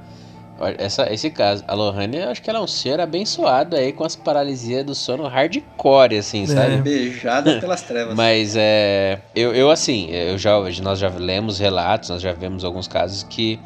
Essa, 0.76 1.10
esse 1.10 1.30
caso, 1.30 1.64
a 1.66 1.72
Lohane, 1.72 2.18
eu 2.18 2.28
acho 2.28 2.42
que 2.42 2.50
ela 2.50 2.58
é 2.58 2.62
um 2.62 2.66
ser 2.66 3.00
abençoado 3.00 3.74
aí 3.76 3.92
com 3.94 4.04
as 4.04 4.14
paralisias 4.14 4.84
do 4.84 4.94
sono 4.94 5.26
hardcore, 5.26 6.18
assim, 6.18 6.44
sabe? 6.44 6.76
Beijada 6.82 7.56
pelas 7.60 7.80
trevas. 7.80 8.14
Mas 8.14 8.54
é. 8.58 9.20
Eu, 9.34 9.54
eu 9.54 9.70
assim, 9.70 10.10
eu 10.10 10.36
já, 10.36 10.60
nós 10.82 10.98
já 10.98 11.08
lemos 11.08 11.58
relatos, 11.58 12.10
nós 12.10 12.20
já 12.20 12.32
vemos 12.32 12.62
alguns 12.62 12.86
casos 12.86 13.22
que 13.22 13.58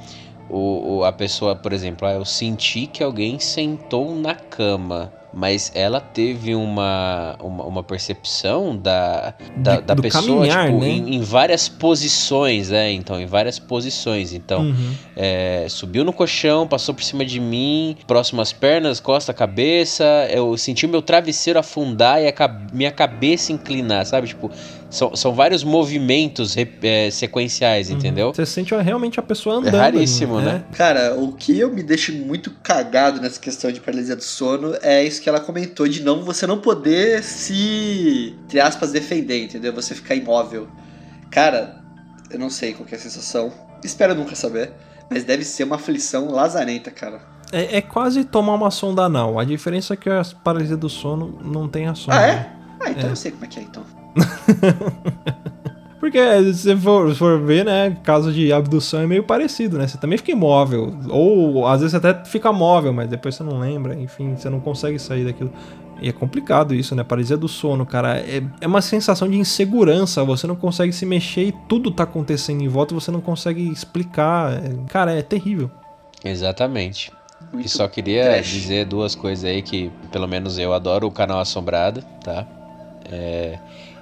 o, 0.49 0.99
o- 0.99 1.05
a 1.05 1.11
pessoa, 1.11 1.57
por 1.57 1.73
exemplo, 1.73 2.07
ah, 2.07 2.12
eu 2.12 2.25
senti 2.25 2.87
que 2.87 3.03
alguém 3.03 3.41
sentou 3.41 4.15
na 4.15 4.37
cama. 4.37 5.12
Mas 5.37 5.72
ela 5.74 6.01
teve 6.01 6.55
uma, 6.55 7.37
uma, 7.43 7.64
uma 7.64 7.82
percepção 7.82 8.76
da, 8.76 9.35
da, 9.57 9.80
da 9.80 9.95
do 9.95 10.03
pessoa 10.03 10.22
caminhar, 10.24 10.66
tipo, 10.66 10.80
né? 10.80 10.89
em, 10.89 11.16
em 11.16 11.20
várias 11.20 11.68
posições, 11.68 12.70
né? 12.70 12.93
Então, 12.93 13.20
em 13.20 13.26
várias 13.26 13.59
posições. 13.59 14.32
Então, 14.32 14.62
Uhum. 14.62 14.95
é, 15.16 15.66
subiu 15.68 16.05
no 16.05 16.12
colchão, 16.12 16.68
passou 16.68 16.95
por 16.95 17.03
cima 17.03 17.24
de 17.24 17.41
mim, 17.41 17.97
próximo 18.07 18.41
às 18.41 18.53
pernas, 18.53 19.01
costa, 19.01 19.35
cabeça. 19.35 20.05
Eu 20.30 20.57
senti 20.57 20.87
o 20.87 20.89
meu 20.89 21.03
travesseiro 21.03 21.59
afundar 21.59 22.22
e 22.22 22.28
a 22.28 22.35
minha 22.72 22.93
cabeça 22.93 23.53
inclinar, 23.53 24.07
sabe? 24.07 24.28
Tipo, 24.28 24.51
são, 24.95 25.16
são 25.16 25.34
vários 25.34 25.64
movimentos 25.64 26.55
é, 26.57 27.11
sequenciais, 27.11 27.90
entendeu? 27.90 28.32
Você 28.32 28.47
sente 28.47 28.74
realmente 28.76 29.18
a 29.18 29.22
pessoa 29.22 29.57
andando. 29.57 29.76
raríssimo, 29.76 30.40
né? 30.40 30.64
Cara, 30.72 31.14
o 31.18 31.32
que 31.32 31.59
eu 31.59 31.72
me 31.72 31.82
deixo 31.82 32.12
muito 32.12 32.51
cagado 32.62 33.20
nessa 33.20 33.40
questão 33.40 33.72
de 33.72 33.80
paralisia 33.80 34.14
do 34.14 34.22
sono 34.22 34.74
é 34.80 35.03
isso 35.03 35.20
que 35.20 35.28
ela 35.28 35.40
comentou, 35.40 35.88
de 35.88 36.03
não 36.03 36.22
você 36.22 36.47
não 36.47 36.61
poder 36.61 37.24
se, 37.24 38.36
entre 38.45 38.61
aspas, 38.61 38.92
defender, 38.92 39.42
entendeu? 39.42 39.72
Você 39.72 39.95
ficar 39.97 40.14
imóvel. 40.14 40.68
Cara, 41.28 41.82
eu 42.30 42.38
não 42.38 42.49
sei 42.49 42.72
qual 42.72 42.86
que 42.86 42.95
é 42.95 42.99
a 42.99 43.01
sensação. 43.01 43.53
Espero 43.82 44.14
nunca 44.14 44.36
saber. 44.36 44.72
Mas 45.11 45.24
deve 45.24 45.45
ser 45.45 45.64
uma 45.64 45.76
aflição 45.76 46.30
lazarenta, 46.30 46.90
cara. 46.90 47.20
É, 47.53 47.78
é 47.78 47.80
quase 47.82 48.24
tomar 48.24 48.55
uma 48.55 48.70
sonda 48.70 49.03
anal. 49.03 49.38
A 49.38 49.45
diferença 49.45 49.95
é 49.95 49.97
que 49.97 50.09
a 50.09 50.22
paralisia 50.42 50.76
do 50.76 50.88
sono 50.88 51.38
não 51.45 51.68
tem 51.68 51.86
a 51.86 51.95
sonda. 51.95 52.18
Ah, 52.18 52.26
é? 52.26 52.53
Ah, 52.80 52.90
então 52.90 53.11
eu 53.11 53.16
sei 53.16 53.32
como 53.32 53.45
é 53.45 53.49
que 53.49 53.59
é, 53.59 53.62
então. 53.62 53.84
Porque 56.01 56.19
se 56.53 56.55
você 56.55 56.77
for, 56.77 57.11
se 57.12 57.19
for 57.19 57.41
ver, 57.41 57.65
né, 57.65 57.97
caso 58.03 58.31
de 58.31 58.53
abdução 58.53 59.01
é 59.01 59.07
meio 59.07 59.23
parecido, 59.25 59.79
né? 59.79 59.87
Você 59.87 59.97
também 59.97 60.19
fica 60.19 60.33
imóvel. 60.33 60.95
Ou 61.09 61.67
às 61.67 61.81
vezes 61.81 61.93
você 61.93 62.07
até 62.07 62.25
fica 62.27 62.53
móvel, 62.53 62.93
mas 62.93 63.09
depois 63.09 63.35
você 63.35 63.43
não 63.43 63.59
lembra, 63.59 63.95
enfim, 63.99 64.37
você 64.37 64.51
não 64.51 64.61
consegue 64.61 64.99
sair 64.99 65.25
daquilo. 65.25 65.51
E 66.03 66.09
é 66.09 66.12
complicado 66.12 66.75
isso, 66.75 66.95
né? 66.95 67.03
Paralisia 67.03 67.39
do 67.39 67.49
sono, 67.49 67.87
cara. 67.87 68.19
É, 68.19 68.43
é 68.61 68.67
uma 68.67 68.83
sensação 68.83 69.29
de 69.31 69.39
insegurança. 69.39 70.23
Você 70.25 70.47
não 70.47 70.57
consegue 70.57 70.93
se 70.93 71.07
mexer 71.07 71.45
e 71.45 71.53
tudo 71.69 71.91
tá 71.91 72.03
acontecendo 72.03 72.61
em 72.61 72.69
volta 72.69 72.95
você 72.95 73.11
não 73.11 73.21
consegue 73.23 73.67
explicar. 73.71 74.53
É- 74.53 74.75
cara, 74.89 75.12
é 75.12 75.23
terrível. 75.23 75.71
Exatamente. 76.23 77.11
Muito 77.53 77.65
E 77.65 77.69
só 77.69 77.89
queria 77.89 78.25
trash. 78.25 78.47
dizer 78.49 78.85
duas 78.87 79.15
coisas 79.15 79.45
aí 79.45 79.62
que, 79.62 79.91
pelo 80.12 80.27
menos 80.29 80.59
eu 80.59 80.75
adoro 80.75 81.07
o 81.07 81.11
canal 81.11 81.39
Assombrada, 81.41 82.03
tá? 82.23 82.47
É, 83.11 83.59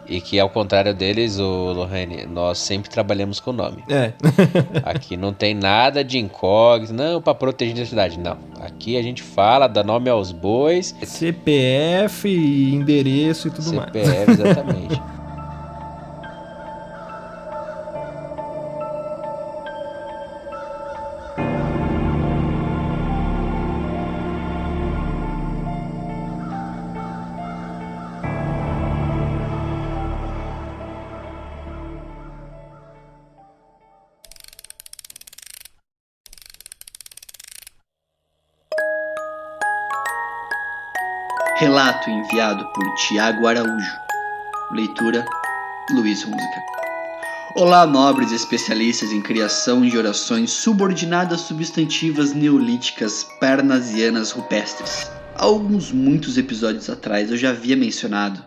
e 0.07 0.21
que 0.21 0.39
ao 0.39 0.49
contrário 0.49 0.93
deles, 0.93 1.39
o 1.39 1.73
Lohane, 1.73 2.27
nós 2.27 2.59
sempre 2.59 2.91
trabalhamos 2.91 3.41
com 3.41 3.53
nome. 3.53 3.85
É. 3.89 4.13
Aqui 4.85 5.17
não 5.17 5.33
tem 5.33 5.55
nada 5.55 6.03
de 6.05 6.19
incógnito, 6.19 6.93
não, 6.93 7.23
pra 7.23 7.35
proteger 7.35 7.75
a 7.75 7.79
identidade, 7.79 8.19
não. 8.19 8.37
Aqui 8.61 8.97
a 8.97 9.03
gente 9.03 9.23
fala, 9.23 9.67
dá 9.67 9.83
nome 9.83 10.11
aos 10.11 10.33
bois, 10.33 10.95
CPF, 11.03 12.29
endereço 12.29 13.49
e 13.49 13.51
tudo 13.51 13.75
mais. 13.75 13.93
CPF, 13.93 14.31
exatamente. 14.33 15.03
Relato 41.63 42.11
enviado 42.11 42.67
por 42.73 42.85
Tiago 42.97 43.47
Araújo. 43.47 43.97
Leitura 44.73 45.25
Luiz 45.93 46.25
Hunziker. 46.25 46.63
Olá, 47.55 47.87
nobres 47.87 48.33
especialistas 48.33 49.13
em 49.13 49.23
criação 49.23 49.81
de 49.83 49.97
orações 49.97 50.51
subordinadas 50.51 51.43
substantivas 51.43 52.33
neolíticas 52.33 53.25
parnasianas 53.39 54.33
rupestres. 54.33 55.09
Há 55.37 55.45
alguns 55.45 55.93
muitos 55.93 56.37
episódios 56.37 56.91
atrás 56.91 57.31
eu 57.31 57.37
já 57.37 57.51
havia 57.51 57.77
mencionado 57.77 58.45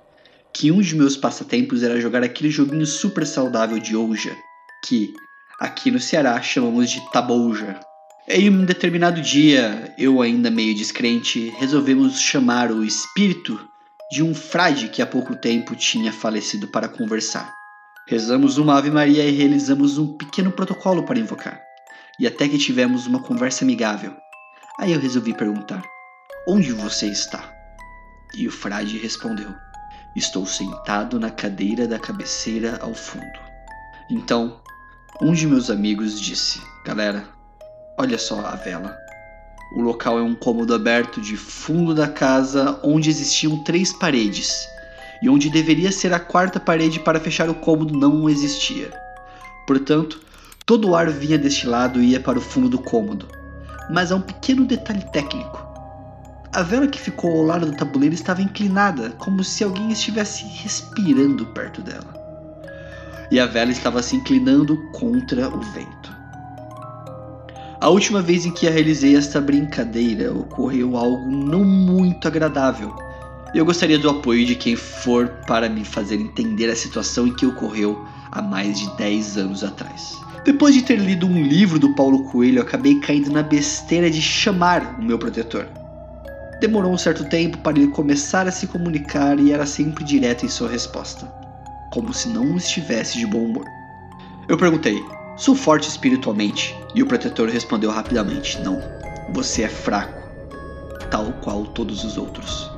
que 0.52 0.70
um 0.70 0.82
de 0.82 0.94
meus 0.94 1.16
passatempos 1.16 1.84
era 1.84 2.02
jogar 2.02 2.22
aquele 2.22 2.52
joguinho 2.52 2.86
super 2.86 3.26
saudável 3.26 3.80
de 3.80 3.96
Ouija, 3.96 4.36
que 4.84 5.14
aqui 5.62 5.90
no 5.90 6.02
Ceará 6.02 6.42
chamamos 6.42 6.92
de 6.92 7.00
Tabouja. 7.14 7.80
Em 8.28 8.50
um 8.50 8.66
determinado 8.66 9.22
dia, 9.22 9.94
eu 10.00 10.20
ainda 10.20 10.50
meio 10.50 10.74
descrente, 10.74 11.54
resolvemos 11.60 12.20
chamar 12.20 12.72
o 12.72 12.84
espírito 12.84 13.70
de 14.12 14.24
um 14.24 14.34
frade 14.34 14.90
que 14.90 15.00
há 15.00 15.06
pouco 15.06 15.36
tempo 15.36 15.76
tinha 15.76 16.12
falecido 16.12 16.68
para 16.68 16.90
conversar. 16.90 17.54
Rezamos 18.08 18.58
uma 18.58 18.80
Ave 18.80 18.90
Maria 18.90 19.24
e 19.24 19.30
realizamos 19.30 20.00
um 20.00 20.18
pequeno 20.18 20.52
protocolo 20.52 21.04
para 21.04 21.20
invocar. 21.20 21.62
E 22.20 22.26
até 22.26 22.50
que 22.50 22.58
tivemos 22.58 23.06
uma 23.06 23.22
conversa 23.22 23.64
amigável. 23.64 24.16
Aí 24.80 24.92
eu 24.92 25.00
resolvi 25.00 25.32
perguntar: 25.32 25.84
Onde 26.48 26.72
você 26.72 27.06
está? 27.06 27.54
E 28.34 28.48
o 28.48 28.52
frade 28.52 28.98
respondeu: 28.98 29.54
Estou 30.16 30.48
sentado 30.48 31.20
na 31.20 31.30
cadeira 31.30 31.88
da 31.88 32.00
cabeceira 32.00 32.80
ao 32.82 32.96
fundo. 32.96 33.40
Então, 34.10 34.60
um 35.22 35.32
de 35.32 35.46
meus 35.46 35.70
amigos 35.70 36.20
disse: 36.20 36.60
Galera, 36.84 37.35
Olha 37.98 38.18
só 38.18 38.42
a 38.42 38.56
vela. 38.58 38.98
O 39.74 39.82
local 39.82 40.20
é 40.20 40.22
um 40.22 40.36
cômodo 40.36 40.76
aberto 40.76 41.22
de 41.22 41.38
fundo 41.38 41.96
da 41.96 42.10
casa 42.10 42.78
onde 42.84 43.10
existiam 43.10 43.64
três 43.64 43.94
paredes, 43.94 44.68
e 45.22 45.30
onde 45.30 45.50
deveria 45.50 45.94
ser 45.94 46.14
a 46.14 46.20
quarta 46.20 46.60
parede 46.60 47.00
para 47.00 47.22
fechar 47.22 47.50
o 47.50 47.56
cômodo 47.56 47.98
não 47.98 48.30
existia. 48.30 48.92
Portanto, 49.66 50.20
todo 50.66 50.90
o 50.90 50.96
ar 50.96 51.10
vinha 51.10 51.38
deste 51.38 51.68
lado 51.68 52.02
e 52.02 52.12
ia 52.12 52.20
para 52.20 52.38
o 52.38 52.42
fundo 52.42 52.68
do 52.68 52.80
cômodo. 52.80 53.30
Mas 53.90 54.12
há 54.12 54.16
um 54.16 54.22
pequeno 54.22 54.66
detalhe 54.66 55.04
técnico. 55.12 55.66
A 56.54 56.64
vela 56.64 56.88
que 56.88 57.00
ficou 57.00 57.32
ao 57.32 57.44
lado 57.44 57.66
do 57.66 57.78
tabuleiro 57.78 58.14
estava 58.14 58.42
inclinada, 58.42 59.12
como 59.12 59.44
se 59.44 59.64
alguém 59.64 59.92
estivesse 59.92 60.44
respirando 60.46 61.46
perto 61.48 61.82
dela. 61.82 62.14
E 63.32 63.40
a 63.40 63.46
vela 63.46 63.72
estava 63.72 64.04
se 64.04 64.18
inclinando 64.18 64.78
contra 64.92 65.48
o 65.48 65.62
vento. 65.62 66.15
A 67.86 67.90
última 67.90 68.20
vez 68.20 68.48
em 68.48 68.52
que 68.52 68.68
realizei 68.68 69.16
esta 69.16 69.40
brincadeira 69.40 70.34
ocorreu 70.34 70.98
algo 70.98 71.30
não 71.30 71.64
muito 71.64 72.28
agradável. 72.28 72.96
Eu 73.54 73.64
gostaria 73.64 74.00
do 74.00 74.10
apoio 74.10 74.44
de 74.44 74.56
quem 74.56 74.76
for 74.76 75.28
para 75.46 75.70
me 75.70 75.86
fazer 75.86 76.16
entender 76.16 76.68
a 76.68 76.76
situação 76.76 77.28
em 77.28 77.36
que 77.36 77.46
ocorreu 77.46 78.04
há 78.32 78.42
mais 78.42 78.80
de 78.80 78.90
10 78.98 79.38
anos 79.38 79.64
atrás. 79.64 80.20
Depois 80.44 80.74
de 80.74 80.82
ter 80.82 80.96
lido 80.96 81.28
um 81.28 81.44
livro 81.44 81.78
do 81.78 81.94
Paulo 81.94 82.24
Coelho, 82.24 82.60
acabei 82.60 83.00
caindo 83.02 83.30
na 83.30 83.44
besteira 83.44 84.10
de 84.10 84.20
chamar 84.20 84.96
o 85.00 85.04
meu 85.04 85.20
protetor. 85.20 85.68
Demorou 86.60 86.92
um 86.92 86.98
certo 86.98 87.24
tempo 87.30 87.60
para 87.60 87.78
ele 87.78 87.90
começar 87.90 88.48
a 88.48 88.52
se 88.52 88.66
comunicar 88.66 89.40
e 89.40 89.52
era 89.52 89.68
sempre 89.68 90.04
direto 90.04 90.44
em 90.44 90.50
sua 90.50 90.70
resposta, 90.70 91.28
como 91.92 92.12
se 92.12 92.30
não 92.30 92.58
estivesse 92.58 93.20
de 93.20 93.28
bom 93.28 93.46
humor. 93.46 93.66
Eu 94.50 94.58
perguntei: 94.58 95.00
Sou 95.38 95.54
forte 95.54 95.90
espiritualmente? 95.90 96.74
E 96.94 97.04
o 97.04 97.06
protetor 97.06 97.50
respondeu 97.50 97.92
rapidamente: 97.92 98.62
Não, 98.62 98.82
você 99.34 99.64
é 99.64 99.68
fraco, 99.68 100.22
tal 101.12 101.34
qual 101.44 101.66
todos 101.66 102.06
os 102.06 102.18
outros. 102.18 102.72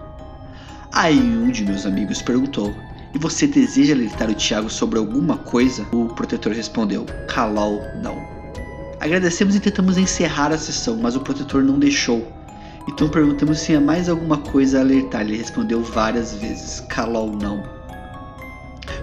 Aí 0.91 1.19
um 1.19 1.51
de 1.51 1.63
meus 1.63 1.85
amigos 1.85 2.19
perguntou: 2.19 2.73
E 3.13 3.19
você 3.19 3.45
deseja 3.45 3.93
alertar 3.93 4.27
o 4.31 4.33
Tiago 4.33 4.71
sobre 4.71 4.97
alguma 4.97 5.37
coisa? 5.37 5.85
O 5.91 6.07
protetor 6.07 6.51
respondeu: 6.53 7.05
Calal, 7.27 7.79
não. 8.01 8.25
Agradecemos 8.99 9.55
e 9.55 9.59
tentamos 9.59 9.95
encerrar 9.95 10.51
a 10.51 10.57
sessão, 10.57 10.97
mas 10.97 11.15
o 11.15 11.19
protetor 11.19 11.63
não 11.63 11.77
deixou. 11.77 12.27
Então 12.89 13.07
perguntamos 13.07 13.59
se 13.59 13.75
há 13.75 13.79
mais 13.79 14.09
alguma 14.09 14.39
coisa 14.39 14.79
a 14.79 14.81
alertar. 14.81 15.21
Ele 15.21 15.37
respondeu 15.37 15.83
várias 15.83 16.33
vezes: 16.33 16.79
Calal, 16.89 17.29
não. 17.29 17.61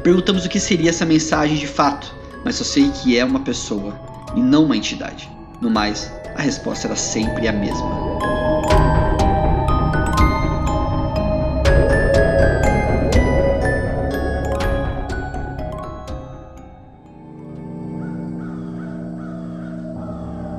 Perguntamos 0.02 0.44
o 0.44 0.48
que 0.48 0.58
seria 0.58 0.90
essa 0.90 1.06
mensagem 1.06 1.56
de 1.56 1.68
fato, 1.68 2.14
mas 2.44 2.56
só 2.56 2.64
sei 2.64 2.90
que 2.90 3.18
é 3.18 3.24
uma 3.24 3.40
pessoa 3.40 3.98
e 4.36 4.40
não 4.40 4.64
uma 4.64 4.76
entidade. 4.76 5.30
No 5.60 5.70
mais, 5.70 6.12
a 6.36 6.42
resposta 6.42 6.86
era 6.88 6.96
sempre 6.96 7.48
a 7.48 7.52
mesma. 7.52 8.04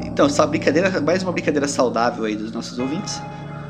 Então, 0.01 0.27
essa 0.27 0.47
brincadeira, 0.47 1.01
mais 1.01 1.21
uma 1.23 1.33
brincadeira 1.33 1.67
saudável 1.67 2.23
aí 2.23 2.35
dos 2.37 2.51
nossos 2.51 2.79
ouvintes, 2.79 3.21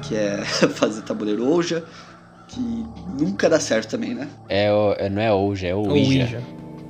que 0.04 0.16
é 0.16 0.38
fazer 0.76 1.02
tabuleiro 1.02 1.44
Ouija, 1.44 1.84
que 2.48 2.86
nunca 3.20 3.50
dá 3.50 3.60
certo 3.60 3.90
também, 3.90 4.14
né? 4.14 4.28
É, 4.48 4.68
é- 5.00 5.10
não 5.10 5.22
é 5.22 5.34
Ouija, 5.34 5.68
é 5.68 5.76
o 5.76 5.88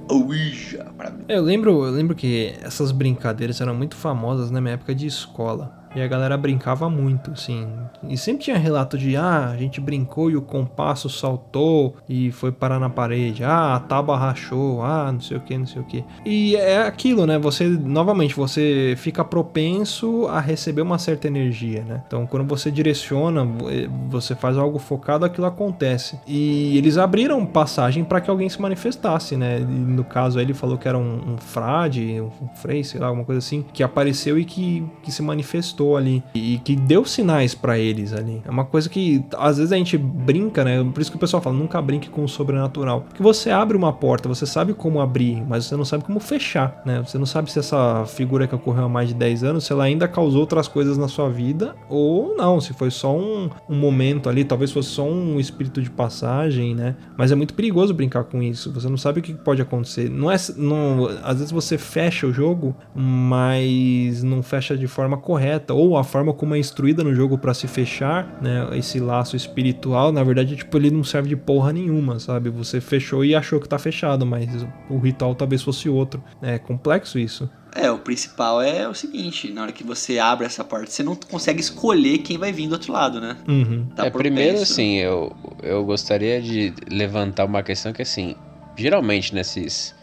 Ouija. 0.09 0.65
Ouija, 0.75 0.91
maravilhoso. 0.97 1.25
Eu 1.29 1.41
lembro, 1.41 1.85
eu 1.85 1.91
lembro 1.91 2.15
que 2.15 2.53
essas 2.61 2.91
brincadeiras 2.91 3.61
eram 3.61 3.75
muito 3.75 3.95
famosas 3.95 4.51
na 4.51 4.61
minha 4.61 4.73
época 4.73 4.93
de 4.93 5.07
escola. 5.07 5.84
E 5.95 6.01
a 6.01 6.07
galera 6.07 6.35
brincava 6.35 6.89
muito, 6.89 7.31
assim. 7.31 7.67
E 8.07 8.17
sempre 8.17 8.43
tinha 8.43 8.57
relato 8.57 8.97
de, 8.97 9.15
ah, 9.15 9.49
a 9.49 9.57
gente 9.57 9.79
brincou 9.79 10.29
e 10.29 10.35
o 10.35 10.41
compasso 10.41 11.09
saltou 11.09 11.95
e 12.07 12.31
foi 12.31 12.51
parar 12.51 12.79
na 12.79 12.89
parede. 12.89 13.43
Ah, 13.43 13.75
a 13.75 13.79
tábua 13.79 14.17
rachou. 14.17 14.83
Ah, 14.83 15.09
não 15.11 15.21
sei 15.21 15.37
o 15.37 15.39
que, 15.39 15.57
não 15.57 15.65
sei 15.65 15.81
o 15.81 15.85
que. 15.85 16.03
E 16.25 16.55
é 16.57 16.85
aquilo, 16.85 17.25
né? 17.25 17.39
Você, 17.39 17.67
novamente, 17.67 18.35
você 18.35 18.95
fica 18.97 19.23
propenso 19.23 20.27
a 20.27 20.41
receber 20.41 20.81
uma 20.81 20.99
certa 20.99 21.27
energia, 21.27 21.83
né? 21.83 22.03
Então, 22.05 22.27
quando 22.27 22.45
você 22.45 22.69
direciona, 22.69 23.47
eh, 23.69 23.87
você 24.09 24.35
faz 24.35 24.57
algo 24.57 24.77
focado, 24.77 25.23
aquilo 25.23 25.47
acontece. 25.47 26.19
E 26.27 26.77
eles 26.77 26.97
abriram 26.97 27.45
passagem 27.45 28.03
para 28.03 28.19
que 28.19 28.29
alguém 28.29 28.49
se 28.49 28.61
manifestasse, 28.61 29.37
né? 29.37 29.59
E 29.59 29.63
no 29.63 30.03
caso, 30.03 30.39
ele 30.41 30.53
falou 30.53 30.77
que 30.77 30.87
era 30.87 30.97
um, 30.97 31.35
um 31.35 31.37
frade, 31.37 32.19
um 32.21 32.49
frei, 32.55 32.83
sei 32.83 32.99
lá, 32.99 33.07
alguma 33.07 33.25
coisa 33.25 33.39
assim, 33.39 33.63
que 33.73 33.81
apareceu 33.81 34.37
e 34.37 34.43
que, 34.43 34.85
que 35.01 35.11
se 35.11 35.21
manifestou 35.21 35.84
ali 35.95 36.23
e 36.33 36.59
que 36.63 36.75
deu 36.75 37.05
sinais 37.05 37.53
pra 37.53 37.77
eles 37.77 38.13
ali. 38.13 38.41
É 38.45 38.49
uma 38.49 38.65
coisa 38.65 38.89
que 38.89 39.23
às 39.37 39.57
vezes 39.57 39.71
a 39.71 39.77
gente 39.77 39.97
brinca, 39.97 40.63
né? 40.63 40.83
Por 40.83 41.01
isso 41.01 41.11
que 41.11 41.17
o 41.17 41.19
pessoal 41.19 41.41
fala, 41.41 41.55
nunca 41.55 41.81
brinque 41.81 42.09
com 42.09 42.23
o 42.23 42.29
sobrenatural. 42.29 43.01
Porque 43.01 43.21
você 43.21 43.49
abre 43.51 43.77
uma 43.77 43.93
porta, 43.93 44.27
você 44.27 44.45
sabe 44.45 44.73
como 44.73 44.99
abrir, 44.99 45.43
mas 45.47 45.65
você 45.65 45.75
não 45.75 45.85
sabe 45.85 46.03
como 46.03 46.19
fechar, 46.19 46.81
né? 46.85 47.03
Você 47.05 47.17
não 47.17 47.25
sabe 47.25 47.51
se 47.51 47.59
essa 47.59 48.05
figura 48.05 48.47
que 48.47 48.55
ocorreu 48.55 48.85
há 48.85 48.89
mais 48.89 49.09
de 49.09 49.13
10 49.15 49.43
anos, 49.43 49.65
se 49.65 49.73
ela 49.73 49.83
ainda 49.83 50.07
causou 50.07 50.41
outras 50.41 50.67
coisas 50.67 50.97
na 50.97 51.07
sua 51.07 51.29
vida 51.29 51.75
ou 51.89 52.35
não, 52.35 52.59
se 52.61 52.73
foi 52.73 52.89
só 52.89 53.15
um, 53.15 53.49
um 53.69 53.75
momento 53.75 54.29
ali, 54.29 54.43
talvez 54.43 54.71
fosse 54.71 54.89
só 54.89 55.05
um 55.05 55.39
espírito 55.39 55.81
de 55.81 55.89
passagem, 55.89 56.73
né? 56.73 56.95
Mas 57.17 57.31
é 57.31 57.35
muito 57.35 57.53
perigoso 57.53 57.93
brincar 57.93 58.23
com 58.23 58.41
isso. 58.41 58.71
Você 58.73 58.87
não 58.89 58.97
sabe 58.97 59.19
o 59.19 59.23
que 59.23 59.33
pode 59.33 59.61
acontecer. 59.61 60.09
Não 60.09 60.31
é, 60.31 60.35
não, 60.57 61.07
às 61.23 61.37
vezes 61.37 61.51
você 61.51 61.77
fecha 61.77 62.27
o 62.27 62.33
jogo, 62.33 62.75
mas 62.93 64.23
não 64.23 64.41
fecha 64.41 64.77
de 64.77 64.87
forma 64.87 65.17
correta 65.17 65.73
ou 65.75 65.97
a 65.97 66.03
forma 66.03 66.33
como 66.33 66.55
é 66.55 66.57
instruída 66.57 67.03
no 67.03 67.13
jogo 67.13 67.37
para 67.37 67.53
se 67.53 67.67
fechar, 67.67 68.39
né? 68.41 68.67
Esse 68.77 68.99
laço 68.99 69.35
espiritual, 69.35 70.11
na 70.11 70.23
verdade, 70.23 70.55
tipo, 70.55 70.77
ele 70.77 70.89
não 70.89 71.03
serve 71.03 71.29
de 71.29 71.35
porra 71.35 71.73
nenhuma, 71.73 72.19
sabe? 72.19 72.49
Você 72.49 72.79
fechou 72.79 73.25
e 73.25 73.35
achou 73.35 73.59
que 73.59 73.67
tá 73.67 73.77
fechado, 73.77 74.25
mas 74.25 74.47
o 74.89 74.97
ritual 74.97 75.35
talvez 75.35 75.61
fosse 75.61 75.89
outro. 75.89 76.23
É 76.41 76.57
complexo 76.57 77.19
isso. 77.19 77.49
É, 77.75 77.91
o 77.91 77.97
principal 77.97 78.61
é 78.61 78.87
o 78.87 78.93
seguinte, 78.93 79.51
na 79.51 79.63
hora 79.63 79.71
que 79.73 79.83
você 79.83 80.17
abre 80.17 80.45
essa 80.45 80.63
porta, 80.63 80.89
você 80.89 81.03
não 81.03 81.13
consegue 81.13 81.59
escolher 81.59 82.19
quem 82.19 82.37
vai 82.37 82.53
vir 82.53 82.69
do 82.69 82.73
outro 82.73 82.93
lado, 82.93 83.19
né? 83.19 83.35
Uhum. 83.45 83.85
Tá 83.93 84.05
é, 84.05 84.09
primeiro, 84.09 84.61
assim, 84.61 84.95
eu, 84.95 85.35
eu 85.61 85.83
gostaria 85.83 86.41
de 86.41 86.73
levantar 86.89 87.43
uma 87.43 87.61
questão 87.61 87.91
que, 87.91 88.01
assim, 88.01 88.35
geralmente 88.77 89.33
nesses. 89.33 89.94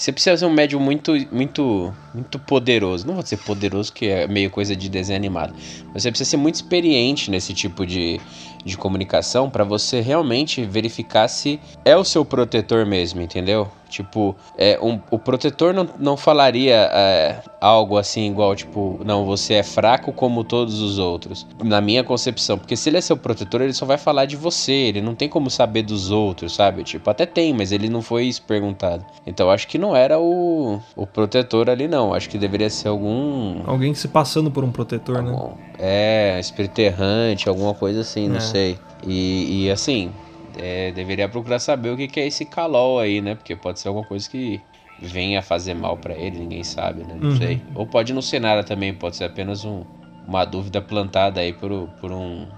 Você 0.00 0.12
precisa 0.12 0.34
ser 0.34 0.46
um 0.46 0.50
médium 0.50 0.80
muito, 0.80 1.12
muito, 1.30 1.94
muito 2.14 2.38
poderoso. 2.38 3.06
Não 3.06 3.12
vou 3.12 3.22
dizer 3.22 3.36
poderoso, 3.36 3.92
que 3.92 4.06
é 4.06 4.26
meio 4.26 4.48
coisa 4.48 4.74
de 4.74 4.88
desenho 4.88 5.18
animado. 5.18 5.52
Mas 5.92 6.02
você 6.02 6.10
precisa 6.10 6.30
ser 6.30 6.38
muito 6.38 6.54
experiente 6.54 7.30
nesse 7.30 7.52
tipo 7.52 7.84
de, 7.84 8.18
de 8.64 8.76
comunicação 8.76 9.48
para 9.48 9.64
você 9.64 10.00
realmente 10.00 10.64
verificar 10.64 11.28
se 11.28 11.60
é 11.84 11.96
o 11.96 12.04
seu 12.04 12.24
protetor 12.24 12.86
mesmo, 12.86 13.20
entendeu? 13.20 13.68
Tipo, 13.90 14.36
é, 14.56 14.78
um, 14.80 15.00
o 15.10 15.18
protetor 15.18 15.74
não, 15.74 15.88
não 15.98 16.16
falaria 16.16 16.88
é, 16.92 17.42
algo 17.60 17.98
assim 17.98 18.30
igual, 18.30 18.54
tipo, 18.54 19.00
não, 19.04 19.26
você 19.26 19.54
é 19.54 19.62
fraco 19.64 20.12
como 20.12 20.44
todos 20.44 20.80
os 20.80 20.98
outros. 20.98 21.44
Na 21.62 21.80
minha 21.80 22.04
concepção. 22.04 22.56
Porque 22.56 22.76
se 22.76 22.88
ele 22.88 22.98
é 22.98 23.00
seu 23.00 23.16
protetor, 23.16 23.62
ele 23.62 23.72
só 23.72 23.84
vai 23.84 23.98
falar 23.98 24.26
de 24.26 24.36
você. 24.36 24.72
Ele 24.72 25.00
não 25.00 25.14
tem 25.14 25.28
como 25.28 25.50
saber 25.50 25.82
dos 25.82 26.12
outros, 26.12 26.54
sabe? 26.54 26.84
Tipo, 26.84 27.10
até 27.10 27.26
tem, 27.26 27.52
mas 27.52 27.72
ele 27.72 27.88
não 27.88 28.00
foi 28.00 28.26
isso 28.26 28.42
perguntado. 28.42 29.04
Então 29.26 29.50
acho 29.50 29.66
que 29.66 29.76
não 29.76 29.96
era 29.96 30.20
o, 30.20 30.80
o 30.94 31.04
protetor 31.04 31.68
ali, 31.68 31.88
não. 31.88 32.14
Acho 32.14 32.30
que 32.30 32.38
deveria 32.38 32.70
ser 32.70 32.88
algum. 32.88 33.62
Alguém 33.66 33.92
se 33.92 34.06
passando 34.06 34.52
por 34.52 34.62
um 34.62 34.70
protetor, 34.70 35.20
né? 35.20 35.30
algum 35.32 35.54
é, 35.80 36.38
espírito 36.38 36.78
errante, 36.78 37.48
alguma 37.48 37.74
coisa 37.74 38.02
assim, 38.02 38.28
não 38.28 38.36
É. 38.36 38.40
sei. 38.50 38.78
E, 39.02 39.64
e 39.66 39.70
assim, 39.70 40.14
é, 40.56 40.92
deveria 40.92 41.28
procurar 41.28 41.58
saber 41.58 41.90
o 41.90 41.96
que, 41.96 42.08
que 42.08 42.20
é 42.20 42.26
esse 42.26 42.44
calol 42.46 42.98
aí, 42.98 43.20
né? 43.20 43.34
Porque 43.34 43.56
pode 43.56 43.80
ser 43.80 43.88
alguma 43.88 44.04
coisa 44.04 44.28
que 44.28 44.62
venha 44.98 45.42
fazer 45.42 45.74
mal 45.74 45.96
pra 45.98 46.14
ele, 46.16 46.38
ninguém 46.38 46.62
sabe, 46.64 47.04
né? 47.04 47.14
Não 47.14 47.30
Uhum. 47.30 47.36
sei. 47.36 47.62
Ou 47.74 47.86
pode 47.86 48.12
não 48.12 48.22
ser 48.22 48.40
nada 48.40 48.62
também, 48.64 48.94
pode 48.94 49.16
ser 49.16 49.24
apenas 49.24 49.64
um, 49.64 49.84
uma 50.26 50.44
dúvida 50.44 50.80
plantada 50.82 51.40
aí 51.40 51.52
por, 51.52 51.88
por 52.00 52.12
um. 52.12 52.48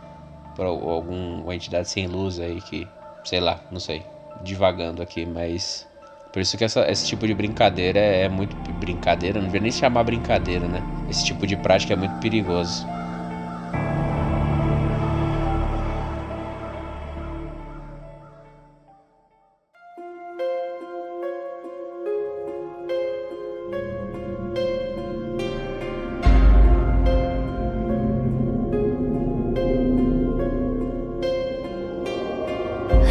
por 0.54 0.66
alguma 0.66 1.54
entidade 1.54 1.88
sem 1.88 2.06
luz 2.06 2.38
aí 2.40 2.60
que. 2.60 2.88
Sei 3.24 3.40
lá, 3.40 3.64
não 3.70 3.80
sei. 3.80 4.06
Divagando 4.40 5.02
aqui, 5.02 5.24
mas. 5.26 5.88
Por 6.32 6.40
isso 6.40 6.56
que 6.56 6.64
essa- 6.64 6.90
esse 6.90 7.06
tipo 7.06 7.26
de 7.26 7.34
brincadeira 7.34 7.98
é, 7.98 8.22
é 8.24 8.28
muito. 8.28 8.56
Brincadeira, 8.72 9.38
não 9.40 9.46
devia 9.46 9.60
nem 9.60 9.72
chamar 9.72 10.04
brincadeira, 10.04 10.68
né? 10.68 10.84
Esse 11.06 11.24
tipo 11.24 11.46
de 11.46 11.56
prática 11.56 11.92
é 11.92 11.96
muito 11.96 12.16
perigoso. 12.16 12.88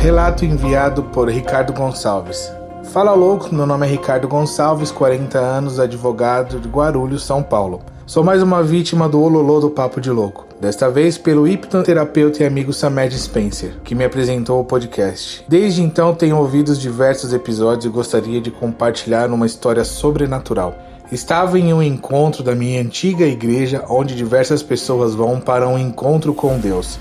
Relato 0.01 0.43
enviado 0.43 1.03
por 1.03 1.29
Ricardo 1.29 1.71
Gonçalves. 1.73 2.51
Fala 2.85 3.13
louco, 3.13 3.53
meu 3.53 3.67
nome 3.67 3.85
é 3.85 3.89
Ricardo 3.91 4.27
Gonçalves, 4.27 4.89
40 4.89 5.37
anos, 5.37 5.79
advogado 5.79 6.59
de 6.59 6.67
Guarulhos, 6.67 7.23
São 7.23 7.43
Paulo. 7.43 7.83
Sou 8.07 8.23
mais 8.23 8.41
uma 8.41 8.63
vítima 8.63 9.07
do 9.07 9.21
ololô 9.21 9.59
do 9.59 9.69
Papo 9.69 10.01
de 10.01 10.09
Louco. 10.09 10.47
Desta 10.59 10.89
vez 10.89 11.19
pelo 11.19 11.47
hipnoterapeuta 11.47 12.41
e 12.41 12.47
amigo 12.47 12.73
Samed 12.73 13.15
Spencer, 13.15 13.75
que 13.83 13.93
me 13.93 14.03
apresentou 14.03 14.59
o 14.59 14.65
podcast. 14.65 15.45
Desde 15.47 15.83
então 15.83 16.15
tenho 16.15 16.35
ouvido 16.35 16.69
os 16.69 16.79
diversos 16.79 17.31
episódios 17.31 17.85
e 17.85 17.89
gostaria 17.89 18.41
de 18.41 18.49
compartilhar 18.49 19.29
uma 19.29 19.45
história 19.45 19.83
sobrenatural. 19.83 20.73
Estava 21.11 21.59
em 21.59 21.71
um 21.75 21.83
encontro 21.83 22.41
da 22.41 22.55
minha 22.55 22.81
antiga 22.81 23.25
igreja 23.25 23.85
onde 23.87 24.15
diversas 24.15 24.63
pessoas 24.63 25.13
vão 25.13 25.39
para 25.39 25.69
um 25.69 25.77
encontro 25.77 26.33
com 26.33 26.57
Deus. 26.57 26.97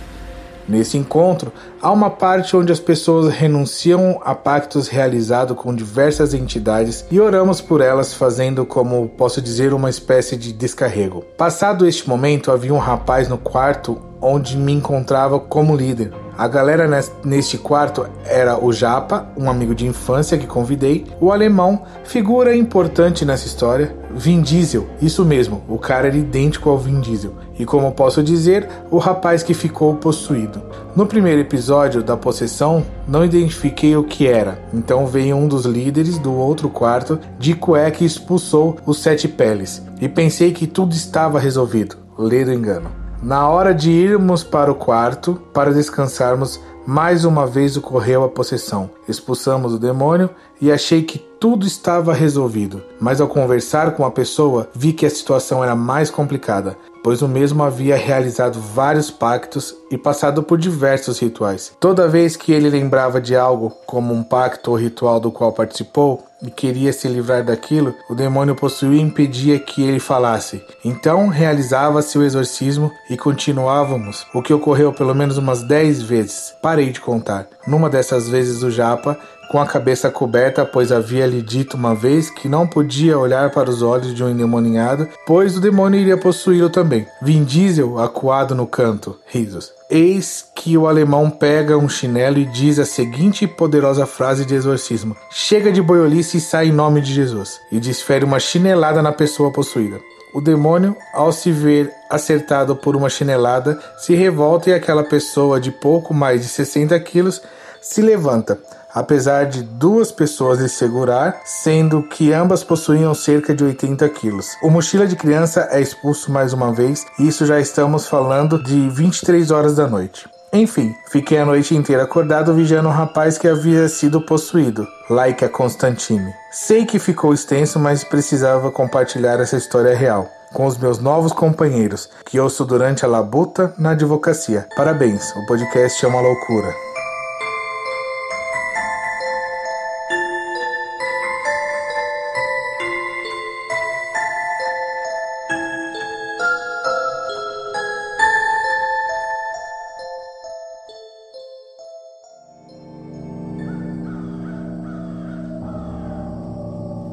Nesse 0.70 0.96
encontro, 0.96 1.52
há 1.82 1.90
uma 1.90 2.08
parte 2.08 2.56
onde 2.56 2.70
as 2.70 2.78
pessoas 2.78 3.34
renunciam 3.34 4.20
a 4.24 4.36
pactos 4.36 4.86
realizados 4.86 5.56
com 5.56 5.74
diversas 5.74 6.32
entidades 6.32 7.04
e 7.10 7.18
oramos 7.20 7.60
por 7.60 7.80
elas, 7.80 8.14
fazendo, 8.14 8.64
como 8.64 9.08
posso 9.08 9.42
dizer, 9.42 9.74
uma 9.74 9.90
espécie 9.90 10.36
de 10.36 10.52
descarrego. 10.52 11.24
Passado 11.36 11.88
este 11.88 12.08
momento, 12.08 12.52
havia 12.52 12.72
um 12.72 12.78
rapaz 12.78 13.28
no 13.28 13.36
quarto 13.36 14.00
onde 14.22 14.56
me 14.56 14.70
encontrava 14.72 15.40
como 15.40 15.74
líder. 15.74 16.12
A 16.38 16.46
galera 16.46 16.86
nes- 16.86 17.10
neste 17.24 17.58
quarto 17.58 18.06
era 18.24 18.56
o 18.64 18.72
Japa, 18.72 19.26
um 19.36 19.50
amigo 19.50 19.74
de 19.74 19.86
infância 19.88 20.38
que 20.38 20.46
convidei, 20.46 21.04
o 21.20 21.32
alemão, 21.32 21.82
figura 22.04 22.54
importante 22.54 23.24
nessa 23.24 23.46
história, 23.46 23.94
Vin 24.14 24.42
Diesel, 24.42 24.86
isso 25.00 25.24
mesmo, 25.24 25.62
o 25.68 25.78
cara 25.78 26.08
era 26.08 26.16
idêntico 26.16 26.68
ao 26.68 26.78
Vin 26.78 27.00
Diesel, 27.00 27.32
e 27.58 27.64
como 27.64 27.92
posso 27.92 28.22
dizer, 28.22 28.68
o 28.90 28.98
rapaz 28.98 29.42
que 29.42 29.54
ficou 29.54 29.94
possuído. 29.94 30.60
No 30.96 31.06
primeiro 31.06 31.40
episódio 31.40 32.02
da 32.02 32.16
possessão, 32.16 32.84
não 33.06 33.24
identifiquei 33.24 33.96
o 33.96 34.04
que 34.04 34.26
era, 34.26 34.60
então 34.74 35.06
veio 35.06 35.36
um 35.36 35.46
dos 35.46 35.64
líderes 35.64 36.18
do 36.18 36.34
outro 36.34 36.68
quarto 36.68 37.18
de 37.38 37.54
cueca 37.54 38.02
e 38.02 38.06
expulsou 38.06 38.76
os 38.84 38.98
sete 38.98 39.28
peles, 39.28 39.82
e 40.00 40.08
pensei 40.08 40.52
que 40.52 40.66
tudo 40.66 40.92
estava 40.92 41.38
resolvido. 41.38 41.96
Ledo 42.18 42.52
engano. 42.52 42.90
Na 43.22 43.48
hora 43.48 43.74
de 43.74 43.90
irmos 43.90 44.42
para 44.42 44.72
o 44.72 44.74
quarto 44.74 45.40
para 45.52 45.72
descansarmos, 45.72 46.60
mais 46.86 47.24
uma 47.24 47.46
vez 47.46 47.76
ocorreu 47.76 48.24
a 48.24 48.28
possessão. 48.28 48.90
Expulsamos 49.06 49.74
o 49.74 49.78
demônio 49.78 50.30
e 50.60 50.70
achei 50.70 51.02
que 51.02 51.18
tudo 51.18 51.66
estava 51.66 52.12
resolvido. 52.12 52.82
Mas 53.00 53.20
ao 53.20 53.28
conversar 53.28 53.92
com 53.92 54.04
a 54.04 54.10
pessoa, 54.10 54.68
vi 54.74 54.92
que 54.92 55.06
a 55.06 55.10
situação 55.10 55.64
era 55.64 55.74
mais 55.74 56.10
complicada, 56.10 56.76
pois 57.02 57.22
o 57.22 57.28
mesmo 57.28 57.62
havia 57.62 57.96
realizado 57.96 58.60
vários 58.60 59.10
pactos 59.10 59.74
e 59.90 59.96
passado 59.96 60.42
por 60.42 60.58
diversos 60.58 61.18
rituais. 61.18 61.72
Toda 61.80 62.08
vez 62.08 62.36
que 62.36 62.52
ele 62.52 62.68
lembrava 62.68 63.20
de 63.20 63.34
algo, 63.34 63.70
como 63.86 64.12
um 64.12 64.22
pacto 64.22 64.70
ou 64.70 64.76
ritual 64.76 65.18
do 65.18 65.32
qual 65.32 65.52
participou, 65.52 66.24
e 66.42 66.50
queria 66.50 66.92
se 66.92 67.06
livrar 67.06 67.44
daquilo, 67.44 67.94
o 68.08 68.14
demônio 68.14 68.54
possuía 68.54 69.00
impedia 69.00 69.58
que 69.58 69.82
ele 69.82 70.00
falasse. 70.00 70.62
Então 70.84 71.28
realizava-se 71.28 72.16
o 72.16 72.22
exorcismo 72.22 72.90
e 73.10 73.16
continuávamos, 73.16 74.26
o 74.32 74.40
que 74.42 74.54
ocorreu 74.54 74.92
pelo 74.92 75.14
menos 75.14 75.36
umas 75.36 75.62
10 75.62 76.02
vezes. 76.02 76.54
Parei 76.62 76.90
de 76.90 77.00
contar. 77.00 77.46
Numa 77.66 77.90
dessas 77.90 78.28
vezes 78.28 78.62
o 78.62 78.70
Japa 78.70 79.18
com 79.50 79.60
a 79.60 79.66
cabeça 79.66 80.08
coberta, 80.12 80.64
pois 80.64 80.92
havia 80.92 81.26
lhe 81.26 81.42
dito 81.42 81.76
uma 81.76 81.92
vez 81.92 82.30
que 82.30 82.48
não 82.48 82.68
podia 82.68 83.18
olhar 83.18 83.50
para 83.50 83.68
os 83.68 83.82
olhos 83.82 84.14
de 84.14 84.22
um 84.22 84.28
endemoniado, 84.28 85.08
pois 85.26 85.56
o 85.56 85.60
demônio 85.60 85.98
iria 85.98 86.16
possuí-lo 86.16 86.70
também. 86.70 87.04
Vin 87.20 87.42
Diesel, 87.42 87.98
acuado 87.98 88.54
no 88.54 88.64
canto. 88.64 89.18
Risos. 89.26 89.72
Eis 89.90 90.44
que 90.54 90.78
o 90.78 90.86
alemão 90.86 91.28
pega 91.28 91.76
um 91.76 91.88
chinelo 91.88 92.38
e 92.38 92.44
diz 92.44 92.78
a 92.78 92.84
seguinte 92.84 93.44
poderosa 93.48 94.06
frase 94.06 94.44
de 94.44 94.54
exorcismo: 94.54 95.16
Chega 95.32 95.72
de 95.72 95.82
boiolice 95.82 96.36
e 96.36 96.40
sai 96.40 96.68
em 96.68 96.72
nome 96.72 97.00
de 97.00 97.12
Jesus. 97.12 97.58
E 97.72 97.80
desfere 97.80 98.24
uma 98.24 98.38
chinelada 98.38 99.02
na 99.02 99.10
pessoa 99.10 99.52
possuída. 99.52 99.98
O 100.32 100.40
demônio, 100.40 100.96
ao 101.12 101.32
se 101.32 101.50
ver 101.50 101.90
acertado 102.08 102.76
por 102.76 102.94
uma 102.94 103.10
chinelada, 103.10 103.80
se 103.98 104.14
revolta 104.14 104.70
e 104.70 104.74
aquela 104.74 105.02
pessoa 105.02 105.58
de 105.58 105.72
pouco 105.72 106.14
mais 106.14 106.42
de 106.42 106.46
60 106.46 107.00
quilos 107.00 107.42
se 107.80 108.00
levanta 108.00 108.60
apesar 108.94 109.46
de 109.46 109.62
duas 109.62 110.10
pessoas 110.12 110.58
lhe 110.58 110.68
segurar, 110.68 111.40
sendo 111.44 112.02
que 112.02 112.32
ambas 112.32 112.64
possuíam 112.64 113.14
cerca 113.14 113.54
de 113.54 113.64
80 113.64 114.08
quilos. 114.10 114.56
O 114.62 114.70
mochila 114.70 115.06
de 115.06 115.16
criança 115.16 115.68
é 115.70 115.80
expulso 115.80 116.30
mais 116.30 116.52
uma 116.52 116.72
vez, 116.72 117.06
e 117.18 117.28
isso 117.28 117.46
já 117.46 117.60
estamos 117.60 118.06
falando 118.06 118.62
de 118.62 118.88
23 118.88 119.50
horas 119.50 119.76
da 119.76 119.86
noite. 119.86 120.28
Enfim, 120.52 120.96
fiquei 121.08 121.38
a 121.38 121.46
noite 121.46 121.76
inteira 121.76 122.02
acordado 122.02 122.52
vigiando 122.52 122.88
um 122.88 122.92
rapaz 122.92 123.38
que 123.38 123.46
havia 123.46 123.88
sido 123.88 124.20
possuído, 124.20 124.86
Laika 125.08 125.48
Constantine. 125.48 126.34
Sei 126.50 126.84
que 126.84 126.98
ficou 126.98 127.32
extenso, 127.32 127.78
mas 127.78 128.02
precisava 128.02 128.70
compartilhar 128.72 129.38
essa 129.38 129.56
história 129.56 129.96
real 129.96 130.28
com 130.52 130.66
os 130.66 130.76
meus 130.76 130.98
novos 130.98 131.32
companheiros, 131.32 132.10
que 132.24 132.40
ouço 132.40 132.64
durante 132.64 133.04
a 133.04 133.08
labuta 133.08 133.72
na 133.78 133.90
advocacia. 133.90 134.66
Parabéns, 134.76 135.30
o 135.36 135.46
podcast 135.46 136.04
é 136.04 136.08
uma 136.08 136.20
loucura. 136.20 136.89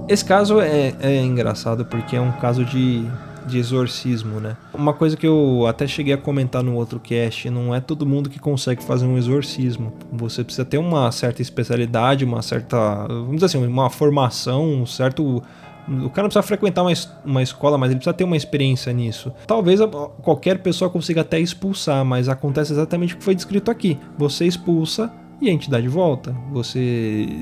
Esse 0.08 0.24
caso 0.24 0.62
é, 0.62 0.94
é 1.02 1.22
engraçado 1.22 1.86
porque 1.86 2.16
é 2.16 2.22
um 2.22 2.32
caso 2.32 2.64
de, 2.64 3.04
de 3.46 3.58
exorcismo, 3.58 4.40
né? 4.40 4.56
Uma 4.74 4.94
coisa 4.94 5.18
que 5.18 5.28
eu 5.28 5.66
até 5.68 5.86
cheguei 5.86 6.14
a 6.14 6.18
comentar 6.18 6.64
no 6.64 6.76
outro 6.76 7.00
cast, 7.00 7.50
não 7.50 7.76
é 7.76 7.82
todo 7.82 8.06
mundo 8.06 8.30
que 8.30 8.40
consegue 8.40 8.82
fazer 8.82 9.06
um 9.06 9.18
exorcismo. 9.18 9.94
Você 10.14 10.46
precisa 10.46 10.64
ter 10.64 10.78
uma 10.78 11.12
certa 11.12 11.42
especialidade, 11.42 12.24
uma 12.24 12.42
certa, 12.42 13.06
vamos 13.08 13.36
dizer 13.36 13.48
assim, 13.48 13.66
uma 13.66 13.90
formação, 13.90 14.64
um 14.64 14.86
certo 14.86 15.44
o 15.88 16.10
cara 16.10 16.24
não 16.24 16.30
precisa 16.30 16.44
frequentar 16.44 16.84
uma, 16.84 16.92
uma 17.24 17.42
escola, 17.42 17.78
mas 17.78 17.90
ele 17.90 17.98
precisa 17.98 18.14
ter 18.14 18.26
uma 18.26 18.36
experiência 18.36 18.92
nisso. 18.92 19.32
Talvez 19.46 19.80
qualquer 20.22 20.60
pessoa 20.60 20.90
consiga 20.90 21.22
até 21.22 21.40
expulsar, 21.40 22.04
mas 22.04 22.28
acontece 22.28 22.74
exatamente 22.74 23.14
o 23.14 23.18
que 23.18 23.24
foi 23.24 23.34
descrito 23.34 23.72
aqui. 23.72 23.98
Você 24.18 24.46
expulsa 24.46 25.10
e 25.40 25.50
a 25.50 25.54
entidade 25.54 25.88
volta. 25.88 26.36
Você 26.52 26.80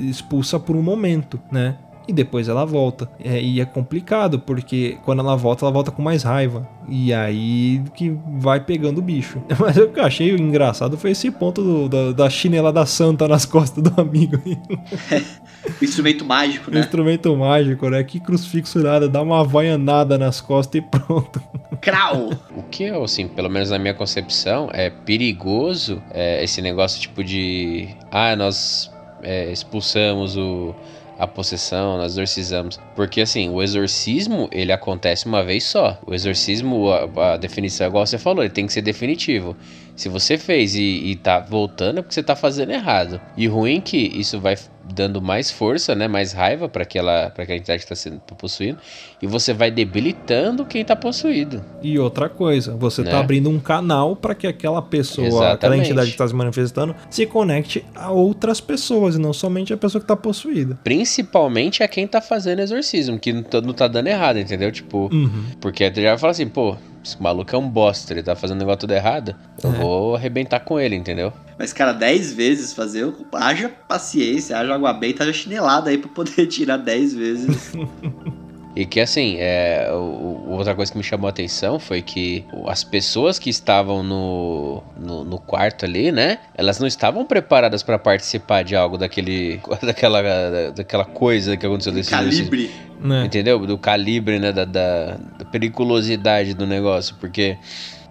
expulsa 0.09 0.59
por 0.59 0.76
um 0.76 0.82
momento, 0.82 1.39
né? 1.51 1.78
E 2.08 2.14
depois 2.14 2.47
ela 2.47 2.66
volta. 2.66 3.10
É, 3.24 3.41
e 3.41 3.60
é 3.60 3.66
complicado, 3.66 4.39
porque 4.39 4.97
quando 5.03 5.20
ela 5.20 5.36
volta, 5.36 5.66
ela 5.66 5.72
volta 5.72 5.91
com 5.91 6.01
mais 6.01 6.24
raiva. 6.24 6.68
E 6.88 7.12
aí 7.14 7.82
que 7.95 8.16
vai 8.38 8.60
pegando 8.60 8.99
o 8.99 9.01
bicho. 9.01 9.41
Mas 9.60 9.76
o 9.78 9.88
que 9.88 9.99
eu 9.99 10.03
achei 10.03 10.30
engraçado 10.36 10.97
foi 10.97 11.12
esse 11.12 11.32
ponto 11.32 11.64
do- 11.64 11.89
da, 11.89 12.12
da 12.12 12.30
chinelada 12.30 12.86
santa 12.86 13.28
nas 13.28 13.43
costas 13.47 13.84
do 13.84 13.99
amigo. 13.99 14.38
Instrumento 15.82 16.24
mágico, 16.24 16.70
né? 16.70 16.80
instrumento 16.80 17.36
mágico, 17.36 17.89
né? 17.89 18.03
Que 18.03 18.20
crucifixo 18.20 18.80
nada, 18.80 19.10
dá 19.10 19.22
uma 19.22 19.43
vaianada 19.43 20.18
nas 20.18 20.39
costas 20.39 20.80
e 20.80 20.82
pronto. 20.82 21.41
Crau! 21.82 22.30
O 22.56 22.62
que 22.64 22.84
eu, 22.84 23.03
assim, 23.03 23.28
pelo 23.28 23.49
menos 23.49 23.72
na 23.72 23.80
minha 23.80 23.93
concepção, 23.93 24.70
é 24.72 24.89
perigoso 24.91 26.01
é, 26.12 26.43
esse 26.43 26.62
negócio 26.62 27.01
tipo 27.01 27.24
de. 27.24 27.88
Ah, 28.12 28.36
nós 28.36 28.91
é, 29.24 29.51
expulsamos 29.51 30.38
o, 30.38 30.76
a 31.18 31.28
possessão, 31.28 31.97
nós 31.97 32.13
exorcizamos. 32.13 32.80
Porque, 32.95 33.22
assim, 33.22 33.49
o 33.49 33.61
exorcismo, 33.61 34.49
ele 34.51 34.72
acontece 34.72 35.26
uma 35.26 35.43
vez 35.43 35.63
só. 35.63 35.97
O 36.05 36.13
exorcismo, 36.13 36.89
a, 36.91 37.34
a 37.34 37.38
definição, 37.38 37.88
igual 37.88 38.05
você 38.05 38.18
falou, 38.18 38.43
ele 38.43 38.53
tem 38.53 38.66
que 38.66 38.74
ser 38.74 38.82
definitivo. 38.82 39.55
Se 39.95 40.09
você 40.09 40.38
fez 40.38 40.76
e, 40.76 40.82
e 40.82 41.16
tá 41.16 41.39
voltando, 41.39 41.99
é 41.99 42.01
porque 42.01 42.13
você 42.13 42.24
tá 42.24 42.36
fazendo 42.36 42.72
errado. 42.72 43.22
E 43.38 43.47
ruim 43.47 43.80
que 43.80 43.97
isso 43.97 44.39
vai 44.39 44.57
dando 44.94 45.22
mais 45.22 45.50
força, 45.52 45.96
né? 45.96 46.08
Mais 46.08 46.32
raiva 46.34 46.70
para 46.70 46.84
aquela, 46.84 47.30
pra 47.32 47.44
aquela 47.44 47.58
entidade 47.58 47.84
que 47.84 47.90
tá 47.90 47.96
sendo 47.96 48.20
possuído. 48.38 48.78
E 49.22 49.28
você 49.28 49.54
vai 49.54 49.72
debilitando 49.72 50.64
quem 50.66 50.86
tá 50.86 50.96
possuído. 50.96 51.64
E 51.82 51.98
outra 51.98 52.30
coisa, 52.30 52.76
você 52.76 53.02
Né? 53.02 53.12
tá 53.12 53.20
abrindo 53.20 53.50
um 53.50 53.60
canal 53.60 54.16
para 54.16 54.36
que 54.36 54.46
aquela 54.46 54.82
pessoa, 54.82 55.28
aquela 55.28 55.48
Exatamente. 55.50 55.82
entidade 55.88 56.12
que 56.12 56.18
tá 56.18 56.28
se 56.28 56.34
manifestando, 56.36 56.96
se 57.10 57.26
conecte 57.26 57.84
a 57.96 58.12
outras 58.12 58.62
pessoas 58.62 59.16
e 59.16 59.20
não 59.20 59.34
somente 59.34 59.74
a 59.74 59.78
pessoa 59.78 60.02
que 60.02 60.08
tá 60.08 60.16
possuída. 60.16 60.78
Principalmente 60.84 61.82
a 61.84 61.88
quem 61.88 62.06
tá 62.08 62.22
fazendo 62.22 62.60
exorcismo, 62.60 63.18
que 63.20 63.34
não 63.34 63.44
tá, 63.44 63.62
não 63.62 63.74
tá 63.74 63.88
dando 63.88 64.08
errado, 64.08 64.38
entendeu? 64.40 64.72
Tipo, 64.72 65.10
Uhum. 65.12 65.46
porque 65.60 65.90
tu 65.90 66.02
já 66.02 66.18
fala 66.18 66.32
assim, 66.32 66.48
pô, 66.48 66.76
esse 67.06 67.22
maluco 67.22 67.56
é 67.56 67.60
um 67.60 67.70
bosta, 67.70 68.12
ele 68.14 68.24
tá 68.24 68.36
fazendo 68.36 68.58
o 68.58 68.60
negócio 68.60 68.80
tudo 68.82 68.93
errado, 68.93 69.36
eu 69.64 69.70
É. 69.70 69.74
vou 69.74 70.16
arrebentar 70.16 70.60
com 70.62 70.80
ele, 70.80 70.95
entendeu? 70.95 71.32
Mas, 71.58 71.72
cara, 71.72 71.93
10 71.93 72.34
vezes 72.34 72.74
fazer, 72.74 73.14
haja 73.34 73.70
paciência, 73.88 74.58
haja 74.58 74.74
água 74.74 74.91
benta, 74.91 75.24
haja 75.24 75.32
chinelada 75.32 75.89
aí 75.89 75.97
pra 75.97 76.10
poder 76.10 76.47
tirar 76.47 76.78
10 76.78 77.14
vezes. 77.14 77.72
E 78.76 78.86
que 78.86 78.99
assim, 78.99 79.38
é, 79.39 79.88
o- 79.91 80.49
outra 80.49 80.76
coisa 80.76 80.91
que 80.91 80.97
me 80.97 81.03
chamou 81.03 81.28
a 81.28 81.30
atenção 81.30 81.80
foi 81.80 82.01
que 82.01 82.43
as 82.67 82.84
pessoas 82.84 83.39
que 83.39 83.49
estavam 83.49 84.03
no, 84.03 84.84
no, 84.97 85.23
no 85.23 85.39
quarto 85.39 85.86
ali, 85.86 86.11
né? 86.11 86.39
Elas 86.55 86.78
não 86.80 86.86
estavam 86.88 87.26
preparadas 87.26 87.82
pra 87.84 87.97
participar 87.97 88.63
de 88.63 88.76
algo 88.76 88.97
daquele, 88.97 89.61
daquela, 89.82 90.71
daquela 90.76 91.05
coisa 91.05 91.55
que 91.55 91.65
aconteceu 91.65 91.93
desse 91.93 92.09
Calibre. 92.11 92.69
Né? 92.99 93.26
Entendeu? 93.26 93.59
Do 93.65 93.78
calibre, 93.78 94.39
né? 94.39 94.51
Da, 94.51 94.65
da, 94.65 95.17
da 95.38 95.45
periculosidade 95.45 96.53
do 96.53 96.65
negócio. 96.65 97.15
Porque 97.19 97.57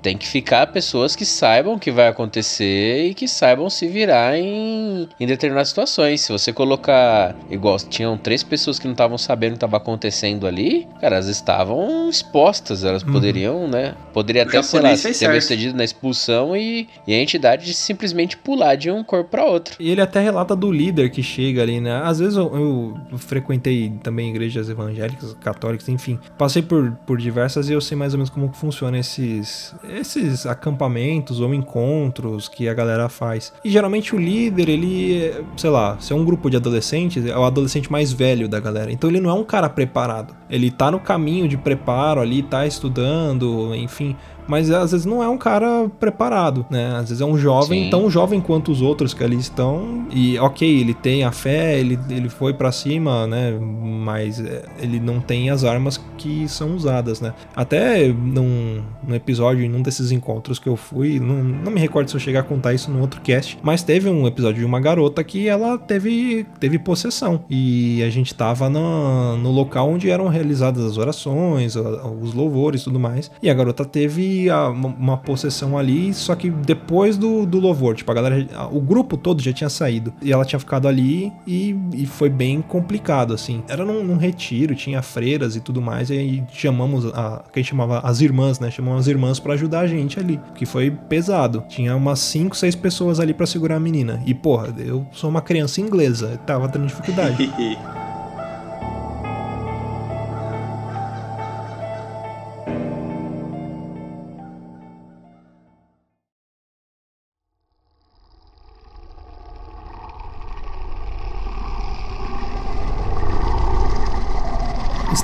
tem 0.05 0.19
que 0.19 0.29
ficar 0.29 0.67
pessoas 0.67 1.17
que 1.17 1.25
saibam 1.25 1.73
o 1.75 1.79
que 1.79 1.91
vai 1.91 2.09
acontecer 2.09 3.07
e 3.07 3.15
que 3.15 3.27
saibam 3.27 3.71
se 3.71 3.89
virar 3.89 4.37
em, 4.39 5.09
em 5.19 5.27
determinadas 5.27 5.69
situações. 5.69 6.21
Se 6.21 6.31
você 6.31 6.53
colocar. 6.53 7.35
Igual, 7.51 7.79
tinham 7.79 8.19
três 8.19 8.43
pessoas 8.43 8.79
que 8.79 8.85
não 8.87 8.93
estavam 8.93 9.17
sabendo 9.17 9.53
o 9.53 9.55
que 9.55 9.57
estava 9.65 9.79
acontecendo 9.79 10.47
ali, 10.47 10.87
cara, 11.01 11.17
elas 11.17 11.29
estavam 11.29 12.11
expostas. 12.11 12.85
Elas 12.85 13.03
Uhum. 13.03 13.13
poderiam, 13.13 13.67
né? 13.67 13.95
Poderia 14.13 14.43
até, 14.43 14.63
sei 14.63 14.81
lá, 14.81 14.95
japonês 14.95 15.03
ter 15.03 15.15
certo. 15.15 15.41
cedido 15.41 15.77
na 15.77 15.85
expulsão 15.85 16.55
e, 16.55 16.87
e 17.07 17.15
a 17.15 17.19
entidade 17.19 17.73
simplesmente 17.73 18.37
pular 18.37 18.75
de 18.75 18.91
um 18.91 19.03
corpo 19.03 19.31
para 19.31 19.45
outro. 19.47 19.77
E 19.81 19.91
ele 19.91 20.03
até 20.03 20.21
relata 20.21 20.55
do 20.55 20.71
líder 20.71 21.11
que 21.11 21.23
chega 21.23 21.63
ali, 21.63 21.81
né? 21.81 22.03
Às 22.05 22.19
vezes 22.19 22.37
eu, 22.37 22.95
eu 23.11 23.19
frequentei 23.19 23.91
também 24.03 24.29
igrejas 24.29 24.69
evangélicas, 24.69 25.35
católicas, 25.41 25.89
enfim. 25.89 26.19
Passei 26.37 26.61
por, 26.61 26.93
por 27.07 27.17
diversas 27.17 27.71
e 27.71 27.73
eu 27.73 27.81
sei 27.81 27.97
mais 27.97 28.13
ou 28.13 28.19
menos 28.19 28.29
como 28.29 28.53
funciona 28.53 28.99
esses, 28.99 29.75
esses 29.95 30.47
acampamentos 30.47 31.41
ou 31.41 31.55
encontros 31.55 32.49
que 32.49 32.69
a 32.69 32.75
galera 32.75 33.09
faz. 33.09 33.53
E 33.65 33.71
geralmente 33.71 34.15
o 34.15 34.19
líder, 34.19 34.69
ele, 34.69 35.45
sei 35.57 35.71
lá, 35.71 35.97
se 35.99 36.13
é 36.13 36.17
um 36.17 36.25
grupo 36.25 36.51
de 36.51 36.57
adolescentes, 36.57 37.25
é 37.25 37.37
o 37.37 37.45
adolescente 37.45 37.91
mais 37.91 38.13
velho 38.13 38.49
da 38.49 38.61
galera. 38.61 38.93
Então 38.93 39.09
ele 39.09 39.21
não 39.21 39.31
é 39.31 39.35
um 39.35 39.45
cara 39.45 39.69
preparado. 39.69 40.35
Ele 40.51 40.71
tá 40.71 40.91
no 40.91 41.01
caminho 41.01 41.49
de 41.49 41.57
preparo 41.57 42.21
ali, 42.21 42.43
tá 42.43 42.67
estudando, 42.67 43.75
enfim 43.75 44.17
mas 44.47 44.71
às 44.71 44.93
vezes 44.93 45.07
não 45.07 45.23
é 45.23 45.29
um 45.29 45.39
cara 45.39 45.89
preparado, 46.01 46.67
né? 46.71 46.97
Às 46.97 47.09
vezes 47.09 47.21
é 47.21 47.25
um 47.25 47.37
jovem, 47.37 47.85
Sim. 47.85 47.91
tão 47.91 48.11
jovem 48.11 48.41
quanto 48.41 48.71
os 48.71 48.83
outros 48.83 49.15
que 49.15 49.23
ali 49.23 49.37
estão. 49.37 50.07
E 50.11 50.39
ok, 50.39 50.69
ele 50.81 50.95
tem 50.95 51.25
a 51.25 51.33
fé, 51.33 51.79
ele, 51.79 51.99
ele 52.09 52.29
foi 52.29 52.53
pra 52.53 52.71
cima, 52.73 53.27
né? 53.27 53.53
Mas 53.59 54.41
é, 54.41 54.65
ele 54.79 55.01
não 55.01 55.21
tem 55.21 55.51
as 55.51 55.65
armas 55.65 56.01
que 56.19 56.47
são 56.49 56.75
usadas, 56.75 57.21
né? 57.21 57.33
Até 57.55 58.09
num, 58.09 58.83
num 59.07 59.15
episódio, 59.15 59.65
em 59.65 59.75
um 59.75 59.83
desses 59.83 60.13
encontros 60.13 60.59
que 60.59 60.69
eu 60.69 60.77
fui, 60.77 61.19
não, 61.19 61.43
não 61.43 61.73
me 61.73 61.81
recordo 61.81 62.09
se 62.09 62.17
eu 62.17 62.21
chegar 62.21 62.41
a 62.41 62.45
contar 62.45 62.75
isso 62.75 62.91
no 62.91 63.01
outro 63.01 63.21
cast, 63.21 63.59
mas 63.63 63.83
teve 63.83 64.09
um 64.09 64.27
episódio 64.27 64.61
de 64.61 64.65
uma 64.65 64.81
garota 64.81 65.23
que 65.25 65.49
ela 65.49 65.79
teve, 65.79 66.47
teve 66.61 66.79
possessão. 66.79 67.45
E 67.49 68.03
a 68.03 68.11
gente 68.11 68.35
tava 68.35 68.69
no, 68.69 69.37
no 69.37 69.51
local 69.51 69.91
onde 69.91 70.11
eram 70.11 70.29
realizadas 70.29 70.85
as 70.85 70.99
orações, 70.99 71.77
os 71.77 72.35
louvores 72.35 72.83
e 72.83 72.85
tudo 72.85 73.01
mais. 73.01 73.31
E 73.43 73.51
a 73.51 73.55
garota 73.55 73.85
teve 73.85 74.34
a- 74.51 74.69
uma, 74.69 75.17
possessão 75.17 75.77
ali, 75.79 76.13
só 76.13 76.35
que 76.35 76.51
depois 76.51 77.17
do, 77.17 77.47
do 77.47 77.59
louvor, 77.59 77.95
tipo, 77.95 78.11
a 78.11 78.15
galera, 78.15 78.47
o 78.71 78.81
grupo 78.81 79.17
todo 79.17 79.41
já 79.43 79.53
tinha 79.53 79.71
saído. 79.71 80.13
E 80.23 80.33
ela 80.33 80.45
tinha 80.45 80.59
ficado 80.59 80.87
ali 80.89 81.33
e, 81.47 81.75
e 81.95 82.07
foi 82.07 82.29
bem 82.29 82.61
complicado, 82.61 83.33
assim. 83.35 83.63
Era 83.69 83.85
num, 83.85 84.03
num 84.05 84.17
retiro, 84.17 84.75
tinha 84.75 85.01
freiras 85.03 85.57
e 85.57 85.61
tudo 85.61 85.81
mais, 85.81 86.11
e 86.11 86.15
aí 86.19 86.45
chamamos, 86.53 87.07
a, 87.15 87.43
que 87.53 87.59
a 87.59 87.63
gente 87.63 87.71
chamava 87.71 88.01
as 88.01 88.21
irmãs, 88.21 88.59
né? 88.61 88.71
Chamamos 88.71 89.01
as 89.03 89.07
irmãs 89.07 89.39
pra 89.39 89.55
ajudar 89.55 89.81
a 89.81 89.87
gente 89.87 90.19
ali, 90.19 90.41
que 90.55 90.67
foi 90.67 90.91
pesado. 90.91 91.65
Tinha 91.69 91.95
umas 91.97 92.19
5, 92.21 92.57
6 92.57 92.75
pessoas 92.75 93.21
ali 93.21 93.33
pra 93.35 93.47
segurar 93.47 93.77
a 93.77 93.81
menina. 93.81 94.23
E, 94.27 94.35
porra, 94.35 94.75
eu 94.79 95.07
sou 95.13 95.31
uma 95.31 95.41
criança 95.41 95.81
inglesa, 95.81 96.39
tava 96.47 96.69
tendo 96.69 96.87
dificuldade. 96.87 97.51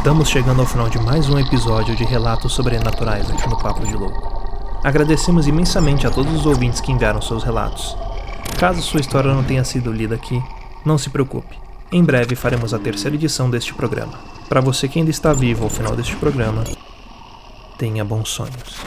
Estamos 0.01 0.31
chegando 0.31 0.61
ao 0.63 0.67
final 0.67 0.89
de 0.89 0.99
mais 0.99 1.29
um 1.29 1.39
episódio 1.39 1.95
de 1.95 2.05
Relatos 2.05 2.55
Sobrenaturais 2.55 3.31
aqui 3.31 3.47
no 3.47 3.59
Papo 3.59 3.87
de 3.87 3.95
Louco. 3.95 4.81
Agradecemos 4.83 5.47
imensamente 5.47 6.07
a 6.07 6.11
todos 6.11 6.33
os 6.33 6.47
ouvintes 6.47 6.81
que 6.81 6.91
enviaram 6.91 7.21
seus 7.21 7.45
relatos. 7.45 7.95
Caso 8.59 8.81
sua 8.81 9.01
história 9.01 9.31
não 9.31 9.45
tenha 9.45 9.63
sido 9.63 9.93
lida 9.93 10.15
aqui, 10.15 10.43
não 10.87 10.97
se 10.97 11.11
preocupe. 11.11 11.55
Em 11.93 12.03
breve 12.03 12.35
faremos 12.35 12.73
a 12.73 12.79
terceira 12.79 13.15
edição 13.15 13.51
deste 13.51 13.75
programa. 13.75 14.15
Para 14.49 14.63
você 14.63 14.89
que 14.89 14.99
ainda 14.99 15.11
está 15.11 15.35
vivo 15.35 15.65
ao 15.65 15.71
final 15.71 15.95
deste 15.95 16.17
programa, 16.17 16.65
tenha 17.77 18.03
bons 18.03 18.31
sonhos. 18.31 18.81